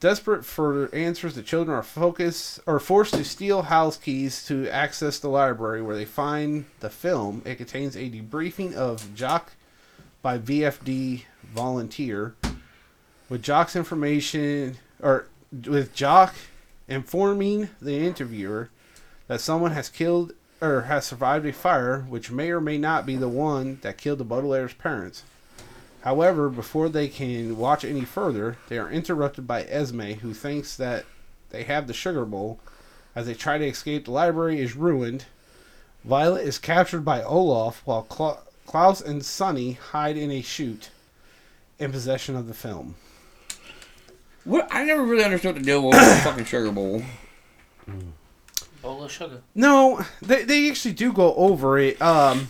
Desperate 0.00 0.46
for 0.46 0.88
answers, 0.94 1.34
the 1.34 1.42
children 1.42 1.76
are 1.76 1.82
focused 1.82 2.60
are 2.66 2.80
forced 2.80 3.12
to 3.12 3.24
steal 3.26 3.64
Hal's 3.64 3.98
keys 3.98 4.42
to 4.46 4.70
access 4.70 5.18
the 5.18 5.28
library, 5.28 5.82
where 5.82 5.96
they 5.96 6.06
find 6.06 6.64
the 6.80 6.88
film. 6.88 7.42
It 7.44 7.56
contains 7.56 7.94
a 7.94 8.08
debriefing 8.08 8.72
of 8.72 9.14
Jock 9.14 9.52
by 10.22 10.38
VFD 10.38 11.24
volunteer, 11.54 12.34
with 13.28 13.42
Jock's 13.42 13.76
information 13.76 14.76
or 15.00 15.26
with 15.66 15.94
Jock 15.94 16.34
informing 16.88 17.70
the 17.80 17.98
interviewer 18.06 18.70
that 19.26 19.40
someone 19.40 19.72
has 19.72 19.88
killed 19.88 20.32
or 20.60 20.82
has 20.82 21.06
survived 21.06 21.46
a 21.46 21.52
fire, 21.52 22.00
which 22.08 22.30
may 22.30 22.50
or 22.50 22.60
may 22.60 22.78
not 22.78 23.06
be 23.06 23.16
the 23.16 23.28
one 23.28 23.78
that 23.82 23.98
killed 23.98 24.18
the 24.18 24.24
Baudelaire's 24.24 24.74
parents. 24.74 25.22
However, 26.02 26.50
before 26.50 26.88
they 26.88 27.08
can 27.08 27.56
watch 27.56 27.84
any 27.84 28.04
further, 28.04 28.58
they 28.68 28.78
are 28.78 28.90
interrupted 28.90 29.46
by 29.46 29.62
Esme, 29.62 30.12
who 30.20 30.34
thinks 30.34 30.76
that 30.76 31.06
they 31.50 31.64
have 31.64 31.86
the 31.86 31.94
sugar 31.94 32.24
bowl. 32.26 32.60
As 33.14 33.26
they 33.26 33.34
try 33.34 33.58
to 33.58 33.66
escape, 33.66 34.04
the 34.04 34.10
library 34.10 34.60
is 34.60 34.76
ruined. 34.76 35.24
Violet 36.04 36.46
is 36.46 36.58
captured 36.58 37.04
by 37.04 37.22
Olaf, 37.22 37.80
while 37.86 38.02
Klaus 38.66 39.00
and 39.00 39.24
Sunny 39.24 39.72
hide 39.72 40.18
in 40.18 40.30
a 40.30 40.42
chute 40.42 40.90
in 41.78 41.90
possession 41.90 42.36
of 42.36 42.46
the 42.46 42.54
film. 42.54 42.96
What? 44.44 44.68
I 44.70 44.84
never 44.84 45.02
really 45.02 45.24
understood 45.24 45.56
the 45.56 45.60
deal 45.60 45.86
with 45.86 45.98
the 45.98 46.20
fucking 46.24 46.44
sugar 46.44 46.70
bowl. 46.70 47.02
Bowl 48.82 49.02
of 49.04 49.10
sugar. 49.10 49.40
No, 49.54 50.04
they, 50.20 50.44
they 50.44 50.68
actually 50.68 50.94
do 50.94 51.12
go 51.12 51.34
over 51.34 51.78
it. 51.78 52.00
Um, 52.02 52.48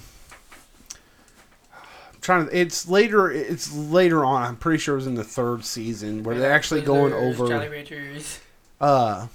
I'm 1.72 2.20
trying 2.20 2.46
to. 2.46 2.56
It's 2.58 2.88
later. 2.88 3.30
It's 3.30 3.72
later 3.72 4.24
on. 4.24 4.42
I'm 4.42 4.56
pretty 4.56 4.78
sure 4.78 4.94
it 4.94 4.98
was 4.98 5.06
in 5.06 5.14
the 5.14 5.24
third 5.24 5.64
season 5.64 6.24
where 6.24 6.36
they're 6.38 6.52
actually 6.52 6.82
going 6.82 7.12
Twizzlers, 7.12 7.34
over 7.34 7.48
Jolly 7.48 7.68
Ranchers. 7.68 8.40
uh 8.80 9.26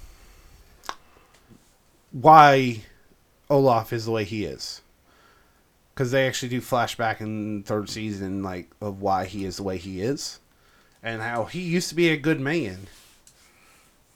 why 2.12 2.82
Olaf 3.48 3.92
is 3.92 4.04
the 4.04 4.10
way 4.10 4.24
he 4.24 4.44
is. 4.44 4.82
Because 5.94 6.10
they 6.10 6.26
actually 6.26 6.48
do 6.48 6.60
flashback 6.60 7.20
in 7.20 7.62
third 7.62 7.88
season, 7.88 8.42
like 8.42 8.68
of 8.80 9.00
why 9.00 9.26
he 9.26 9.44
is 9.44 9.58
the 9.58 9.62
way 9.62 9.76
he 9.76 10.00
is, 10.00 10.39
and 11.02 11.22
how 11.22 11.44
he 11.44 11.60
used 11.60 11.88
to 11.88 11.94
be 11.94 12.08
a 12.10 12.16
good 12.16 12.40
man, 12.40 12.86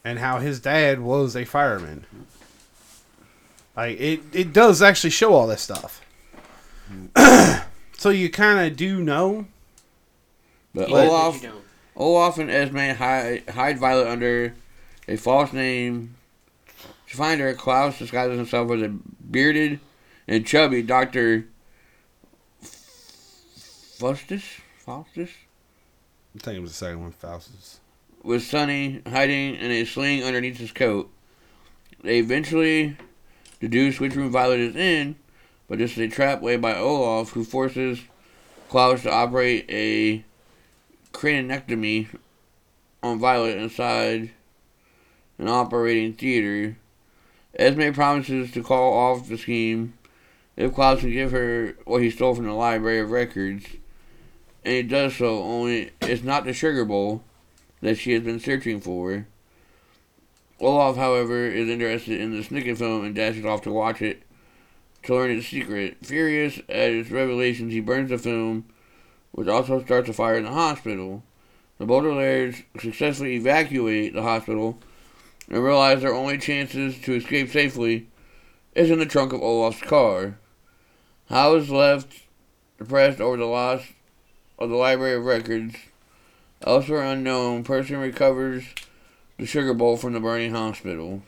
and 0.04 0.18
how 0.18 0.38
his 0.38 0.60
dad 0.60 1.00
was 1.00 1.34
a 1.34 1.44
fireman. 1.44 2.06
Like 3.76 3.98
it, 3.98 4.20
it 4.32 4.52
does 4.52 4.82
actually 4.82 5.10
show 5.10 5.34
all 5.34 5.46
this 5.46 5.62
stuff. 5.62 6.00
so 7.96 8.10
you 8.10 8.30
kind 8.30 8.60
of 8.60 8.76
do 8.76 9.02
know. 9.02 9.46
But 10.74 10.88
You 10.88 10.94
know, 10.94 11.10
Olaf, 11.10 11.42
you 11.42 11.48
know. 11.48 11.54
Olaf 11.96 12.38
and 12.38 12.50
Esme 12.50 12.94
hide, 12.96 13.48
hide 13.48 13.78
Violet 13.78 14.08
under 14.08 14.54
a 15.08 15.16
false 15.16 15.52
name. 15.52 16.16
To 17.08 17.16
find 17.16 17.40
her, 17.40 17.54
Klaus 17.54 17.98
disguises 17.98 18.36
himself 18.36 18.70
as 18.72 18.82
a 18.82 18.88
bearded 18.88 19.78
and 20.26 20.46
chubby 20.46 20.82
Doctor 20.82 21.46
Faustus. 23.98 24.44
Faustus 24.78 25.30
I 26.36 26.40
think 26.40 26.56
it 26.56 26.60
was 26.60 26.72
the 26.72 26.76
second 26.76 27.00
one, 27.00 27.12
Faustus. 27.12 27.80
with 28.22 28.42
Sunny 28.42 29.02
hiding 29.06 29.54
in 29.56 29.70
a 29.70 29.84
sling 29.84 30.24
underneath 30.24 30.58
his 30.58 30.72
coat. 30.72 31.10
They 32.02 32.18
eventually 32.18 32.96
deduce 33.60 34.00
which 34.00 34.14
room 34.16 34.30
Violet 34.30 34.60
is 34.60 34.76
in, 34.76 35.16
but 35.68 35.78
this 35.78 35.92
is 35.92 35.98
a 35.98 36.08
trap 36.08 36.42
laid 36.42 36.60
by 36.60 36.74
Olaf, 36.74 37.30
who 37.30 37.44
forces 37.44 38.00
Klaus 38.68 39.02
to 39.02 39.12
operate 39.12 39.66
a 39.68 40.24
craniectomy 41.12 42.08
on 43.02 43.18
Violet 43.18 43.56
inside 43.58 44.30
an 45.38 45.48
operating 45.48 46.14
theater. 46.14 46.76
Esme 47.56 47.92
promises 47.92 48.50
to 48.52 48.62
call 48.62 48.92
off 48.92 49.28
the 49.28 49.38
scheme 49.38 49.94
if 50.56 50.74
Klaus 50.74 51.00
can 51.00 51.12
give 51.12 51.30
her 51.30 51.76
what 51.84 52.02
he 52.02 52.10
stole 52.10 52.34
from 52.34 52.46
the 52.46 52.52
Library 52.52 52.98
of 53.00 53.10
Records, 53.10 53.64
and 54.64 54.74
he 54.74 54.82
does 54.82 55.16
so, 55.16 55.42
only 55.42 55.90
it's 56.00 56.22
not 56.22 56.44
the 56.44 56.52
Sugar 56.52 56.84
Bowl 56.84 57.22
that 57.80 57.98
she 57.98 58.12
has 58.12 58.22
been 58.22 58.40
searching 58.40 58.80
for. 58.80 59.26
Olaf, 60.60 60.96
however, 60.96 61.46
is 61.46 61.68
interested 61.68 62.20
in 62.20 62.32
the 62.32 62.42
Snicket 62.42 62.78
film 62.78 63.04
and 63.04 63.14
dashes 63.14 63.44
off 63.44 63.62
to 63.62 63.72
watch 63.72 64.00
it 64.00 64.22
to 65.02 65.14
learn 65.14 65.30
its 65.30 65.48
secret. 65.48 65.98
Furious 66.02 66.58
at 66.68 66.92
its 66.92 67.10
revelations, 67.10 67.72
he 67.72 67.80
burns 67.80 68.08
the 68.08 68.16
film, 68.16 68.64
which 69.32 69.48
also 69.48 69.82
starts 69.84 70.08
a 70.08 70.12
fire 70.12 70.38
in 70.38 70.44
the 70.44 70.50
hospital. 70.50 71.22
The 71.78 71.86
Baudelaires 71.86 72.62
successfully 72.80 73.34
evacuate 73.34 74.14
the 74.14 74.22
hospital 74.22 74.78
and 75.50 75.62
realize 75.62 76.00
their 76.00 76.14
only 76.14 76.38
chances 76.38 76.98
to 77.02 77.14
escape 77.14 77.50
safely 77.50 78.08
is 78.74 78.90
in 78.90 78.98
the 78.98 79.06
trunk 79.06 79.32
of 79.32 79.42
Olaf's 79.42 79.82
car. 79.82 80.38
Hal 81.28 81.56
is 81.56 81.70
left 81.70 82.22
depressed 82.78 83.20
over 83.20 83.36
the 83.36 83.44
loss 83.44 83.82
of 84.58 84.70
the 84.70 84.76
Library 84.76 85.16
of 85.16 85.24
Records. 85.24 85.76
Elsewhere 86.66 87.02
unknown, 87.02 87.62
person 87.64 87.98
recovers 87.98 88.64
the 89.38 89.46
sugar 89.46 89.74
bowl 89.74 89.96
from 89.96 90.12
the 90.12 90.20
burning 90.20 90.52
hospital. 90.52 91.22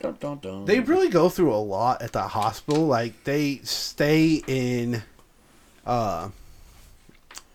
Dun, 0.00 0.16
dun, 0.20 0.38
dun. 0.38 0.64
They 0.66 0.80
really 0.80 1.08
go 1.08 1.28
through 1.28 1.52
a 1.54 1.56
lot 1.56 2.02
at 2.02 2.12
the 2.12 2.22
hospital. 2.22 2.86
Like 2.86 3.24
they 3.24 3.60
stay 3.64 4.42
in 4.46 5.02
uh 5.86 6.28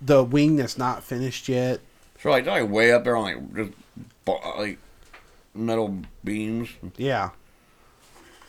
the 0.01 0.23
wing 0.23 0.55
that's 0.55 0.77
not 0.77 1.03
finished 1.03 1.47
yet. 1.49 1.79
so 2.19 2.29
like 2.31 2.45
they're 2.45 2.61
like 2.61 2.71
way 2.71 2.91
up 2.91 3.03
there 3.03 3.15
on 3.15 3.23
like 3.23 3.55
just 3.55 3.71
like 4.57 4.79
metal 5.53 5.99
beams. 6.23 6.69
Yeah. 6.97 7.29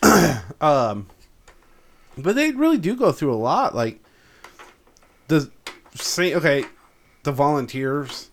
um 0.60 1.06
but 2.16 2.34
they 2.34 2.52
really 2.52 2.78
do 2.78 2.96
go 2.96 3.12
through 3.12 3.34
a 3.34 3.36
lot 3.36 3.74
like 3.74 4.00
the 5.30 5.50
say 5.94 6.34
okay, 6.34 6.64
the 7.22 7.32
volunteers 7.32 8.30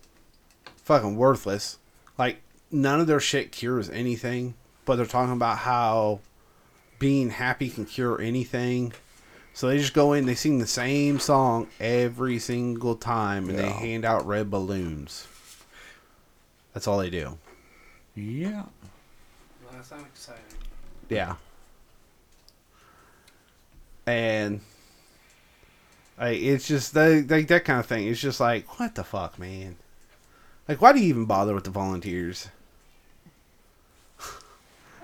fucking 0.76 1.16
worthless. 1.16 1.78
Like 2.18 2.42
none 2.70 3.00
of 3.00 3.06
their 3.06 3.20
shit 3.20 3.52
cures 3.52 3.88
anything, 3.88 4.54
but 4.84 4.96
they're 4.96 5.06
talking 5.06 5.32
about 5.32 5.58
how 5.58 6.20
being 6.98 7.30
happy 7.30 7.70
can 7.70 7.86
cure 7.86 8.20
anything. 8.20 8.92
So 9.54 9.68
they 9.68 9.78
just 9.78 9.94
go 9.94 10.12
in, 10.12 10.26
they 10.26 10.34
sing 10.34 10.58
the 10.58 10.66
same 10.66 11.18
song 11.18 11.68
every 11.80 12.38
single 12.38 12.94
time, 12.94 13.48
and 13.48 13.58
they 13.58 13.68
hand 13.68 14.04
out 14.04 14.26
red 14.26 14.50
balloons. 14.50 15.26
That's 16.74 16.86
all 16.86 16.98
they 16.98 17.10
do. 17.10 17.38
Yeah. 18.14 18.64
Well, 19.64 19.72
that's 19.72 19.90
not 19.90 20.00
exciting. 20.00 20.42
Yeah. 21.08 21.36
And 24.06 24.60
like 26.18 26.40
it's 26.40 26.66
just 26.66 26.94
like 26.94 27.26
that 27.28 27.64
kind 27.64 27.80
of 27.80 27.86
thing. 27.86 28.06
It's 28.06 28.20
just 28.20 28.40
like 28.40 28.78
what 28.78 28.94
the 28.94 29.04
fuck, 29.04 29.38
man. 29.38 29.76
Like 30.68 30.80
why 30.80 30.92
do 30.92 31.00
you 31.00 31.06
even 31.06 31.24
bother 31.24 31.54
with 31.54 31.64
the 31.64 31.70
volunteers? 31.70 32.48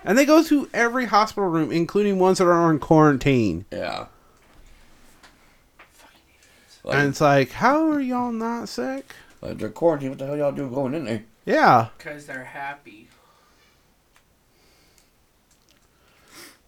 And 0.07 0.19
they 0.19 0.27
go 0.27 0.43
to 0.43 0.69
every 0.75 1.07
hospital 1.07 1.49
room, 1.49 1.73
including 1.73 2.19
ones 2.19 2.37
that 2.37 2.45
are 2.45 2.71
in 2.71 2.79
quarantine. 2.79 3.65
Yeah. 3.73 4.09
and 6.85 7.09
it's 7.09 7.23
like, 7.23 7.53
how 7.53 7.91
are 7.91 8.03
y'all 8.03 8.31
not 8.31 8.69
sick? 8.69 9.15
like 9.45 9.59
they're 9.59 9.69
quarantined. 9.69 10.11
What 10.11 10.19
the 10.19 10.27
hell 10.27 10.37
y'all 10.37 10.53
do 10.53 10.69
going 10.69 10.95
in 10.95 11.05
there? 11.05 11.25
Yeah. 11.45 11.89
Because 11.99 12.27
they're 12.27 12.45
happy. 12.45 13.09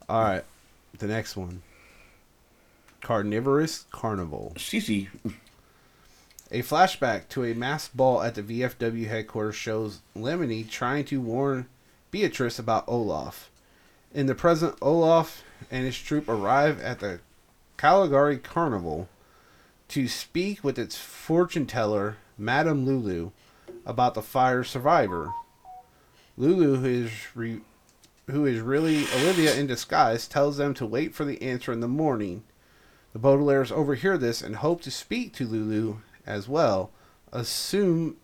All 0.09 0.23
right. 0.23 0.45
The 0.99 1.07
next 1.07 1.37
one. 1.37 1.63
Carnivorous 3.07 3.85
Carnival. 3.93 4.53
Cece. 4.57 5.07
A 6.51 6.63
flashback 6.63 7.29
to 7.29 7.45
a 7.45 7.55
masked 7.55 7.97
ball 7.97 8.21
at 8.21 8.35
the 8.35 8.43
VFW 8.43 9.07
headquarters 9.07 9.55
shows 9.55 10.01
Lemony 10.17 10.69
trying 10.69 11.05
to 11.05 11.21
warn 11.21 11.69
Beatrice 12.11 12.59
about 12.59 12.83
Olaf. 12.89 13.49
In 14.13 14.27
the 14.27 14.35
present, 14.35 14.75
Olaf 14.83 15.45
and 15.71 15.87
his 15.87 15.97
troop 15.97 16.29
arrive 16.29 16.81
at 16.81 16.99
the 16.99 17.21
Caligari 17.77 18.39
Carnival 18.39 19.09
to 19.87 20.09
speak 20.09 20.65
with 20.65 20.77
its 20.77 20.97
fortune 20.97 21.67
teller, 21.67 22.17
Madame 22.37 22.85
Lulu, 22.85 23.31
about 23.85 24.15
the 24.15 24.23
fire 24.23 24.65
survivor. 24.65 25.33
Lulu, 26.37 26.79
who 26.79 26.87
is 26.87 27.13
re- 27.37 27.61
who 28.29 28.47
is 28.47 28.59
really 28.59 29.05
Olivia 29.15 29.55
in 29.55 29.69
disguise, 29.69 30.27
tells 30.27 30.57
them 30.57 30.75
to 30.75 30.85
wait 30.85 31.15
for 31.15 31.25
the 31.25 31.41
answer 31.41 31.73
in 31.73 31.79
the 31.79 31.87
morning. 31.87 32.43
The 33.17 33.29
Baudelaires 33.31 33.73
overhear 33.73 34.19
this 34.19 34.43
and 34.43 34.57
hope 34.57 34.83
to 34.83 34.91
speak 34.91 35.33
to 35.37 35.47
Lulu 35.47 36.01
as 36.27 36.51
well. 36.51 36.91
Assume 37.33 38.19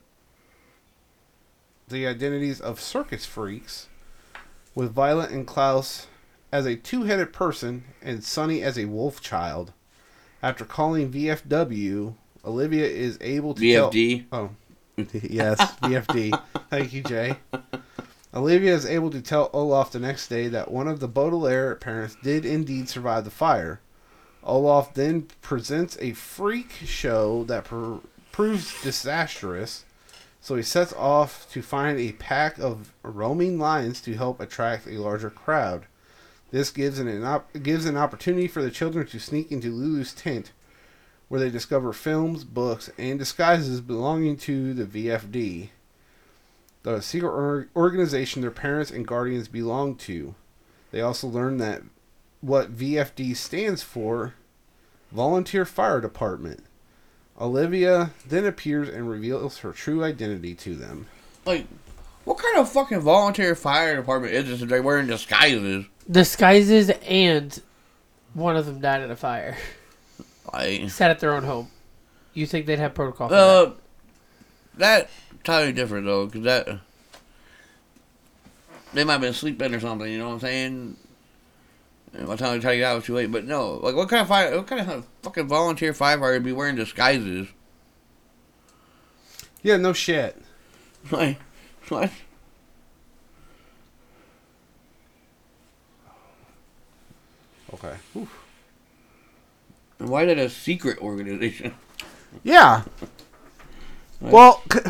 the 1.88 2.06
identities 2.06 2.60
of 2.60 2.78
circus 2.78 3.24
freaks, 3.24 3.88
with 4.74 4.92
Violet 4.92 5.30
and 5.30 5.46
Klaus 5.46 6.08
as 6.52 6.66
a 6.66 6.76
two 6.76 7.04
headed 7.04 7.32
person 7.32 7.84
and 8.02 8.22
Sunny 8.22 8.60
as 8.62 8.78
a 8.78 8.84
wolf 8.84 9.22
child. 9.22 9.72
After 10.42 10.66
calling 10.66 11.10
VFW, 11.10 12.12
Olivia 12.44 12.84
is 12.84 13.16
able 13.22 13.54
to 13.54 13.72
tell- 13.72 13.90
VFD. 13.90 14.26
Oh, 14.30 14.50
yes, 15.22 15.58
VFD. 15.76 16.38
Thank 16.68 16.92
you, 16.92 17.02
Jay. 17.02 17.36
Olivia 18.34 18.74
is 18.74 18.84
able 18.84 19.08
to 19.08 19.22
tell 19.22 19.48
Olaf 19.54 19.90
the 19.90 19.98
next 20.00 20.28
day 20.28 20.48
that 20.48 20.70
one 20.70 20.86
of 20.86 21.00
the 21.00 21.08
Baudelaire 21.08 21.76
parents 21.76 22.14
did 22.22 22.44
indeed 22.44 22.90
survive 22.90 23.24
the 23.24 23.30
fire. 23.30 23.80
Olaf 24.44 24.94
then 24.94 25.28
presents 25.40 25.96
a 26.00 26.12
freak 26.12 26.72
show 26.84 27.44
that 27.44 27.64
pr- 27.64 27.96
proves 28.32 28.82
disastrous, 28.82 29.84
so 30.40 30.56
he 30.56 30.62
sets 30.62 30.92
off 30.94 31.50
to 31.52 31.62
find 31.62 31.98
a 31.98 32.12
pack 32.12 32.58
of 32.58 32.92
roaming 33.02 33.58
lions 33.58 34.00
to 34.00 34.14
help 34.14 34.40
attract 34.40 34.86
a 34.86 35.00
larger 35.00 35.30
crowd. 35.30 35.86
This 36.50 36.70
gives 36.70 36.98
an, 36.98 37.08
an 37.08 37.24
op- 37.24 37.52
gives 37.62 37.86
an 37.86 37.96
opportunity 37.96 38.48
for 38.48 38.62
the 38.62 38.70
children 38.70 39.06
to 39.06 39.20
sneak 39.20 39.52
into 39.52 39.70
Lulu's 39.70 40.12
tent, 40.12 40.52
where 41.28 41.40
they 41.40 41.48
discover 41.48 41.92
films, 41.92 42.44
books, 42.44 42.90
and 42.98 43.18
disguises 43.18 43.80
belonging 43.80 44.36
to 44.38 44.74
the 44.74 44.84
VFD, 44.84 45.68
the 46.82 47.00
secret 47.00 47.30
or- 47.30 47.68
organization 47.76 48.42
their 48.42 48.50
parents 48.50 48.90
and 48.90 49.06
guardians 49.06 49.46
belong 49.46 49.94
to. 49.94 50.34
They 50.90 51.00
also 51.00 51.28
learn 51.28 51.58
that 51.58 51.82
what 52.42 52.76
VFD 52.76 53.34
stands 53.34 53.82
for 53.82 54.34
Volunteer 55.10 55.64
Fire 55.64 56.00
Department. 56.00 56.64
Olivia 57.40 58.10
then 58.26 58.44
appears 58.44 58.88
and 58.88 59.08
reveals 59.08 59.58
her 59.58 59.72
true 59.72 60.04
identity 60.04 60.54
to 60.54 60.74
them. 60.74 61.06
Like, 61.46 61.66
what 62.24 62.38
kind 62.38 62.58
of 62.58 62.70
fucking 62.70 63.00
volunteer 63.00 63.54
fire 63.54 63.96
department 63.96 64.34
is 64.34 64.46
this 64.46 64.62
if 64.62 64.68
they're 64.68 64.82
wearing 64.82 65.06
disguises? 65.06 65.86
Disguises 66.10 66.90
and 66.90 67.60
one 68.34 68.56
of 68.56 68.66
them 68.66 68.80
died 68.80 69.02
in 69.02 69.10
a 69.10 69.16
fire. 69.16 69.56
Like, 70.52 70.90
Sat 70.90 71.10
at 71.10 71.20
their 71.20 71.32
own 71.34 71.44
home. 71.44 71.68
You 72.34 72.46
think 72.46 72.66
they'd 72.66 72.78
have 72.78 72.94
protocol 72.94 73.28
for 73.28 73.34
that? 73.34 73.40
uh, 73.40 73.72
that 74.76 75.10
totally 75.44 75.72
different 75.72 76.06
though, 76.06 76.26
because 76.26 76.42
that 76.42 76.80
they 78.92 79.04
might 79.04 79.14
have 79.14 79.20
been 79.22 79.32
sleeping 79.32 79.74
or 79.74 79.80
something. 79.80 80.10
You 80.10 80.18
know 80.18 80.28
what 80.28 80.34
I'm 80.34 80.40
saying? 80.40 80.96
And 82.14 82.28
the 82.28 82.36
time 82.36 82.54
they 82.54 82.60
tell 82.60 82.74
you 82.74 82.82
that 82.82 82.92
was 82.92 83.04
too 83.04 83.14
late. 83.14 83.30
But 83.32 83.46
no, 83.46 83.74
like 83.82 83.94
what 83.94 84.08
kind 84.08 84.22
of 84.22 84.28
fire? 84.28 84.54
What 84.56 84.66
kind 84.66 84.88
of 84.88 85.06
fucking 85.22 85.48
volunteer 85.48 85.92
firefighter 85.92 86.34
would 86.34 86.44
be 86.44 86.52
wearing 86.52 86.76
disguises? 86.76 87.48
Yeah, 89.62 89.76
no 89.76 89.92
shit. 89.92 90.36
Like, 91.10 91.38
what? 91.88 92.10
Okay. 97.74 97.96
And 99.98 100.08
why 100.08 100.24
did 100.24 100.38
a 100.38 100.48
secret 100.50 100.98
organization? 100.98 101.74
Yeah. 102.44 102.82
Well, 104.20 104.62
c- 104.72 104.80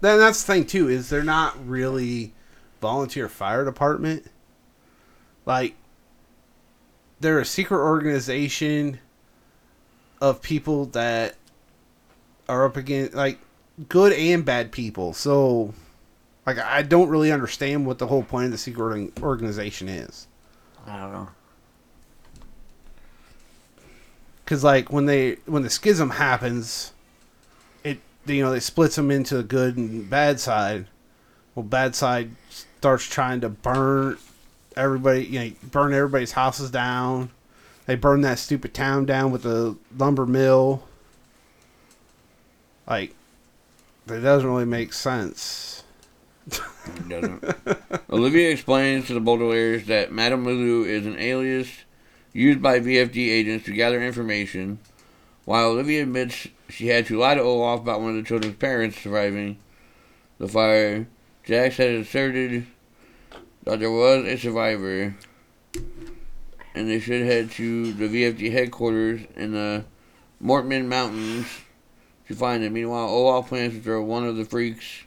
then 0.00 0.18
that's 0.18 0.42
the 0.42 0.52
thing 0.52 0.66
too 0.66 0.88
is 0.88 1.08
they're 1.10 1.22
not 1.22 1.56
really 1.68 2.32
volunteer 2.80 3.28
fire 3.28 3.64
department. 3.64 4.26
Like 5.44 5.74
they're 7.20 7.38
a 7.38 7.44
secret 7.44 7.78
organization 7.78 8.98
of 10.20 10.42
people 10.42 10.86
that 10.86 11.36
are 12.48 12.64
up 12.64 12.76
against 12.76 13.14
like 13.14 13.38
good 13.88 14.12
and 14.12 14.44
bad 14.44 14.72
people. 14.72 15.12
So 15.12 15.74
like 16.46 16.58
I 16.58 16.82
don't 16.82 17.08
really 17.08 17.32
understand 17.32 17.86
what 17.86 17.98
the 17.98 18.06
whole 18.06 18.22
point 18.22 18.46
of 18.46 18.50
the 18.52 18.58
secret 18.58 19.12
organization 19.22 19.88
is. 19.88 20.26
I 20.86 20.98
don't 20.98 21.12
know. 21.12 21.28
because 24.50 24.64
like 24.64 24.90
when 24.90 25.06
they 25.06 25.36
when 25.46 25.62
the 25.62 25.70
schism 25.70 26.10
happens, 26.10 26.92
it 27.84 28.00
you 28.26 28.42
know 28.42 28.50
they 28.50 28.58
splits 28.58 28.96
them 28.96 29.08
into 29.08 29.36
the 29.36 29.44
good 29.44 29.76
and 29.76 30.10
bad 30.10 30.40
side. 30.40 30.86
Well, 31.54 31.62
bad 31.62 31.94
side 31.94 32.32
starts 32.48 33.04
trying 33.08 33.40
to 33.42 33.48
burn 33.48 34.18
everybody, 34.76 35.24
you 35.24 35.40
know, 35.40 35.50
burn 35.70 35.92
everybody's 35.92 36.32
houses 36.32 36.70
down. 36.70 37.30
They 37.86 37.96
burn 37.96 38.20
that 38.22 38.38
stupid 38.38 38.74
town 38.74 39.06
down 39.06 39.32
with 39.32 39.42
the 39.42 39.76
lumber 39.96 40.26
mill. 40.26 40.84
Like, 42.86 43.14
that 44.06 44.22
doesn't 44.22 44.48
really 44.48 44.64
make 44.64 44.92
sense. 44.92 45.84
It 46.46 47.08
doesn't. 47.08 47.44
Olivia 48.10 48.50
explains 48.50 49.06
to 49.06 49.14
the 49.14 49.20
Baudelaires 49.20 49.86
that 49.86 50.12
Madame 50.12 50.44
Lulu 50.44 50.84
is 50.84 51.06
an 51.06 51.18
alias 51.18 51.68
used 52.32 52.62
by 52.62 52.80
VFD 52.80 53.16
agents 53.28 53.64
to 53.66 53.72
gather 53.72 54.02
information, 54.02 54.78
while 55.44 55.70
Olivia 55.70 56.02
admits 56.02 56.48
she 56.68 56.88
had 56.88 57.06
to 57.06 57.18
lie 57.18 57.34
to 57.34 57.40
Olaf 57.40 57.80
about 57.80 58.00
one 58.00 58.10
of 58.10 58.16
the 58.16 58.22
children's 58.22 58.56
parents 58.56 59.00
surviving 59.00 59.58
the 60.38 60.48
fire. 60.48 61.06
Jax 61.44 61.76
had 61.76 61.90
asserted 61.90 62.66
that 63.64 63.80
there 63.80 63.90
was 63.90 64.24
a 64.24 64.36
survivor, 64.36 65.14
and 66.74 66.88
they 66.88 67.00
should 67.00 67.24
head 67.26 67.50
to 67.52 67.92
the 67.92 68.08
VFD 68.08 68.52
headquarters 68.52 69.20
in 69.36 69.52
the 69.52 69.84
Mortmain 70.42 70.86
Mountains 70.86 71.46
to 72.28 72.34
find 72.34 72.62
him. 72.64 72.72
Meanwhile, 72.72 73.08
Olaf 73.08 73.48
plans 73.48 73.74
to 73.74 73.80
throw 73.80 74.02
one 74.02 74.24
of 74.24 74.36
the 74.36 74.44
freaks 74.44 75.04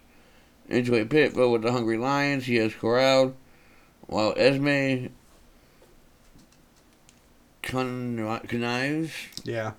into 0.70 0.96
a 0.96 1.06
pit 1.06 1.34
filled 1.34 1.52
with 1.54 1.62
the 1.64 1.72
hungry 1.72 1.98
lions 1.98 2.46
he 2.46 2.56
has 2.56 2.74
corralled, 2.76 3.36
while 4.08 4.34
Esme 4.38 5.08
con- 7.62 8.40
connives 8.48 9.12
Yeah. 9.44 9.72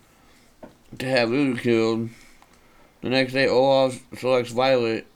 to 0.98 1.06
have 1.06 1.30
Lulu 1.30 1.56
killed. 1.56 2.10
The 3.02 3.10
next 3.10 3.34
day, 3.34 3.46
Olaf 3.46 4.00
selects 4.18 4.50
Violet 4.50 5.06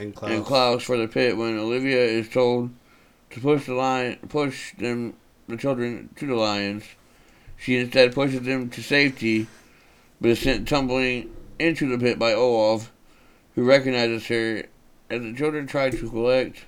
And 0.00 0.14
Klaus. 0.14 0.30
and 0.32 0.44
Klaus 0.46 0.82
for 0.82 0.96
the 0.96 1.06
pit 1.06 1.36
when 1.36 1.58
Olivia 1.58 2.02
is 2.02 2.28
told 2.28 2.70
to 3.30 3.40
push 3.40 3.66
the 3.66 3.74
lion, 3.74 4.18
push 4.28 4.74
them, 4.76 5.14
the 5.46 5.56
children 5.58 6.08
to 6.16 6.26
the 6.26 6.34
lions. 6.34 6.84
She 7.58 7.76
instead 7.76 8.14
pushes 8.14 8.40
them 8.42 8.70
to 8.70 8.82
safety, 8.82 9.46
but 10.20 10.30
is 10.30 10.40
sent 10.40 10.66
tumbling 10.66 11.30
into 11.58 11.86
the 11.86 12.02
pit 12.02 12.18
by 12.18 12.32
Olaf, 12.32 12.90
who 13.54 13.64
recognizes 13.64 14.26
her 14.28 14.64
as 15.10 15.20
the 15.20 15.34
children 15.34 15.66
try 15.66 15.90
to 15.90 16.08
collect 16.08 16.64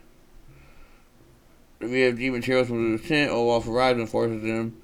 the 1.83 1.89
VFD 1.89 2.31
materials 2.31 2.69
from 2.69 2.97
the 2.97 3.03
tent, 3.03 3.33
Olaf 3.33 3.67
arrives 3.67 3.99
and 3.99 4.09
forces 4.09 4.43
them 4.43 4.81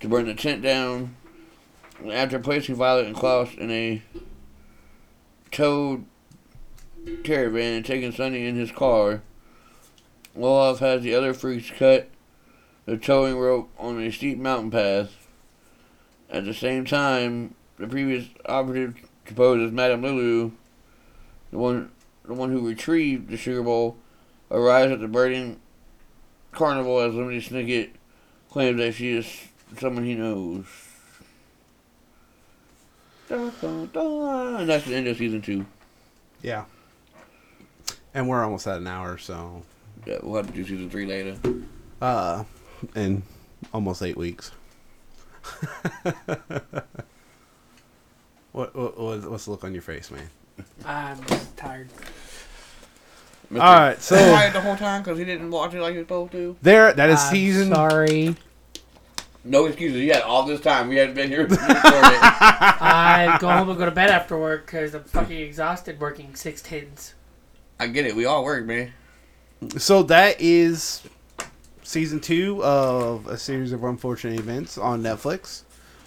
to 0.00 0.08
burn 0.08 0.26
the 0.26 0.34
tent 0.34 0.62
down. 0.62 1.16
After 2.12 2.38
placing 2.38 2.74
Violet 2.74 3.06
and 3.06 3.16
Klaus 3.16 3.54
in 3.54 3.70
a 3.70 4.02
towed 5.50 6.04
caravan 7.22 7.74
and 7.74 7.84
taking 7.84 8.12
Sunny 8.12 8.46
in 8.46 8.56
his 8.56 8.72
car, 8.72 9.22
Olaf 10.36 10.80
has 10.80 11.02
the 11.02 11.14
other 11.14 11.34
freaks 11.34 11.70
cut 11.70 12.08
the 12.86 12.96
towing 12.96 13.38
rope 13.38 13.70
on 13.78 14.00
a 14.00 14.10
steep 14.10 14.38
mountain 14.38 14.70
path. 14.70 15.28
At 16.30 16.44
the 16.44 16.54
same 16.54 16.84
time, 16.84 17.54
the 17.78 17.86
previous 17.86 18.28
operative 18.46 18.96
composed 19.24 19.62
as 19.62 19.72
Madame 19.72 20.02
Lulu, 20.02 20.52
the 21.50 21.58
one 21.58 21.90
the 22.24 22.34
one 22.34 22.50
who 22.50 22.66
retrieved 22.66 23.28
the 23.28 23.36
sugar 23.36 23.62
bowl, 23.62 23.96
arrives 24.50 24.92
at 24.92 25.00
the 25.00 25.08
burning 25.08 25.60
carnival 26.52 27.00
as 27.00 27.12
Lemony 27.12 27.42
Snicket 27.46 27.90
claims 28.50 28.78
that 28.78 28.94
she 28.94 29.12
is 29.12 29.26
someone 29.78 30.04
he 30.04 30.14
knows. 30.14 30.64
Dun, 33.28 33.52
dun, 33.60 33.90
dun. 33.92 34.60
And 34.60 34.68
that's 34.68 34.86
the 34.86 34.94
end 34.94 35.06
of 35.06 35.16
season 35.16 35.42
two. 35.42 35.66
Yeah. 36.42 36.64
And 38.14 38.28
we're 38.28 38.42
almost 38.44 38.66
at 38.66 38.76
an 38.78 38.86
hour, 38.86 39.18
so 39.18 39.62
Yeah, 40.06 40.18
we'll 40.22 40.36
have 40.36 40.46
to 40.46 40.52
do 40.52 40.62
season 40.64 40.88
three 40.90 41.06
later. 41.06 41.36
uh 42.00 42.44
in 42.94 43.22
almost 43.72 44.02
eight 44.02 44.16
weeks. 44.16 44.50
what, 48.52 48.74
what 48.74 48.98
what- 48.98 49.30
what's 49.30 49.44
the 49.46 49.50
look 49.50 49.64
on 49.64 49.72
your 49.72 49.82
face, 49.82 50.10
man? 50.10 50.28
I'm 50.84 51.22
just 51.26 51.56
tired. 51.56 51.88
Mr. 53.52 53.60
All 53.60 53.74
right, 53.74 54.00
so 54.00 54.16
quiet 54.16 54.52
the 54.52 54.60
whole 54.60 54.76
time 54.76 55.02
because 55.02 55.18
he 55.18 55.24
didn't 55.24 55.50
watch 55.50 55.74
it 55.74 55.80
like 55.80 55.92
he 55.92 55.98
was 55.98 56.04
supposed 56.06 56.32
to. 56.32 56.56
there 56.62 56.92
that 56.92 57.10
is 57.10 57.20
I'm 57.20 57.30
season 57.32 57.74
Sorry. 57.74 58.36
No 59.46 59.66
excuses. 59.66 60.00
Yeah, 60.02 60.20
all 60.20 60.44
this 60.44 60.60
time 60.62 60.88
we 60.88 60.96
hadn't 60.96 61.14
been 61.14 61.28
here. 61.28 61.46
I 61.50 63.36
go 63.40 63.50
home 63.50 63.68
and 63.68 63.78
go 63.78 63.84
to 63.84 63.90
bed 63.90 64.08
after 64.08 64.38
work 64.38 64.64
because 64.64 64.94
I'm 64.94 65.04
fucking 65.04 65.36
exhausted 65.38 66.00
working 66.00 66.34
six 66.34 66.62
tens. 66.62 67.12
I 67.78 67.88
get 67.88 68.06
it. 68.06 68.14
We 68.14 68.24
all 68.24 68.44
work, 68.44 68.64
man. 68.64 68.92
So 69.78 70.02
that 70.04 70.40
is 70.40 71.02
season 71.82 72.20
two 72.20 72.62
of 72.62 73.26
a 73.26 73.36
series 73.36 73.72
of 73.72 73.82
unfortunate 73.84 74.38
events 74.38 74.78
on 74.78 75.02
Netflix. 75.02 75.62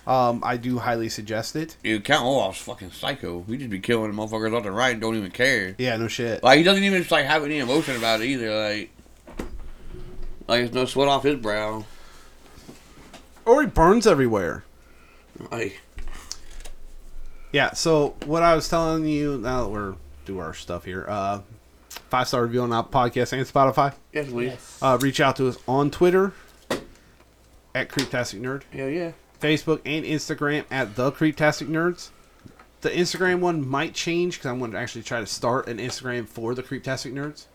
Um, 0.06 0.42
I 0.44 0.56
do 0.56 0.78
highly 0.78 1.10
suggest 1.10 1.58
it. 1.58 1.76
Dude, 1.84 2.06
Count 2.06 2.24
Olaf's 2.24 2.62
fucking 2.62 2.92
psycho. 2.92 3.40
We 3.40 3.58
just 3.58 3.70
be 3.70 3.80
killing 3.80 4.12
motherfuckers 4.14 4.54
left 4.54 4.66
and 4.66 4.76
right 4.76 4.92
and 4.92 5.02
don't 5.02 5.16
even 5.16 5.32
care. 5.32 5.76
Yeah, 5.78 5.98
no 5.98 6.08
shit. 6.08 6.44
Like 6.44 6.58
he 6.60 6.64
doesn't 6.64 6.84
even 6.84 7.00
just 7.00 7.12
like 7.12 7.26
have 7.26 7.44
any 7.44 7.60
emotion 7.60 7.98
about 7.98 8.22
it 8.22 8.28
either. 8.28 8.56
Like, 8.56 8.92
like 10.48 10.60
there's 10.62 10.74
no 10.74 10.86
sweat 10.86 11.10
off 11.10 11.24
his 11.24 11.36
brow. 11.36 11.86
Or 13.44 13.62
he 13.62 13.68
burns 13.68 14.08
everywhere. 14.08 14.64
Like, 15.52 15.82
Yeah. 17.52 17.74
So 17.74 18.16
what 18.26 18.44
I 18.44 18.56
was 18.56 18.70
telling 18.70 19.06
you 19.08 19.38
now 19.38 19.64
that 19.64 19.70
we're 19.70 19.96
do 20.28 20.40
our 20.40 20.54
stuff 20.54 20.86
here. 20.86 21.06
Uh, 21.08 21.42
five 22.10 22.28
star 22.28 22.44
review 22.44 22.62
on 22.62 22.72
our 22.74 22.86
Podcast 22.86 23.34
and 23.34 23.46
Spotify. 23.46 23.94
yes, 24.14 24.28
please. 24.30 24.48
Yes. 24.52 24.80
Uh, 24.82 24.98
reach 25.02 25.20
out 25.20 25.36
to 25.38 25.48
us 25.48 25.58
on 25.68 25.92
Twitter 25.92 26.34
at 27.76 27.90
Creeptastic 27.90 28.42
Nerd, 28.42 28.64
Hell 28.72 28.90
yeah. 28.90 29.12
Facebook 29.40 29.82
and 29.86 30.04
Instagram 30.06 30.66
at 30.72 30.96
the 30.96 31.12
Creeptastic 31.12 31.68
Nerds. 31.68 32.10
The 32.82 32.90
Instagram 32.90 33.40
one 33.40 33.68
might 33.68 33.94
change 33.94 34.36
because 34.38 34.46
I'm 34.52 34.60
going 34.60 34.72
to 34.72 34.78
actually 34.78 35.04
try 35.04 35.20
to 35.20 35.26
start 35.26 35.68
an 35.68 35.78
Instagram 35.78 36.28
for 36.28 36.56
the 36.56 36.64
Creeptastic 36.64 37.12
Nerds. 37.14 37.46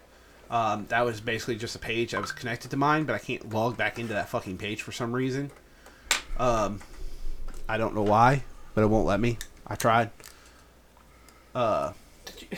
Um, 0.51 0.87
that 0.91 1.05
was 1.05 1.21
basically 1.21 1.57
just 1.57 1.75
a 1.75 1.79
page 1.79 2.11
that 2.11 2.21
was 2.21 2.31
connected 2.31 2.71
to 2.73 2.77
mine, 2.77 3.05
but 3.05 3.15
I 3.15 3.19
can't 3.19 3.53
log 3.55 3.77
back 3.77 3.99
into 3.99 4.13
that 4.15 4.29
fucking 4.29 4.59
page 4.59 4.83
for 4.83 4.93
some 4.93 5.13
reason. 5.13 5.51
Um, 6.39 6.81
I 7.69 7.79
don't 7.79 7.95
know 7.95 8.03
why, 8.03 8.45
but 8.75 8.83
it 8.83 8.89
won't 8.89 9.07
let 9.07 9.19
me. 9.19 9.39
I 9.67 9.77
tried. 9.77 10.11
Uh, 11.55 11.93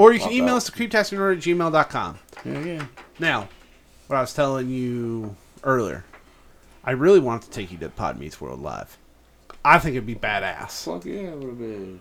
or 0.00 0.12
you 0.14 0.18
can 0.18 0.28
Love 0.28 0.34
email 0.34 0.54
that. 0.54 0.56
us 0.56 0.64
to 0.64 0.72
creeptasticnerd 0.72 1.36
at 1.36 1.42
gmail.com. 1.42 2.18
Hell 2.42 2.66
yeah. 2.66 2.86
Now, 3.18 3.48
what 4.06 4.16
I 4.16 4.22
was 4.22 4.32
telling 4.32 4.70
you 4.70 5.36
earlier, 5.62 6.04
I 6.82 6.92
really 6.92 7.20
want 7.20 7.42
to 7.42 7.50
take 7.50 7.70
you 7.70 7.76
to 7.78 7.90
Pod 7.90 8.18
Meets 8.18 8.40
World 8.40 8.62
Live. 8.62 8.96
I 9.62 9.78
think 9.78 9.96
it'd 9.96 10.06
be 10.06 10.14
badass. 10.14 10.84
Fuck 10.84 11.04
yeah, 11.04 11.20
it 11.32 11.36
would 11.36 11.48
have 11.50 11.58
been. 11.58 12.00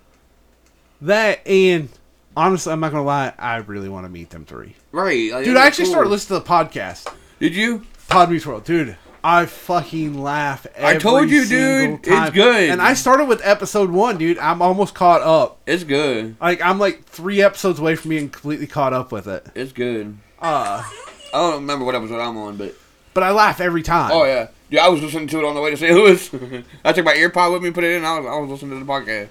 That 1.02 1.46
and 1.46 1.90
honestly, 2.38 2.72
I'm 2.72 2.80
not 2.80 2.92
gonna 2.92 3.04
lie, 3.04 3.34
I 3.38 3.58
really 3.58 3.90
want 3.90 4.06
to 4.06 4.10
meet 4.10 4.30
them 4.30 4.46
three. 4.46 4.76
Right. 4.94 5.32
Like, 5.34 5.44
Dude, 5.44 5.58
I 5.58 5.68
actually 5.68 5.86
cool. 5.86 5.94
started 5.96 6.10
listening 6.10 6.40
to 6.40 6.46
the 6.46 6.50
podcast, 6.50 7.14
Did 7.40 7.54
you? 7.54 7.84
Pod 8.08 8.32
Meets 8.32 8.46
World. 8.46 8.64
Dude, 8.64 8.96
I 9.24 9.46
fucking 9.46 10.22
laugh. 10.22 10.66
I 10.82 10.98
told 10.98 11.30
you, 11.30 11.46
dude. 11.46 12.00
It's 12.04 12.30
good. 12.32 12.70
And 12.70 12.82
I 12.82 12.94
started 12.94 13.26
with 13.26 13.42
episode 13.44 13.90
one, 13.90 14.18
dude. 14.18 14.38
I'm 14.38 14.62
almost 14.62 14.94
caught 14.96 15.22
up. 15.22 15.60
It's 15.68 15.84
good. 15.84 16.36
Like 16.40 16.62
I'm 16.62 16.80
like 16.80 17.04
three 17.06 17.42
episodes 17.42 17.80
away 17.80 17.96
from 17.96 18.10
being 18.10 18.30
completely 18.30 18.68
caught 18.68 18.94
up 18.94 19.12
with 19.12 19.28
it. 19.28 19.46
It's 19.56 19.74
good. 19.74 20.18
Uh, 20.42 20.84
I 20.84 21.32
don't 21.34 21.56
remember 21.62 21.84
what 21.86 21.96
episode 21.96 22.20
I'm 22.20 22.38
on, 22.38 22.56
but 22.58 22.74
but 23.14 23.24
I 23.24 23.32
laugh 23.32 23.60
every 23.60 23.84
time. 23.84 24.12
oh 24.14 24.24
yeah, 24.24 24.48
yeah. 24.70 24.86
I 24.86 24.90
was 24.90 25.02
listening 25.02 25.28
to 25.28 25.40
it 25.40 25.46
on 25.46 25.54
the 25.56 25.62
way 25.62 25.72
to 25.72 25.78
St. 25.78 25.94
Louis. 25.94 26.64
I 26.86 26.94
took 26.94 27.04
my 27.06 27.14
earpod 27.14 27.52
with 27.52 27.62
me, 27.64 27.72
put 27.72 27.84
it 27.84 27.92
in. 27.98 28.06
I 28.06 28.20
was, 28.20 28.26
I 28.26 28.38
was 28.40 28.50
listening 28.52 28.80
to 28.80 28.86
the 28.86 28.92
podcast. 28.92 29.28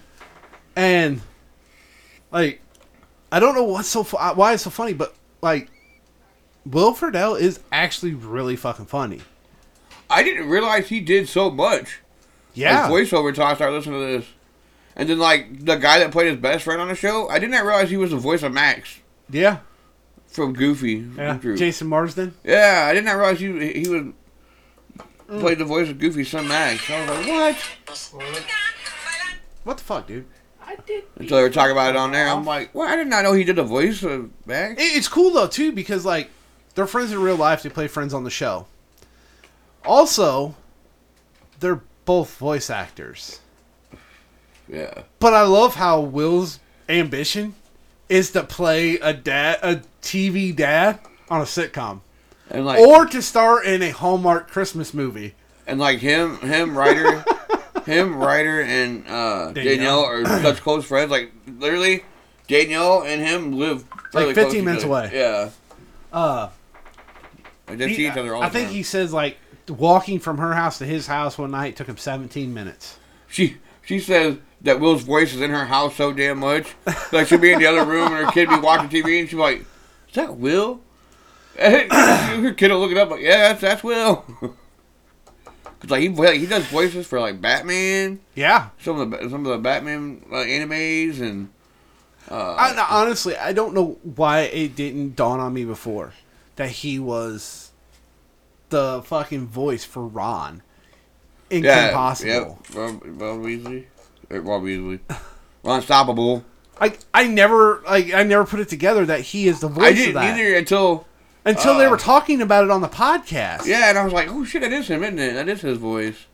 and 0.77 1.21
like 2.31 2.61
I 3.33 3.41
don't 3.41 3.55
know 3.55 3.65
what's 3.65 3.89
so 3.89 4.03
fu- 4.03 4.17
uh, 4.19 4.35
why 4.35 4.53
it's 4.53 4.65
so 4.65 4.71
funny, 4.71 4.93
but 4.93 5.15
like 5.41 5.71
Will 6.67 6.93
Friedle 6.95 7.41
is 7.41 7.61
actually 7.73 8.13
really 8.15 8.57
fucking 8.57 8.87
funny. 8.87 9.23
I 10.11 10.23
didn't 10.23 10.49
realize 10.49 10.89
he 10.89 11.01
did 11.01 11.29
so 11.29 11.51
much. 11.51 12.01
Yeah, 12.55 12.89
Like 12.89 12.93
voiceover 13.07 13.29
until 13.29 13.45
I 13.45 13.55
started 13.55 13.77
listening 13.77 14.01
to 14.01 14.19
this. 14.19 14.27
And 14.97 15.09
then 15.09 15.19
like 15.19 15.65
the 15.65 15.77
guy 15.77 16.01
that 16.01 16.11
played 16.11 16.27
his 16.29 16.37
best 16.37 16.65
friend 16.65 16.81
on 16.81 16.89
the 16.89 16.95
show, 16.97 17.29
I 17.29 17.39
did 17.39 17.51
not 17.51 17.65
realize 17.65 17.89
he 17.91 17.97
was 17.97 18.11
the 18.11 18.17
voice 18.17 18.43
of 18.43 18.53
Max 18.53 18.99
yeah, 19.31 19.59
from 20.27 20.55
Goofy. 20.55 21.07
yeah. 21.17 21.35
Drew. 21.35 21.57
Jason 21.57 21.87
Marsden. 21.87 22.35
Yeah, 22.43 22.87
I 22.91 22.95
did 22.95 23.05
not 23.05 23.13
realize 23.17 23.39
he 23.41 23.73
he 23.83 23.89
was 23.89 24.03
Mm. 25.29 25.41
played 25.41 25.59
the 25.59 25.65
voice 25.67 25.91
of 25.91 25.99
Goofy's 25.99 26.31
son 26.31 26.49
Max. 26.49 26.89
I 26.91 27.01
was 27.01 27.11
like, 27.11 27.27
what? 27.29 27.57
What 29.65 29.77
the 29.77 29.85
fuck, 29.85 30.07
dude? 30.07 30.25
I 30.63 30.77
did. 30.87 31.05
Until 31.17 31.37
they 31.37 31.43
were 31.43 31.51
talking 31.51 31.73
about 31.73 31.91
it 31.91 31.97
on 31.97 32.13
there, 32.13 32.29
I'm 32.29 32.45
like, 32.45 32.75
well, 32.75 32.89
I 32.89 32.97
did 32.97 33.09
not 33.09 33.25
know 33.25 33.33
he 33.35 33.45
did 33.45 33.57
the 33.57 33.63
voice 33.63 34.03
of 34.03 34.31
Max. 34.47 34.77
It's 34.79 35.09
cool 35.09 35.31
though 35.33 35.47
too 35.47 35.73
because 35.73 36.05
like 36.05 36.31
they're 36.75 36.87
friends 36.87 37.13
in 37.13 37.21
real 37.21 37.37
life. 37.37 37.63
They 37.63 37.69
play 37.69 37.89
friends 37.89 38.15
on 38.15 38.25
the 38.25 38.31
show. 38.31 38.67
Also, 39.85 40.55
they're 41.61 41.81
both 42.05 42.37
voice 42.37 42.71
actors. 42.71 43.41
Yeah, 44.71 45.03
But 45.19 45.33
I 45.33 45.43
love 45.43 45.77
how 45.77 46.01
Will's 46.01 46.61
ambition 46.91 47.55
is 48.11 48.31
to 48.33 48.43
play 48.45 48.97
a 48.97 49.15
dad, 49.15 49.59
a 49.63 49.83
TV 50.03 50.55
dad 50.55 50.99
on 51.31 51.41
a 51.41 51.45
sitcom, 51.45 52.01
and 52.51 52.67
like 52.67 52.79
or 52.79 53.07
to 53.07 53.23
star 53.23 53.63
in 53.65 53.81
a 53.83 53.91
Hallmark 53.91 54.51
Christmas 54.51 54.93
movie. 54.93 55.35
and 55.67 55.79
like 55.81 56.01
him, 56.01 56.37
him, 56.41 56.77
writer, 56.77 57.25
him, 57.87 58.17
writer 58.17 58.61
and 58.61 59.07
uh, 59.09 59.53
Danielle. 59.53 59.55
Danielle 59.55 60.05
are 60.05 60.25
such 60.43 60.61
close 60.61 60.85
friends. 60.85 61.11
Like 61.11 61.33
literally, 61.47 62.05
Danielle 62.47 63.03
and 63.05 63.23
him 63.23 63.53
live 63.59 63.85
Like 64.13 64.35
15 64.35 64.51
to 64.53 64.63
minutes 64.63 64.85
away. 64.85 65.11
Yeah, 65.15 65.49
Uh, 66.13 66.51
like 67.67 67.79
they 67.79 67.89
he- 67.89 67.95
see 67.95 68.07
each 68.07 68.17
other 68.19 68.35
all 68.35 68.43
I 68.43 68.51
think 68.51 68.67
time. 68.69 68.75
he 68.75 68.83
says 68.83 69.15
like 69.15 69.39
walking 69.71 70.19
from 70.19 70.39
her 70.39 70.55
house 70.55 70.79
to 70.79 70.87
his 70.87 71.07
house 71.07 71.39
one 71.39 71.51
night 71.51 71.77
took 71.77 71.89
him 71.89 71.97
17 71.97 72.53
minutes. 72.53 72.99
She 73.29 73.57
she 73.85 73.99
says 73.99 74.39
that 74.63 74.81
Will's 74.81 75.03
voice 75.03 75.35
is 75.35 75.41
in 75.41 75.51
her 75.51 75.67
house 75.67 75.97
so 75.97 76.13
damn 76.13 76.39
much. 76.39 76.75
Like 77.13 77.27
she'll 77.27 77.39
be 77.39 77.53
in 77.53 77.59
the 77.59 77.67
other 77.67 77.85
room 77.85 78.13
and 78.13 78.27
her 78.27 78.33
kid 78.33 78.49
be 78.49 78.59
watching 78.59 78.89
TV 78.89 79.21
and 79.21 79.29
she's 79.29 79.39
like, 79.39 79.61
"Is 80.09 80.15
that 80.15 80.37
Will?" 80.37 80.81
And 81.59 81.93
her 82.45 82.53
kid 82.53 82.71
will 82.71 82.81
look 82.81 82.91
it 82.91 82.99
up 82.99 83.11
like, 83.11 83.23
"Yeah, 83.23 83.49
that's 83.49 83.61
that's 83.61 83.85
Will." 83.85 84.25
Cause 85.81 85.91
like 85.91 86.03
he 86.03 86.39
he 86.39 86.47
does 86.47 86.67
voices 86.67 87.07
for 87.07 87.21
like 87.21 87.41
Batman, 87.41 88.21
Yeah, 88.35 88.71
some 88.81 88.99
of 88.99 89.11
the 89.11 89.31
some 89.31 89.47
of 89.47 89.53
the 89.53 89.59
Batman 89.59 90.23
uh, 90.31 90.37
animes 90.37 91.21
and. 91.21 91.51
Uh, 92.31 92.55
I, 92.59 92.87
honestly, 92.91 93.39
I 93.39 93.55
don't 93.55 93.73
know 93.73 93.97
why 94.03 94.41
it 94.41 94.77
didn't 94.77 95.17
dawn 95.17 95.41
on 95.41 95.55
me 95.55 95.65
before 95.65 96.13
that 96.57 96.69
he 96.69 96.99
was 96.99 97.68
the 98.71 99.03
fucking 99.05 99.47
voice 99.47 99.85
for 99.85 100.07
Ron 100.07 100.63
in 101.51 101.65
yeah, 101.65 101.93
Possible. 101.93 102.59
Yep, 102.71 102.77
Rob, 102.77 103.03
Rob 103.05 103.41
Weasley, 103.41 103.87
Rob 104.31 104.63
Weasley, 104.63 105.01
Unstoppable. 105.65 106.45
I 106.81 106.97
I 107.13 107.27
never 107.27 107.83
like 107.87 108.15
I 108.15 108.23
never 108.23 108.45
put 108.45 108.61
it 108.61 108.69
together 108.69 109.05
that 109.07 109.21
he 109.21 109.49
is 109.49 109.61
the 109.61 109.69
voice 109.69 109.85
I 109.85 109.89
of 109.89 109.97
didn't 109.97 110.15
that 110.15 110.39
either 110.39 110.57
until 110.57 111.07
until 111.45 111.77
they 111.77 111.87
uh, 111.87 111.91
were 111.91 111.97
talking 111.97 112.41
about 112.41 112.65
it 112.65 112.71
on 112.71 112.81
the 112.81 112.89
podcast. 112.89 113.67
yeah, 113.67 113.89
and 113.89 113.99
I 113.99 114.05
was 114.05 114.13
like, 114.13 114.29
"Oh 114.29 114.45
shit, 114.45 114.63
that 114.63 114.73
is 114.73 114.89
him, 114.89 115.03
isn't 115.03 115.19
it? 115.19 115.35
That 115.35 115.49
is 115.49 115.63
his 115.63 115.79
voice." 115.79 116.27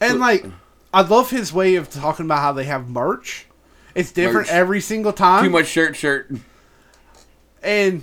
and 0.00 0.18
like 0.20 0.44
I 0.92 1.02
love 1.02 1.30
his 1.30 1.52
way 1.52 1.74
of 1.74 1.90
talking 1.90 2.24
about 2.24 2.38
how 2.38 2.52
they 2.52 2.64
have 2.64 2.88
merch. 2.88 3.46
It's 3.94 4.12
different 4.12 4.48
Merch. 4.48 4.54
every 4.54 4.80
single 4.80 5.12
time. 5.12 5.44
Too 5.44 5.50
much 5.50 5.66
shirt, 5.66 5.94
shirt. 5.96 6.30
And 7.62 8.02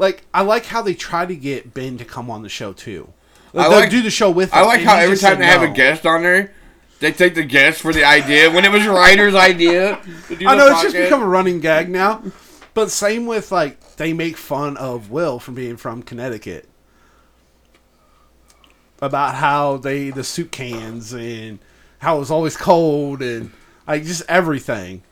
like 0.00 0.24
I 0.32 0.40
like 0.40 0.64
how 0.64 0.80
they 0.82 0.94
try 0.94 1.26
to 1.26 1.36
get 1.36 1.74
Ben 1.74 1.98
to 1.98 2.04
come 2.04 2.30
on 2.30 2.42
the 2.42 2.48
show 2.48 2.72
too. 2.72 3.12
I 3.54 3.68
They'll 3.68 3.80
like- 3.80 3.90
do 3.90 4.02
the 4.02 4.10
show 4.10 4.30
with. 4.30 4.52
I 4.52 4.60
him, 4.62 4.66
like 4.66 4.80
how 4.80 4.96
every 4.96 5.16
time 5.16 5.38
they 5.38 5.44
have 5.44 5.62
a 5.62 5.68
guest 5.68 6.06
on 6.06 6.22
there, 6.22 6.52
they 7.00 7.12
take 7.12 7.34
the 7.34 7.44
guest 7.44 7.80
for 7.82 7.92
the 7.92 8.04
idea 8.04 8.50
when 8.50 8.64
it 8.64 8.72
was 8.72 8.86
Ryder's 8.86 9.34
idea. 9.34 10.00
I 10.40 10.56
know 10.56 10.68
it's 10.68 10.82
just 10.82 10.96
become 10.96 11.22
a 11.22 11.26
running 11.26 11.60
gag 11.60 11.88
now. 11.90 12.22
But 12.72 12.90
same 12.90 13.26
with 13.26 13.52
like 13.52 13.96
they 13.96 14.12
make 14.12 14.36
fun 14.36 14.76
of 14.78 15.10
Will 15.10 15.38
from 15.38 15.54
being 15.54 15.76
from 15.76 16.02
Connecticut. 16.02 16.66
About 19.02 19.34
how 19.34 19.76
they 19.76 20.10
the 20.10 20.24
soup 20.24 20.50
cans 20.50 21.12
and 21.12 21.58
how 21.98 22.16
it 22.16 22.20
was 22.20 22.30
always 22.30 22.56
cold 22.56 23.20
and 23.20 23.50
like 23.86 24.04
just 24.04 24.22
everything. 24.28 25.02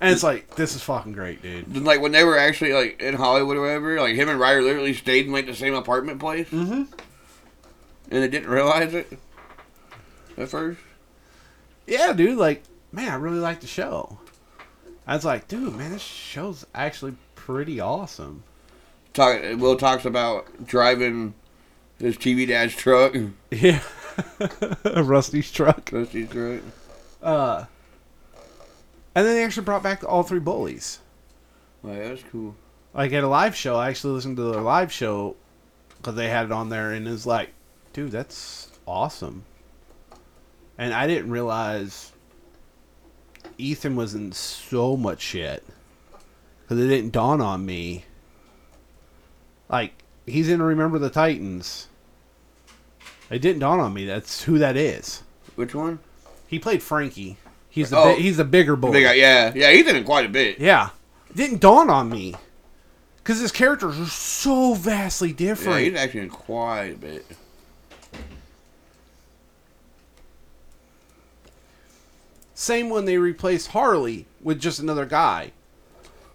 And 0.00 0.12
it's 0.12 0.22
like 0.22 0.54
this 0.56 0.74
is 0.74 0.82
fucking 0.82 1.12
great, 1.12 1.40
dude. 1.42 1.76
Like 1.84 2.00
when 2.00 2.12
they 2.12 2.24
were 2.24 2.36
actually 2.36 2.72
like 2.72 3.00
in 3.00 3.14
Hollywood 3.14 3.56
or 3.56 3.60
whatever, 3.62 3.98
like 4.00 4.14
him 4.16 4.28
and 4.28 4.38
Ryder 4.40 4.62
literally 4.62 4.92
stayed 4.92 5.26
in 5.26 5.32
like 5.32 5.46
the 5.46 5.54
same 5.54 5.74
apartment 5.74 6.20
place, 6.20 6.48
Mm-hmm. 6.48 6.82
and 8.10 8.22
they 8.22 8.28
didn't 8.28 8.48
realize 8.50 8.92
it 8.92 9.18
at 10.36 10.48
first. 10.48 10.80
Yeah, 11.86 12.12
dude. 12.12 12.36
Like, 12.38 12.62
man, 12.92 13.10
I 13.10 13.14
really 13.16 13.38
like 13.38 13.60
the 13.60 13.66
show. 13.66 14.18
I 15.06 15.14
was 15.14 15.24
like, 15.24 15.48
dude, 15.48 15.74
man, 15.76 15.92
this 15.92 16.02
show's 16.02 16.66
actually 16.74 17.14
pretty 17.34 17.78
awesome. 17.80 18.42
Talk, 19.12 19.40
Will 19.58 19.76
talks 19.76 20.04
about 20.04 20.66
driving 20.66 21.34
his 21.98 22.16
TV 22.16 22.48
dad's 22.48 22.74
truck, 22.74 23.14
Yeah, 23.50 23.80
Rusty's 24.96 25.52
truck. 25.52 25.90
Rusty's 25.92 26.28
truck. 26.30 26.60
Uh, 27.22 27.64
and 29.14 29.26
then 29.26 29.34
they 29.34 29.44
actually 29.44 29.64
brought 29.64 29.82
back 29.82 30.02
all 30.04 30.22
three 30.22 30.40
bullies. 30.40 31.00
Like 31.82 32.02
that's 32.02 32.22
cool. 32.30 32.56
Like 32.92 33.12
at 33.12 33.24
a 33.24 33.28
live 33.28 33.54
show, 33.54 33.76
I 33.76 33.88
actually 33.88 34.14
listened 34.14 34.36
to 34.36 34.52
their 34.52 34.60
live 34.60 34.92
show 34.92 35.36
because 35.96 36.14
they 36.14 36.28
had 36.28 36.46
it 36.46 36.52
on 36.52 36.68
there, 36.68 36.92
and 36.92 37.06
it 37.06 37.10
was 37.10 37.26
like, 37.26 37.50
dude, 37.92 38.12
that's 38.12 38.70
awesome. 38.86 39.44
And 40.76 40.92
I 40.92 41.06
didn't 41.06 41.30
realize 41.30 42.12
Ethan 43.58 43.96
was 43.96 44.14
in 44.14 44.32
so 44.32 44.96
much 44.96 45.20
shit 45.20 45.64
because 46.62 46.82
it 46.82 46.88
didn't 46.88 47.12
dawn 47.12 47.40
on 47.40 47.64
me. 47.64 48.04
Like 49.68 49.92
he's 50.26 50.48
in 50.48 50.62
Remember 50.62 50.98
the 50.98 51.10
Titans. 51.10 51.88
It 53.30 53.40
didn't 53.40 53.60
dawn 53.60 53.80
on 53.80 53.94
me. 53.94 54.04
That's 54.04 54.42
who 54.44 54.58
that 54.58 54.76
is. 54.76 55.22
Which 55.54 55.74
one? 55.74 55.98
He 56.46 56.58
played 56.58 56.82
Frankie. 56.82 57.38
He's 57.74 57.90
the 57.90 57.98
Oh. 57.98 58.14
bi- 58.14 58.20
he's 58.20 58.36
the 58.36 58.44
bigger 58.44 58.76
boy. 58.76 58.92
Big 58.92 59.02
guy. 59.02 59.14
Yeah, 59.14 59.52
yeah. 59.52 59.72
He's 59.72 59.84
in 59.88 59.96
it 59.96 60.04
quite 60.04 60.24
a 60.24 60.28
bit. 60.28 60.60
Yeah. 60.60 60.90
Didn't 61.34 61.60
dawn 61.60 61.90
on 61.90 62.08
me. 62.08 62.36
Because 63.16 63.40
his 63.40 63.50
characters 63.50 63.98
are 63.98 64.06
so 64.06 64.74
vastly 64.74 65.32
different. 65.32 65.80
Yeah, 65.80 65.90
he's 65.90 65.98
actually 65.98 66.20
in 66.20 66.28
quite 66.28 66.92
a 66.92 66.96
bit. 66.96 67.26
Same 72.54 72.88
when 72.90 73.04
they 73.04 73.18
replaced 73.18 73.68
Harley 73.68 74.26
with 74.40 74.60
just 74.60 74.78
another 74.78 75.06
guy 75.06 75.52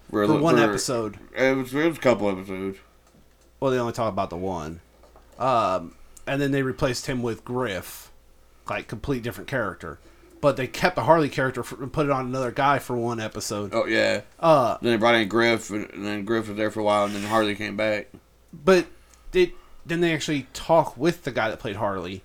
For, 0.09 0.25
for 0.27 0.37
one 0.37 0.57
for- 0.57 0.63
episode. 0.63 1.17
It 1.35 1.55
was, 1.55 1.73
it 1.73 1.87
was 1.87 1.97
a 1.97 2.01
couple 2.01 2.29
episodes. 2.29 2.77
Well, 3.59 3.71
they 3.71 3.79
only 3.79 3.93
talk 3.93 4.11
about 4.11 4.29
the 4.29 4.37
one. 4.37 4.81
Um, 5.37 5.95
and 6.27 6.41
then 6.41 6.51
they 6.51 6.61
replaced 6.63 7.05
him 7.05 7.21
with 7.21 7.45
Griff. 7.45 8.11
Like, 8.69 8.87
complete 8.87 9.23
different 9.23 9.49
character. 9.49 9.99
But 10.41 10.55
they 10.55 10.67
kept 10.67 10.95
the 10.95 11.03
Harley 11.03 11.27
character 11.29 11.63
for, 11.63 11.81
and 11.83 11.91
put 11.91 12.05
it 12.05 12.11
on 12.11 12.25
another 12.25 12.51
guy 12.51 12.79
for 12.79 12.95
one 12.95 13.19
episode. 13.19 13.73
Oh 13.73 13.85
yeah. 13.85 14.21
Uh, 14.39 14.77
Then 14.81 14.91
they 14.91 14.97
brought 14.97 15.15
in 15.15 15.27
Griff, 15.27 15.69
and, 15.69 16.05
then 16.05 16.23
Griff 16.23 16.47
was 16.47 16.55
there 16.55 16.71
for 16.71 16.79
a 16.79 16.83
while, 16.83 17.05
and 17.05 17.13
then 17.13 17.23
Harley 17.23 17.55
came 17.55 17.75
back. 17.75 18.07
but 18.53 18.87
it, 19.33 19.51
then 19.85 19.99
they 20.01 20.13
actually 20.13 20.47
talk 20.53 20.95
with 20.97 21.23
the 21.23 21.31
guy 21.31 21.49
that 21.49 21.59
played 21.59 21.75
Harley. 21.75 22.23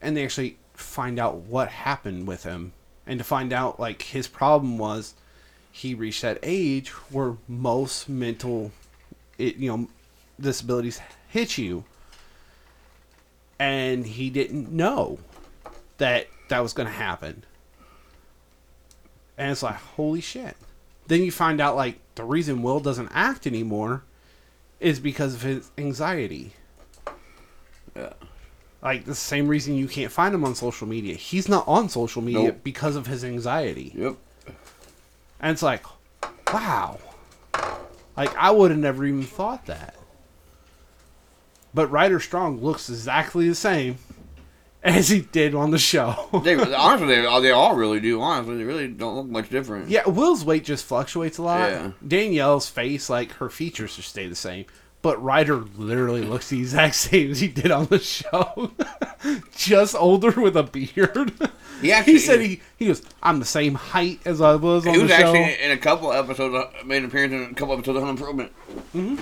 And 0.00 0.16
they 0.16 0.24
actually 0.24 0.58
find 0.74 1.18
out 1.18 1.36
what 1.38 1.68
happened 1.68 2.26
with 2.26 2.44
him. 2.44 2.72
And 3.06 3.18
to 3.18 3.24
find 3.24 3.52
out, 3.52 3.80
like, 3.80 4.02
his 4.02 4.28
problem 4.28 4.78
was 4.78 5.14
he 5.72 5.94
reached 5.94 6.22
that 6.22 6.38
age 6.42 6.90
where 7.10 7.36
most 7.48 8.08
mental, 8.08 8.72
it, 9.38 9.56
you 9.56 9.68
know, 9.74 9.88
disabilities 10.38 11.00
hit 11.28 11.56
you. 11.58 11.84
And 13.58 14.06
he 14.06 14.28
didn't 14.30 14.70
know 14.70 15.18
that 15.98 16.28
that 16.48 16.60
was 16.60 16.72
going 16.74 16.86
to 16.86 16.92
happen. 16.94 17.44
And 19.38 19.50
it's 19.50 19.62
like, 19.62 19.76
holy 19.76 20.20
shit. 20.20 20.56
Then 21.06 21.22
you 21.22 21.30
find 21.30 21.60
out, 21.60 21.76
like, 21.76 21.98
the 22.14 22.24
reason 22.24 22.62
Will 22.62 22.80
doesn't 22.80 23.10
act 23.12 23.46
anymore 23.46 24.02
is 24.80 24.98
because 24.98 25.34
of 25.34 25.42
his 25.42 25.70
anxiety. 25.78 26.52
Yeah. 27.94 28.12
Like, 28.82 29.04
the 29.04 29.14
same 29.14 29.48
reason 29.48 29.74
you 29.74 29.88
can't 29.88 30.12
find 30.12 30.34
him 30.34 30.44
on 30.44 30.54
social 30.54 30.86
media. 30.86 31.14
He's 31.14 31.48
not 31.48 31.66
on 31.68 31.88
social 31.88 32.22
media 32.22 32.44
Nope. 32.44 32.60
because 32.62 32.96
of 32.96 33.06
his 33.06 33.24
anxiety. 33.24 33.92
Yep. 33.94 34.16
And 35.40 35.52
it's 35.52 35.62
like, 35.62 35.84
wow. 36.52 36.98
Like, 38.16 38.34
I 38.36 38.50
would 38.50 38.70
have 38.70 38.80
never 38.80 39.04
even 39.04 39.22
thought 39.22 39.66
that. 39.66 39.94
But 41.74 41.88
Ryder 41.88 42.20
Strong 42.20 42.62
looks 42.62 42.88
exactly 42.88 43.48
the 43.48 43.54
same 43.54 43.98
as 44.86 45.08
he 45.08 45.20
did 45.20 45.54
on 45.54 45.70
the 45.70 45.78
show. 45.78 46.28
They 46.44 46.54
honestly, 46.56 47.08
they, 47.16 47.40
they 47.40 47.50
all 47.50 47.74
really 47.76 48.00
do. 48.00 48.20
Honestly, 48.20 48.56
they 48.56 48.64
really 48.64 48.88
don't 48.88 49.16
look 49.16 49.26
much 49.26 49.48
different. 49.50 49.88
yeah, 49.90 50.08
Will's 50.08 50.44
weight 50.44 50.64
just 50.64 50.84
fluctuates 50.84 51.38
a 51.38 51.42
lot. 51.42 51.70
Yeah. 51.70 51.90
Danielle's 52.06 52.68
face, 52.68 53.10
like, 53.10 53.32
her 53.32 53.48
features 53.50 53.96
just 53.96 54.08
stay 54.10 54.26
the 54.28 54.34
same. 54.36 54.64
But 55.02 55.22
Ryder 55.22 55.64
literally 55.76 56.22
looks 56.22 56.48
the 56.48 56.58
exact 56.58 56.94
same 57.06 57.30
as 57.30 57.40
he 57.40 57.48
did 57.48 57.70
on 57.70 57.86
the 57.86 57.98
show. 57.98 58.72
just 59.56 59.94
older 59.94 60.30
with 60.40 60.56
a 60.56 60.62
beard. 60.62 61.32
He 61.80 61.92
actually 61.92 62.14
he 62.14 62.18
said 62.18 62.40
he, 62.40 62.60
he 62.76 62.86
goes, 62.86 63.02
I'm 63.22 63.38
the 63.38 63.44
same 63.44 63.74
height 63.74 64.20
as 64.24 64.40
I 64.40 64.54
was 64.56 64.86
on 64.86 64.94
He 64.94 64.98
the 64.98 65.02
was 65.04 65.12
show. 65.12 65.16
actually 65.34 65.62
in 65.64 65.70
a 65.72 65.76
couple 65.76 66.12
episodes, 66.12 66.72
made 66.84 66.98
an 66.98 67.04
appearance 67.06 67.32
in 67.34 67.42
a 67.42 67.54
couple 67.54 67.74
episodes 67.74 67.96
of 67.98 68.02
Home 68.02 68.10
Improvement. 68.16 68.52
Mm-hmm. 68.94 69.16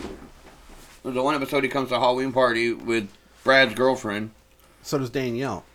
There's 1.03 1.15
the 1.17 1.23
one 1.23 1.35
episode 1.35 1.65
he 1.65 1.69
comes 1.69 1.89
to 1.91 1.97
a 1.97 2.01
Halloween 2.01 2.33
party 2.33 2.73
with 2.73 3.09
Brad's 3.43 3.75
girlfriend. 3.75 4.31
So 4.85 4.99
does 4.99 5.11
Danielle. 5.11 5.65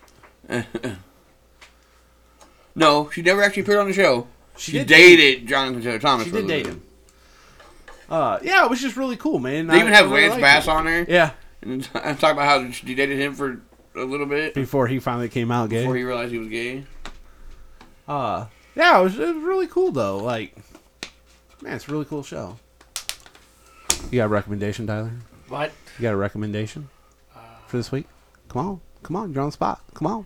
No, 2.75 3.09
she 3.09 3.21
never 3.21 3.43
actually 3.43 3.63
appeared 3.63 3.79
on 3.79 3.87
the 3.87 3.93
show. 3.93 4.27
She 4.57 4.71
She, 4.71 4.77
did 4.79 4.87
dated 4.87 5.47
Jonathan 5.47 5.81
Taylor 5.81 5.99
Thomas. 5.99 6.25
She 6.25 6.31
for 6.31 6.37
a 6.37 6.41
did 6.41 6.47
little 6.47 6.63
date 6.63 6.69
him. 6.73 6.83
Uh, 8.09 8.39
yeah, 8.41 8.63
it 8.63 8.69
was 8.69 8.79
just 8.81 8.95
really 8.95 9.17
cool, 9.17 9.39
man. 9.39 9.67
They 9.67 9.79
even 9.79 9.91
have 9.93 10.09
I 10.11 10.15
really 10.15 10.29
Lance 10.29 10.41
Bass 10.41 10.63
it. 10.65 10.69
on 10.69 10.85
there. 10.85 11.05
Yeah, 11.09 11.31
And 11.61 11.87
I 11.93 12.13
talk 12.13 12.33
about 12.33 12.45
how 12.45 12.71
she 12.71 12.95
dated 12.95 13.19
him 13.19 13.33
for 13.35 13.61
a 13.95 14.03
little 14.03 14.25
bit 14.25 14.53
before 14.53 14.87
he 14.87 14.99
finally 14.99 15.29
came 15.29 15.51
out 15.51 15.69
gay. 15.69 15.81
before 15.81 15.95
he 15.95 16.03
realized 16.03 16.31
he 16.31 16.37
was 16.39 16.47
gay. 16.47 16.85
uh, 18.07 18.45
yeah, 18.75 18.99
it 18.99 19.03
was, 19.03 19.19
it 19.19 19.35
was 19.35 19.43
really 19.43 19.67
cool 19.67 19.91
though. 19.91 20.17
Like, 20.17 20.55
man, 21.61 21.75
it's 21.75 21.87
a 21.87 21.91
really 21.91 22.05
cool 22.05 22.23
show. 22.23 22.57
You 24.11 24.19
got 24.19 24.25
a 24.25 24.29
recommendation, 24.29 24.87
Tyler? 24.87 25.11
What? 25.49 25.71
You 25.97 26.03
got 26.03 26.13
a 26.13 26.17
recommendation 26.17 26.89
for 27.67 27.77
this 27.77 27.91
week? 27.91 28.07
Come 28.47 28.65
on, 28.67 28.81
come 29.03 29.15
on, 29.15 29.33
you're 29.33 29.41
on 29.41 29.49
the 29.49 29.53
spot. 29.53 29.81
Come 29.93 30.07
on. 30.07 30.25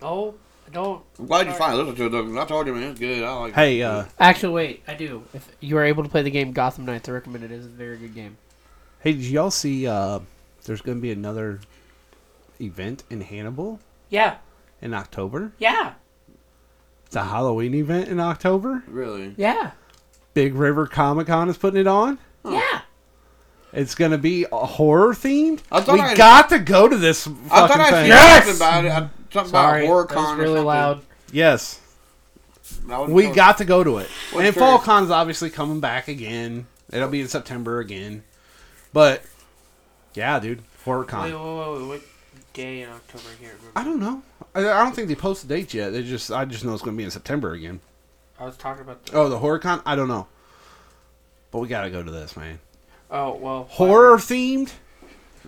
Oh, 0.00 0.34
I 0.66 0.70
don't. 0.70 1.02
I'm 1.18 1.26
glad 1.26 1.46
you 1.46 1.52
finally 1.52 1.80
listened 1.82 1.98
to 1.98 2.06
it 2.06 2.08
though. 2.10 2.24
'cause 2.24 2.36
I 2.36 2.44
told 2.46 2.66
you, 2.66 2.74
man, 2.74 2.90
it's 2.90 3.00
good. 3.00 3.22
I 3.22 3.32
like. 3.34 3.52
It. 3.52 3.54
Hey, 3.56 3.82
uh, 3.82 4.04
Actually, 4.18 4.52
wait. 4.54 4.82
I 4.88 4.94
do. 4.94 5.22
If 5.34 5.48
you 5.60 5.76
are 5.78 5.84
able 5.84 6.02
to 6.02 6.08
play 6.08 6.22
the 6.22 6.30
game 6.30 6.52
Gotham 6.52 6.84
Knights, 6.86 7.08
I 7.08 7.12
recommend 7.12 7.44
it. 7.44 7.50
It's 7.52 7.66
a 7.66 7.68
very 7.68 7.96
good 7.98 8.14
game. 8.14 8.36
hey, 9.00 9.12
did 9.12 9.22
y'all 9.24 9.50
see? 9.50 9.86
Uh, 9.86 10.20
there's 10.64 10.80
going 10.82 10.98
to 10.98 11.02
be 11.02 11.10
another 11.10 11.60
event 12.60 13.02
in 13.10 13.20
Hannibal 13.20 13.80
Yeah. 14.10 14.36
in 14.80 14.94
October. 14.94 15.52
Yeah. 15.58 15.94
It's 17.06 17.16
a 17.16 17.24
Halloween 17.24 17.74
event 17.74 18.08
in 18.08 18.20
October. 18.20 18.84
really. 18.86 19.34
Yeah. 19.36 19.72
Big 20.34 20.54
River 20.54 20.86
Comic 20.86 21.26
Con 21.26 21.48
is 21.48 21.58
putting 21.58 21.80
it 21.80 21.86
on. 21.88 22.18
Yeah. 22.44 22.81
It's 23.72 23.94
gonna 23.94 24.18
be 24.18 24.44
a 24.52 24.56
horror 24.66 25.14
themed. 25.14 25.60
We 25.92 26.00
I- 26.00 26.14
got 26.14 26.48
to 26.50 26.58
go 26.58 26.88
to 26.88 26.96
this 26.96 27.24
fucking 27.24 27.48
I 27.50 27.66
thought 27.68 27.80
I 27.80 27.90
thing. 27.90 28.00
seen 28.02 28.06
Yes! 28.08 28.44
something 28.44 28.56
about 28.56 28.84
it. 28.84 28.90
I, 28.92 29.08
something 29.32 29.50
Sorry. 29.50 29.80
about 29.84 29.88
horror 29.88 30.04
con 30.06 30.38
really 30.38 30.48
something. 30.50 30.64
loud. 30.66 31.02
Yes, 31.32 31.80
we 33.08 33.24
sure. 33.24 33.34
got 33.34 33.58
to 33.58 33.64
go 33.64 33.82
to 33.82 33.98
it. 33.98 34.08
What's 34.32 34.46
and 34.46 34.54
Fall 34.56 34.78
first? 34.78 34.84
Con's 34.86 35.10
obviously 35.10 35.48
coming 35.50 35.80
back 35.80 36.08
again. 36.08 36.66
It'll 36.92 37.08
be 37.08 37.22
in 37.22 37.28
September 37.28 37.80
again. 37.80 38.22
But 38.92 39.22
yeah, 40.14 40.38
dude, 40.38 40.62
horror 40.84 41.00
Wait, 41.00 41.08
con. 41.08 41.22
wait, 41.24 41.34
wait, 41.34 41.78
wait. 41.80 41.88
What 41.88 42.02
day 42.52 42.82
in 42.82 42.90
October 42.90 43.24
here? 43.40 43.54
I 43.74 43.82
don't 43.84 43.98
know. 44.00 44.22
I, 44.54 44.60
I 44.60 44.84
don't 44.84 44.94
think 44.94 45.08
they 45.08 45.14
posted 45.14 45.48
dates 45.48 45.72
yet. 45.72 45.90
They 45.94 46.02
just 46.02 46.30
I 46.30 46.44
just 46.44 46.62
know 46.64 46.74
it's 46.74 46.82
gonna 46.82 46.96
be 46.98 47.04
in 47.04 47.10
September 47.10 47.52
again. 47.52 47.80
I 48.38 48.44
was 48.44 48.56
talking 48.58 48.82
about 48.82 49.06
the. 49.06 49.16
Oh, 49.16 49.30
the 49.30 49.38
horror 49.38 49.58
con. 49.58 49.80
I 49.86 49.96
don't 49.96 50.08
know. 50.08 50.26
But 51.50 51.60
we 51.60 51.68
gotta 51.68 51.88
go 51.88 52.02
to 52.02 52.10
this, 52.10 52.36
man. 52.36 52.58
Oh 53.12 53.34
well. 53.36 53.64
Horror 53.70 54.16
themed. 54.16 54.72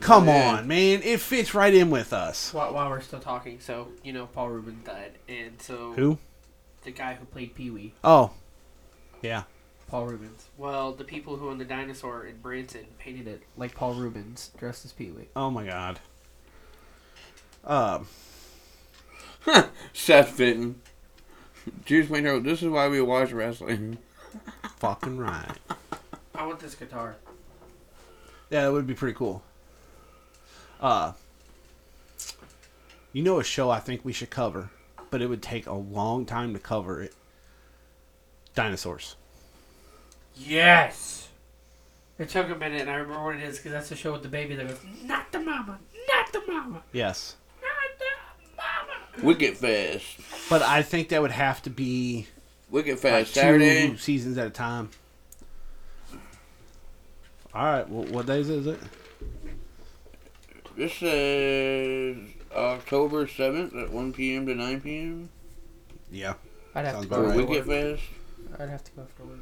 Come 0.00 0.26
Yeah. 0.26 0.56
on, 0.58 0.68
man. 0.68 1.00
It 1.02 1.20
fits 1.20 1.54
right 1.54 1.72
in 1.72 1.88
with 1.90 2.12
us. 2.12 2.52
While, 2.52 2.74
while 2.74 2.90
we're 2.90 3.00
still 3.00 3.20
talking, 3.20 3.58
so 3.60 3.88
you 4.02 4.12
know 4.12 4.26
Paul 4.26 4.50
Reubens 4.50 4.84
died, 4.84 5.12
and 5.28 5.60
so 5.62 5.92
Who? 5.94 6.18
the 6.82 6.90
guy 6.90 7.14
who 7.14 7.24
played 7.26 7.54
Pee 7.54 7.70
Wee, 7.70 7.94
Oh, 8.04 8.32
yeah. 9.22 9.44
Paul 9.88 10.06
Reubens. 10.06 10.46
Well, 10.58 10.92
the 10.92 11.04
people 11.04 11.36
who 11.36 11.48
own 11.48 11.58
the 11.58 11.64
dinosaur 11.64 12.24
in 12.26 12.38
Branson 12.38 12.86
painted 12.98 13.28
it 13.28 13.42
like 13.56 13.74
Paul 13.74 13.94
Reubens, 13.94 14.50
dressed 14.58 14.84
as 14.84 14.92
Pee 14.92 15.10
Wee. 15.10 15.28
Oh 15.36 15.50
my 15.50 15.64
god. 15.64 16.00
Um, 17.64 18.06
Seth 19.92 20.30
Fitton. 20.30 20.80
Juice 21.86 22.10
made 22.10 22.24
her. 22.24 22.38
This 22.40 22.62
is 22.62 22.68
why 22.68 22.88
we 22.88 23.00
watch 23.00 23.32
wrestling. 23.32 23.98
fucking 24.78 25.16
right. 25.18 25.56
I 26.34 26.46
want 26.46 26.60
this 26.60 26.74
guitar. 26.74 27.16
Yeah, 28.50 28.62
that 28.62 28.72
would 28.72 28.86
be 28.86 28.94
pretty 28.94 29.14
cool. 29.14 29.42
Uh, 30.80 31.12
you 33.12 33.22
know 33.22 33.38
a 33.38 33.44
show 33.44 33.70
I 33.70 33.80
think 33.80 34.04
we 34.04 34.12
should 34.12 34.30
cover, 34.30 34.70
but 35.10 35.22
it 35.22 35.28
would 35.28 35.42
take 35.42 35.66
a 35.66 35.72
long 35.72 36.26
time 36.26 36.52
to 36.52 36.58
cover 36.58 37.02
it. 37.02 37.14
Dinosaurs. 38.54 39.16
Yes. 40.36 41.28
It 42.18 42.28
took 42.28 42.48
a 42.50 42.54
minute, 42.54 42.82
and 42.82 42.90
I 42.90 42.94
remember 42.94 43.24
what 43.24 43.36
it 43.36 43.42
is 43.42 43.56
because 43.56 43.72
that's 43.72 43.88
the 43.88 43.96
show 43.96 44.12
with 44.12 44.22
the 44.22 44.28
baby 44.28 44.54
that 44.54 44.68
goes, 44.68 44.78
"Not 45.02 45.32
the 45.32 45.40
mama, 45.40 45.78
not 46.08 46.32
the 46.32 46.42
mama, 46.46 46.82
Yes. 46.92 47.34
not 47.60 47.98
the 47.98 48.56
mama." 48.56 49.26
Wicked 49.26 49.56
Fest. 49.56 50.18
But 50.48 50.62
I 50.62 50.82
think 50.82 51.08
that 51.08 51.20
would 51.22 51.32
have 51.32 51.60
to 51.62 51.70
be 51.70 52.28
Wicked 52.70 52.92
like 52.94 53.00
Fest. 53.00 53.34
two 53.34 53.40
Saturday. 53.40 53.96
seasons 53.96 54.38
at 54.38 54.46
a 54.46 54.50
time. 54.50 54.90
All 57.54 57.64
right. 57.64 57.88
Well, 57.88 58.04
what 58.12 58.26
days 58.26 58.48
is 58.50 58.66
it? 58.66 58.80
This 60.76 61.00
is 61.02 62.16
October 62.54 63.26
7th 63.26 63.80
at 63.80 63.90
1 63.90 64.12
p.m. 64.12 64.46
to 64.46 64.54
9 64.54 64.80
p.m. 64.80 65.28
Yeah. 66.10 66.34
I'd 66.74 66.84
have 66.84 66.94
Sounds 66.94 67.04
to 67.06 67.10
go 67.10 67.16
about 67.16 67.24
for 67.24 67.28
right. 67.28 67.40
after 67.40 67.46
Wicked 67.46 67.66
work. 67.66 67.98
Fest. 67.98 68.60
I'd 68.60 68.68
have 68.68 68.84
to 68.84 68.90
go 68.92 69.02
after 69.02 69.24
work. 69.24 69.38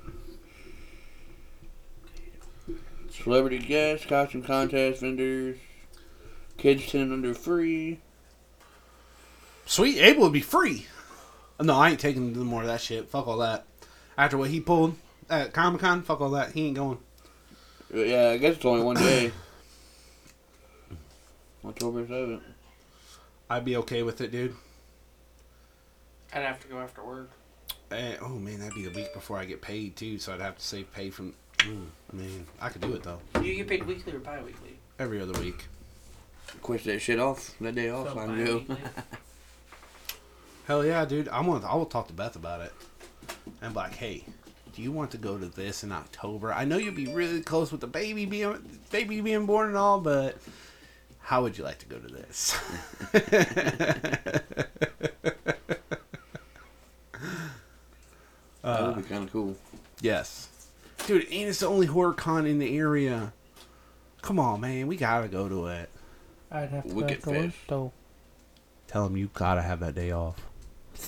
Celebrity 3.10 3.58
guests, 3.58 4.06
costume 4.06 4.42
contest 4.42 5.00
vendors, 5.00 5.58
kids 6.58 6.90
10 6.90 7.00
and 7.00 7.12
under 7.12 7.34
free. 7.34 8.00
Sweet. 9.66 9.98
Abel 9.98 10.24
would 10.24 10.32
be 10.32 10.40
free. 10.40 10.86
No, 11.60 11.74
I 11.74 11.90
ain't 11.90 12.00
taking 12.00 12.32
no 12.32 12.44
more 12.44 12.62
of 12.62 12.66
that 12.68 12.80
shit. 12.80 13.08
Fuck 13.08 13.26
all 13.26 13.38
that. 13.38 13.64
After 14.18 14.36
what 14.36 14.50
he 14.50 14.60
pulled 14.60 14.96
at 15.30 15.52
Comic 15.52 15.80
Con, 15.80 16.02
fuck 16.02 16.20
all 16.20 16.30
that. 16.30 16.52
He 16.52 16.66
ain't 16.66 16.76
going. 16.76 16.98
Yeah, 17.92 18.30
I 18.30 18.38
guess 18.38 18.56
it's 18.56 18.64
only 18.64 18.82
one 18.82 18.96
day. 18.96 19.32
October 21.64 22.04
7th. 22.04 22.40
I'd 23.50 23.64
be 23.64 23.76
okay 23.76 24.02
with 24.02 24.20
it, 24.20 24.32
dude. 24.32 24.54
I'd 26.32 26.42
have 26.42 26.60
to 26.60 26.68
go 26.68 26.78
after 26.78 27.04
work. 27.04 27.30
Eh, 27.90 28.16
oh 28.22 28.30
man, 28.30 28.60
that'd 28.60 28.74
be 28.74 28.84
the 28.84 28.90
week 28.90 29.12
before 29.12 29.36
I 29.36 29.44
get 29.44 29.60
paid 29.60 29.96
too, 29.96 30.18
so 30.18 30.32
I'd 30.32 30.40
have 30.40 30.56
to 30.56 30.64
save 30.64 30.90
pay 30.94 31.10
from. 31.10 31.34
Ooh, 31.66 31.86
man, 32.12 32.46
I 32.60 32.70
could 32.70 32.80
do 32.80 32.94
it 32.94 33.02
though. 33.02 33.20
You 33.42 33.54
get 33.56 33.68
paid 33.68 33.86
weekly 33.86 34.14
or 34.14 34.18
bi-weekly? 34.18 34.78
Every 34.98 35.20
other 35.20 35.38
week. 35.38 35.66
Quit 36.62 36.84
that 36.84 37.00
shit 37.00 37.20
off. 37.20 37.54
That 37.60 37.74
day 37.74 37.90
off. 37.90 38.08
So 38.08 38.14
so 38.14 38.20
I 38.20 38.24
can 38.24 38.44
go. 38.44 38.60
bi-weekly. 38.60 38.76
Hell 40.66 40.86
yeah, 40.86 41.04
dude. 41.04 41.28
I'm 41.28 41.44
gonna. 41.44 41.66
I 41.66 41.74
will 41.74 41.84
talk 41.84 42.06
to 42.06 42.14
Beth 42.14 42.36
about 42.36 42.62
it. 42.62 42.72
And 43.60 43.74
be 43.74 43.78
like, 43.78 43.94
hey, 43.94 44.24
do 44.74 44.82
you 44.82 44.90
want 44.92 45.10
to 45.10 45.18
go 45.18 45.36
to 45.38 45.46
this 45.46 45.84
in 45.84 45.92
October? 45.92 46.52
I 46.52 46.64
know 46.64 46.76
you'll 46.76 46.94
be 46.94 47.06
really 47.06 47.42
close 47.42 47.70
with 47.70 47.80
the 47.80 47.86
baby 47.86 48.24
being 48.24 48.80
baby 48.90 49.20
being 49.20 49.46
born 49.46 49.68
and 49.68 49.76
all, 49.76 50.00
but 50.00 50.36
how 51.20 51.42
would 51.42 51.56
you 51.58 51.64
like 51.64 51.78
to 51.80 51.86
go 51.86 51.98
to 51.98 52.08
this? 52.08 52.58
that 53.12 54.42
would 58.62 58.96
be 58.96 59.02
kind 59.02 59.24
of 59.24 59.32
cool. 59.32 59.50
Uh, 59.50 59.76
yes, 60.00 60.48
dude. 61.06 61.24
And 61.24 61.48
it's 61.48 61.60
the 61.60 61.66
only 61.66 61.86
horror 61.86 62.14
con 62.14 62.46
in 62.46 62.58
the 62.58 62.76
area. 62.76 63.32
Come 64.22 64.38
on, 64.38 64.60
man. 64.60 64.86
We 64.86 64.96
gotta 64.96 65.28
go 65.28 65.48
to 65.48 65.66
it. 65.66 65.90
I'd 66.50 66.70
have 66.70 66.84
to 66.84 66.88
go 66.88 66.94
Wicked 66.94 67.18
after 67.18 67.30
work, 67.30 67.40
Fest. 67.44 67.56
though. 67.68 67.92
Tell 68.86 69.06
him 69.06 69.16
you 69.16 69.30
gotta 69.32 69.62
have 69.62 69.80
that 69.80 69.94
day 69.94 70.12
off. 70.12 70.36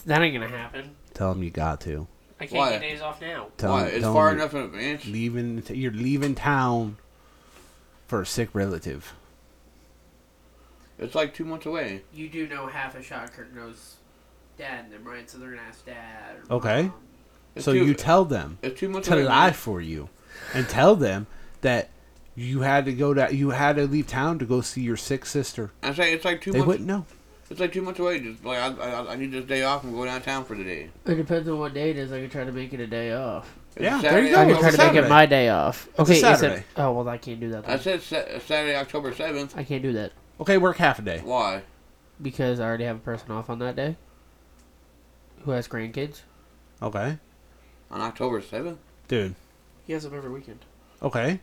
That 0.06 0.22
ain't 0.22 0.34
gonna 0.34 0.48
happen. 0.48 0.96
Tell 1.12 1.32
him 1.32 1.42
you 1.42 1.50
got 1.50 1.80
to. 1.82 2.06
I 2.40 2.46
can't 2.46 2.58
Why? 2.58 2.70
get 2.70 2.80
days 2.80 3.00
off 3.00 3.20
now. 3.20 3.48
Tell 3.56 3.72
Why? 3.72 3.82
'em- 3.82 3.86
It's 3.88 4.00
tell 4.00 4.08
'em 4.10 4.14
far 4.14 4.26
you're 4.30 4.38
enough 4.40 4.54
in 4.54 4.60
advance. 4.62 5.06
Leaving. 5.06 5.62
You're 5.68 5.92
leaving 5.92 6.34
town 6.34 6.96
for 8.08 8.22
a 8.22 8.26
sick 8.26 8.48
relative. 8.52 9.12
It's 10.98 11.14
like 11.14 11.34
two 11.34 11.44
months 11.44 11.66
away. 11.66 12.02
You 12.12 12.28
do 12.28 12.46
know 12.46 12.66
half 12.66 12.94
a 12.94 13.02
shot 13.02 13.32
Kirk 13.32 13.54
knows 13.54 13.96
dad 14.58 14.84
and 14.84 14.92
them, 14.92 15.04
right? 15.04 15.28
So 15.28 15.38
they're 15.38 15.50
gonna 15.50 15.62
ask 15.62 15.84
dad. 15.84 16.36
Or 16.48 16.56
Okay. 16.56 16.82
mom. 16.84 16.94
It's 17.54 17.64
so 17.64 17.72
two, 17.72 17.84
you 17.86 17.94
tell 17.94 18.24
them 18.24 18.58
It's 18.62 18.78
two 18.78 18.88
months 18.88 19.08
to 19.08 19.14
away. 19.14 19.24
lie 19.24 19.46
man. 19.46 19.52
for 19.54 19.80
you, 19.80 20.08
and 20.52 20.68
tell 20.68 20.96
them 20.96 21.26
that 21.60 21.90
you 22.34 22.60
had 22.62 22.84
to 22.86 22.92
go 22.92 23.14
to 23.14 23.32
you 23.34 23.50
had 23.50 23.76
to 23.76 23.86
leave 23.86 24.06
town 24.08 24.38
to 24.40 24.44
go 24.44 24.60
see 24.60 24.80
your 24.82 24.96
sick 24.96 25.24
sister. 25.26 25.70
I 25.82 25.94
say 25.94 26.12
it's 26.12 26.24
like 26.24 26.40
two 26.40 26.50
They 26.52 26.58
months. 26.58 26.66
wouldn't 26.68 26.88
know. 26.88 27.06
It's 27.50 27.60
like 27.60 27.72
two 27.72 27.82
months 27.82 28.00
away. 28.00 28.20
Just 28.20 28.44
like 28.44 28.58
I, 28.58 28.68
I, 28.72 29.12
I 29.12 29.16
need 29.16 29.30
this 29.32 29.44
day 29.44 29.62
off 29.62 29.84
and 29.84 29.94
go 29.94 30.04
downtown 30.04 30.44
for 30.44 30.56
the 30.56 30.64
day. 30.64 30.88
It 31.06 31.14
depends 31.16 31.48
on 31.48 31.58
what 31.58 31.74
day 31.74 31.90
it 31.90 31.98
is. 31.98 32.10
I 32.12 32.20
can 32.20 32.30
try 32.30 32.44
to 32.44 32.52
make 32.52 32.72
it 32.72 32.80
a 32.80 32.86
day 32.86 33.12
off. 33.12 33.54
It's 33.76 33.82
Yeah, 33.84 34.00
there 34.00 34.22
you 34.24 34.30
go. 34.30 34.40
I 34.40 34.44
can 34.44 34.50
it's 34.52 34.60
try 34.60 34.68
a 34.68 34.72
to 34.72 34.78
make 34.94 35.04
it 35.04 35.08
my 35.08 35.26
day 35.26 35.48
off. 35.50 35.88
a 35.98 36.02
Okay, 36.02 36.14
you 36.14 36.20
said- 36.20 36.36
Saturday. 36.38 36.64
oh 36.76 36.92
well, 36.92 37.08
I 37.08 37.18
can't 37.18 37.40
do 37.40 37.50
that. 37.50 37.68
I 37.68 37.78
said 37.78 38.00
Sa- 38.02 38.38
Saturday, 38.46 38.74
October 38.76 39.12
seventh. 39.14 39.56
I 39.56 39.64
can't 39.64 39.82
do 39.82 39.92
that 39.92 40.12
Okay, 40.40 40.58
work 40.58 40.78
half 40.78 40.98
a 40.98 41.02
day. 41.02 41.20
Why? 41.24 41.62
because 42.22 42.60
I 42.60 42.64
already 42.64 42.84
have 42.84 42.96
a 42.96 43.00
person 43.00 43.30
off 43.32 43.50
on 43.50 43.58
that 43.58 43.74
day 43.76 43.96
who 45.42 45.50
has 45.50 45.68
grandkids. 45.68 46.20
Okay, 46.82 47.18
On 47.90 48.00
October 48.00 48.40
seventh. 48.40 48.78
dude. 49.08 49.34
He 49.86 49.92
has 49.92 50.04
them 50.04 50.14
every 50.14 50.30
weekend. 50.30 50.60
Okay, 51.02 51.40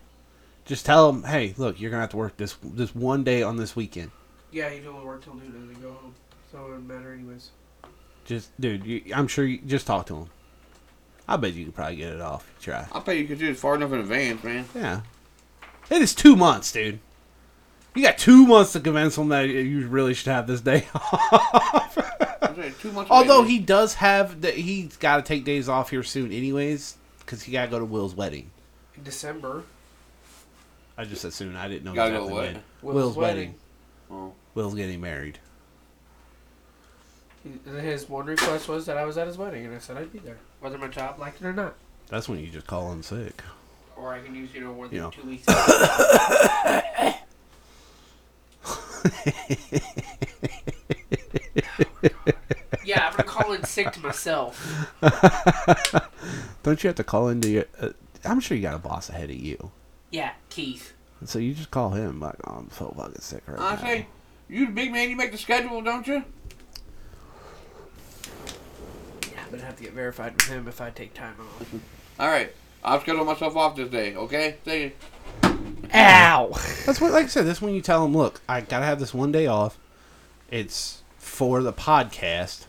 just 0.66 0.86
tell 0.86 1.12
them, 1.12 1.24
hey, 1.26 1.54
look, 1.58 1.80
you're 1.80 1.92
gonna 1.92 2.02
have 2.02 2.10
to 2.12 2.18
work 2.18 2.38
this 2.38 2.56
this 2.64 2.96
one 2.96 3.24
day 3.24 3.44
on 3.44 3.58
this 3.58 3.76
weekend. 3.76 4.12
Yeah, 4.52 4.70
he 4.70 4.86
only 4.88 5.06
work 5.06 5.24
till 5.24 5.36
noon 5.36 5.54
and 5.56 5.74
then 5.74 5.82
go 5.82 5.92
home, 5.94 6.14
so 6.52 6.60
it 6.60 6.64
wouldn't 6.64 6.88
matter 6.88 7.14
anyways. 7.14 7.52
Just, 8.26 8.50
dude, 8.60 8.86
you, 8.86 9.02
I'm 9.16 9.28
sure 9.28 9.46
you 9.46 9.60
just 9.60 9.88
talk 9.88 10.06
to 10.08 10.16
him. 10.16 10.30
I 11.28 11.38
bet 11.38 11.54
you 11.54 11.66
could 11.66 11.76
probably 11.76 11.96
get 11.96 12.14
it 12.14 12.22
off. 12.22 12.50
Try. 12.62 12.86
I 12.92 13.00
bet 13.00 13.18
you 13.18 13.26
could 13.26 13.40
do 13.40 13.50
it 13.50 13.58
far 13.58 13.76
enough 13.76 13.94
in 13.94 14.00
advance, 14.00 14.44
man. 14.44 14.66
Yeah. 14.76 15.02
It 15.90 16.02
is 16.02 16.14
two 16.14 16.36
months, 16.36 16.72
dude. 16.72 17.00
You 17.96 18.04
got 18.04 18.18
two 18.18 18.46
months 18.46 18.74
to 18.74 18.80
convince 18.80 19.18
him 19.18 19.30
that 19.30 19.44
you 19.50 19.88
really 19.88 20.14
should 20.14 20.28
have 20.28 20.48
this 20.48 20.62
day 20.62 20.88
off. 20.96 21.98
I'm 22.42 22.74
two 22.80 22.92
months. 22.92 23.12
Although 23.12 23.42
man. 23.42 23.52
he 23.52 23.60
does 23.60 23.96
have 23.96 24.42
that, 24.42 24.56
he's 24.56 24.96
got 24.98 25.18
to 25.18 25.22
take 25.22 25.44
days 25.44 25.68
off 25.68 25.90
here 25.90 26.04
soon, 26.04 26.32
anyways, 26.32 26.96
because 27.20 27.44
he 27.44 27.52
got 27.52 27.66
to 27.66 27.72
go 27.72 27.80
to 27.80 27.86
Will's 27.86 28.16
wedding. 28.16 28.52
In 28.96 29.04
December, 29.04 29.64
I 30.98 31.06
just 31.06 31.22
said 31.22 31.34
soon. 31.34 31.56
I 31.56 31.68
didn't 31.68 31.84
know 31.84 31.94
Gotta 31.94 32.16
exactly 32.16 32.30
go 32.30 32.36
what? 32.36 32.46
when. 32.46 32.64
Will's, 32.82 32.96
Will's 32.96 33.18
wedding. 33.18 33.56
Oh. 34.10 34.34
Will's 34.54 34.76
getting 34.76 35.02
married. 35.02 35.40
His 37.66 38.08
one 38.08 38.28
request 38.28 38.68
was 38.68 38.86
that 38.86 38.98
I 38.98 39.06
was 39.06 39.18
at 39.18 39.26
his 39.28 39.38
wedding, 39.38 39.66
and 39.66 39.74
I 39.76 39.80
said 39.80 39.98
I'd 39.98 40.14
be 40.14 40.20
there, 40.20 40.38
whether 40.60 40.78
my 40.78 40.88
job 40.88 41.18
liked 41.20 41.42
it 41.42 41.46
or 41.48 41.54
not. 41.54 41.76
That's 42.10 42.30
when 42.30 42.40
you 42.40 42.48
just 42.48 42.68
call 42.68 42.92
in 42.92 43.02
sick. 43.02 43.42
Or 43.96 44.14
I 44.14 44.20
can 44.22 44.36
use, 44.36 44.54
you 44.54 44.62
know, 44.62 44.74
more 44.74 44.88
than 44.88 44.96
You 44.96 45.02
know. 45.04 45.10
two 45.12 45.24
weeks. 45.28 45.46
yeah, 52.86 53.08
I'm 53.08 53.12
gonna 53.12 53.24
call 53.24 53.54
in 53.54 53.64
sick 53.64 53.92
to 53.94 54.00
myself. 54.02 54.90
Don't 56.64 56.84
you 56.84 56.88
have 56.88 56.96
to 56.96 57.04
call 57.04 57.28
into 57.30 57.50
your? 57.50 57.66
Uh, 57.80 57.90
I'm 58.26 58.40
sure 58.40 58.56
you 58.56 58.64
got 58.64 58.74
a 58.76 58.80
boss 58.80 59.10
ahead 59.10 59.30
of 59.30 59.36
you, 59.36 59.72
Yeah, 60.12 60.32
Keith. 60.50 60.94
so 61.26 61.40
you 61.40 61.54
just 61.54 61.72
call 61.72 61.92
him 61.92 62.20
like, 62.20 62.36
oh, 62.46 62.54
"I'm 62.58 62.70
so 62.72 62.94
fucking 62.98 63.22
sick 63.22 63.44
right 63.48 63.60
I 63.60 63.76
now." 63.76 63.82
say, 63.82 64.08
you 64.52 64.66
the 64.68 64.72
big 64.72 64.92
man. 64.92 65.10
You 65.10 65.16
make 65.16 65.32
the 65.32 65.38
schedule, 65.38 65.82
don't 65.82 66.06
you? 66.06 66.24
Yeah, 69.24 69.30
but 69.32 69.38
I'm 69.46 69.52
gonna 69.52 69.64
have 69.64 69.78
to 69.78 69.84
get 69.84 69.94
verified 69.94 70.34
with 70.34 70.48
him 70.48 70.68
if 70.68 70.82
I 70.82 70.90
take 70.90 71.14
time 71.14 71.36
off. 71.40 71.74
All 72.20 72.28
right. 72.28 72.54
I'll 72.84 73.00
schedule 73.00 73.26
myself 73.26 73.56
off 73.56 73.76
this 73.76 73.90
day. 73.90 74.16
Okay. 74.16 74.58
Say 74.66 74.94
Ow! 75.94 76.50
That's 76.86 77.00
what, 77.00 77.12
like 77.12 77.26
I 77.26 77.28
said, 77.28 77.46
that's 77.46 77.62
when 77.62 77.74
you 77.74 77.82
tell 77.82 78.04
them, 78.04 78.16
look, 78.16 78.42
I 78.48 78.62
gotta 78.62 78.86
have 78.86 79.00
this 79.00 79.14
one 79.14 79.32
day 79.32 79.48
off. 79.48 79.78
It's 80.50 81.04
for 81.18 81.62
the 81.62 81.74
podcast. 81.74 82.66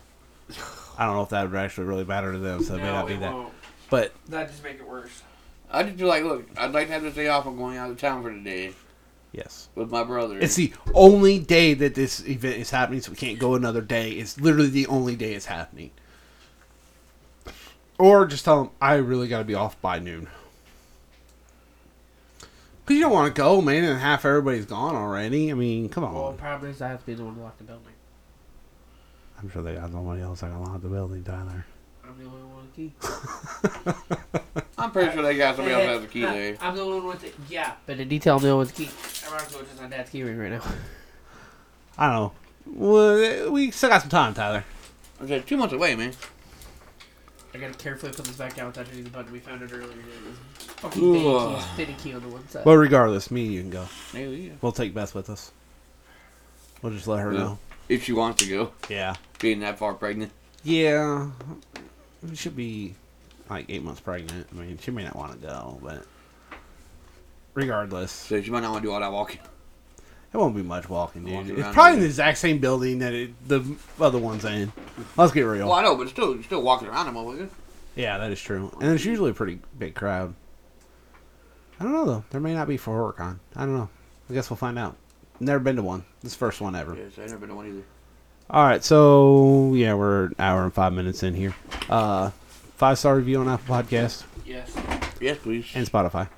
I 0.97 1.05
don't 1.05 1.15
know 1.15 1.23
if 1.23 1.29
that 1.29 1.49
would 1.49 1.57
actually 1.57 1.87
really 1.87 2.05
matter 2.05 2.31
to 2.31 2.37
them, 2.37 2.63
so 2.63 2.75
it 2.75 2.77
may 2.77 2.83
no, 2.83 2.93
not 2.93 3.07
be 3.07 3.13
it 3.15 3.19
that. 3.21 3.33
won't. 3.33 3.53
But 3.89 4.13
That 4.29 4.49
just 4.49 4.63
make 4.63 4.75
it 4.75 4.87
worse. 4.87 5.23
I 5.71 5.83
just 5.83 5.97
do 5.97 6.05
like, 6.05 6.23
look, 6.23 6.45
I'd 6.57 6.71
like 6.71 6.87
to 6.87 6.93
have 6.93 7.01
this 7.01 7.15
day 7.15 7.27
off. 7.27 7.45
I'm 7.45 7.57
going 7.57 7.77
out 7.77 7.89
of 7.89 7.97
town 7.97 8.23
for 8.23 8.31
the 8.31 8.39
day 8.39 8.73
yes, 9.33 9.67
with 9.75 9.91
my 9.91 10.03
brother. 10.03 10.39
it's 10.39 10.55
the 10.55 10.73
only 10.93 11.39
day 11.39 11.73
that 11.73 11.95
this 11.95 12.25
event 12.25 12.57
is 12.57 12.69
happening, 12.69 13.01
so 13.01 13.11
we 13.11 13.17
can't 13.17 13.39
go 13.39 13.55
another 13.55 13.81
day. 13.81 14.11
It's 14.11 14.39
literally 14.39 14.69
the 14.69 14.87
only 14.87 15.17
day 15.17 15.33
it's 15.33 15.47
happening. 15.47 15.91
Or 17.97 18.25
just 18.25 18.45
tell 18.45 18.63
them 18.63 18.71
I 18.81 18.95
really 18.95 19.27
gotta 19.27 19.43
be 19.43 19.55
off 19.55 19.79
by 19.81 19.99
noon. 19.99 20.29
Cause 22.85 22.95
you 22.95 23.01
don't 23.01 23.13
want 23.13 23.33
to 23.33 23.41
go, 23.41 23.61
man, 23.61 23.85
and 23.85 23.99
half 23.99 24.25
everybody's 24.25 24.65
gone 24.65 24.95
already. 24.95 25.49
I 25.49 25.53
mean, 25.53 25.87
come 25.87 26.03
on. 26.03 26.13
Well, 26.13 26.31
the 26.31 26.37
problem 26.37 26.69
is 26.69 26.81
I 26.81 26.89
have 26.89 26.99
to 26.99 27.05
be 27.05 27.13
the 27.13 27.23
one 27.23 27.35
to 27.35 27.41
lock 27.41 27.57
the 27.57 27.63
building. 27.63 27.93
I'm 29.39 29.49
sure 29.49 29.61
they 29.61 29.75
got 29.75 29.91
nobody 29.91 30.21
else 30.21 30.41
that 30.41 30.51
can 30.51 30.61
lock 30.61 30.81
the 30.81 30.89
building, 30.89 31.23
Tyler. 31.23 31.65
I'm 32.13 32.19
the 32.19 32.29
only 32.29 32.43
one 32.43 32.61
with 32.61 32.75
the 32.75 34.53
key. 34.53 34.63
I'm 34.77 34.91
pretty 34.91 35.11
sure 35.13 35.23
they 35.23 35.35
got 35.35 35.55
somebody 35.55 35.75
else 35.75 35.85
has 35.85 36.03
a 36.03 36.07
key 36.07 36.21
there. 36.21 36.57
I'm 36.61 36.75
the 36.75 36.81
only 36.81 36.99
one 36.99 37.07
with 37.07 37.23
it. 37.23 37.33
Yeah, 37.49 37.73
but 37.85 37.97
the 37.97 38.05
detail, 38.05 38.35
I'm 38.35 38.41
the 38.41 38.49
only 38.49 38.57
one 38.57 38.67
with 38.67 38.75
the 38.75 38.83
key. 38.85 38.91
I 39.27 39.31
might 39.31 39.47
as 39.47 39.53
well 39.53 39.63
just 39.63 39.81
on 39.81 39.89
dad's 39.89 40.09
key 40.09 40.23
ring 40.23 40.37
right 40.37 40.51
now. 40.51 40.61
I 41.97 42.11
don't 42.11 42.15
know. 42.15 42.31
Well, 42.65 43.51
we 43.51 43.71
still 43.71 43.89
got 43.89 44.01
some 44.01 44.09
time, 44.09 44.33
Tyler. 44.33 44.63
I 45.21 45.27
said 45.27 45.47
two 45.47 45.57
months 45.57 45.73
away, 45.73 45.95
man. 45.95 46.13
I 47.53 47.57
gotta 47.57 47.73
carefully 47.73 48.11
put 48.11 48.25
this 48.25 48.35
back 48.35 48.55
down 48.55 48.67
without 48.67 48.87
hitting 48.87 49.03
the 49.03 49.09
button. 49.09 49.31
We 49.31 49.39
found 49.39 49.61
it 49.61 49.71
earlier. 49.71 49.89
It 49.91 50.27
was 50.27 50.65
fucking 50.77 51.03
Ooh. 51.03 51.13
fitting 51.13 51.35
uh. 51.35 51.55
key, 51.59 51.65
fitting 51.75 51.95
key 51.97 52.13
on 52.13 52.21
the 52.21 52.27
one 52.29 52.47
side. 52.49 52.63
But 52.63 52.77
regardless, 52.77 53.31
me 53.31 53.45
and 53.45 53.53
you 53.53 53.61
can 53.61 53.69
go. 53.69 53.85
Yeah, 54.13 54.19
yeah. 54.21 54.51
We'll 54.61 54.71
take 54.71 54.93
Beth 54.93 55.13
with 55.13 55.29
us. 55.29 55.51
We'll 56.81 56.93
just 56.93 57.07
let 57.07 57.19
her 57.19 57.31
Yeah. 57.31 57.39
know. 57.39 57.59
If 57.89 58.03
she 58.03 58.13
wants 58.13 58.43
to 58.43 58.49
go, 58.49 58.71
Yeah. 58.89 59.15
being 59.39 59.59
that 59.59 59.77
far 59.77 59.93
pregnant. 59.93 60.31
Yeah. 60.63 61.29
She 62.29 62.35
should 62.35 62.55
be 62.55 62.95
like 63.49 63.65
eight 63.69 63.83
months 63.83 63.99
pregnant. 64.01 64.47
I 64.51 64.55
mean, 64.55 64.77
she 64.81 64.91
may 64.91 65.03
not 65.03 65.15
want 65.15 65.33
to 65.33 65.37
go, 65.47 65.79
but 65.83 66.05
regardless, 67.53 68.11
So 68.11 68.41
she 68.41 68.51
might 68.51 68.61
not 68.61 68.71
want 68.71 68.83
to 68.83 68.87
do 68.89 68.93
all 68.93 68.99
that 68.99 69.11
walking. 69.11 69.39
it 70.33 70.37
won't 70.37 70.55
be 70.55 70.63
much 70.63 70.89
walking, 70.89 71.25
dude. 71.25 71.33
Walking 71.33 71.59
It's 71.59 71.69
probably 71.73 71.93
in 71.95 71.99
the 71.99 72.05
exact 72.05 72.37
same 72.37 72.59
building 72.59 72.99
that 72.99 73.13
it, 73.13 73.47
the 73.47 73.63
other 73.99 74.17
one's 74.19 74.45
in. 74.45 74.71
Let's 75.17 75.31
get 75.33 75.41
real. 75.41 75.67
Well, 75.67 75.75
I 75.77 75.83
know, 75.83 75.95
but 75.95 76.09
still, 76.09 76.33
you're 76.33 76.43
still 76.43 76.61
walking 76.61 76.87
around 76.87 77.07
them, 77.07 77.15
motherfucker. 77.15 77.49
Yeah, 77.95 78.17
that 78.17 78.31
is 78.31 78.41
true. 78.41 78.75
And 78.81 78.91
it's 78.93 79.05
usually 79.05 79.31
a 79.31 79.35
pretty 79.35 79.59
big 79.77 79.93
crowd. 79.93 80.33
I 81.79 81.83
don't 81.83 81.93
know 81.93 82.05
though. 82.05 82.23
There 82.31 82.41
may 82.41 82.53
not 82.53 82.67
be 82.67 82.77
for 82.77 83.13
HorrorCon. 83.13 83.39
I 83.55 83.65
don't 83.65 83.75
know. 83.75 83.89
I 84.29 84.33
guess 84.33 84.49
we'll 84.49 84.57
find 84.57 84.79
out. 84.79 84.95
Never 85.39 85.59
been 85.59 85.75
to 85.75 85.83
one. 85.83 86.05
This 86.21 86.31
is 86.31 86.37
the 86.37 86.39
first 86.39 86.61
one 86.61 86.75
ever. 86.75 86.95
Yes, 86.95 87.11
I've 87.19 87.25
never 87.27 87.37
been 87.39 87.49
to 87.49 87.55
one 87.55 87.67
either. 87.67 87.83
All 88.49 88.63
right, 88.63 88.83
so 88.83 89.73
yeah, 89.73 89.93
we're 89.95 90.25
an 90.25 90.35
hour 90.37 90.63
and 90.63 90.73
five 90.73 90.93
minutes 90.93 91.23
in 91.23 91.33
here. 91.33 91.55
Uh, 91.89 92.29
five 92.75 92.99
star 92.99 93.15
review 93.15 93.39
on 93.39 93.47
Apple 93.49 93.75
Podcast 93.75 94.23
yes. 94.45 94.75
Yes, 95.19 95.37
please. 95.39 95.65
and 95.73 95.87
Spotify. 95.89 96.29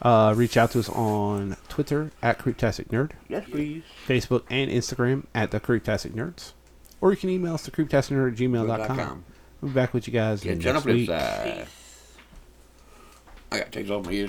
Uh, 0.00 0.32
reach 0.36 0.56
out 0.56 0.70
to 0.70 0.78
us 0.78 0.88
on 0.88 1.56
Twitter 1.68 2.12
at 2.22 2.38
Creeptastic 2.38 2.86
Nerd, 2.86 3.10
yes, 3.28 3.44
please. 3.50 3.82
Facebook 4.06 4.44
and 4.48 4.70
Instagram 4.70 5.24
at 5.34 5.50
the 5.50 5.58
Creeptastic 5.58 6.12
Nerds, 6.12 6.52
or 7.00 7.10
you 7.10 7.16
can 7.16 7.30
email 7.30 7.54
us 7.54 7.64
to 7.64 7.70
creeptasticnerd 7.72 8.32
at 8.32 8.38
gmail.com. 8.38 9.24
We'll 9.60 9.70
be 9.72 9.74
back 9.74 9.92
with 9.92 10.06
you 10.06 10.12
guys 10.12 10.40
Get 10.42 10.58
next 10.58 10.66
on 10.68 10.74
the 10.76 10.80
flip 10.82 10.94
week. 10.94 11.08
side. 11.08 11.66
I 13.50 13.58
got 13.58 13.72
to 13.72 13.82
take 13.82 13.90
off 13.90 14.04
my 14.06 14.12
ears. 14.12 14.26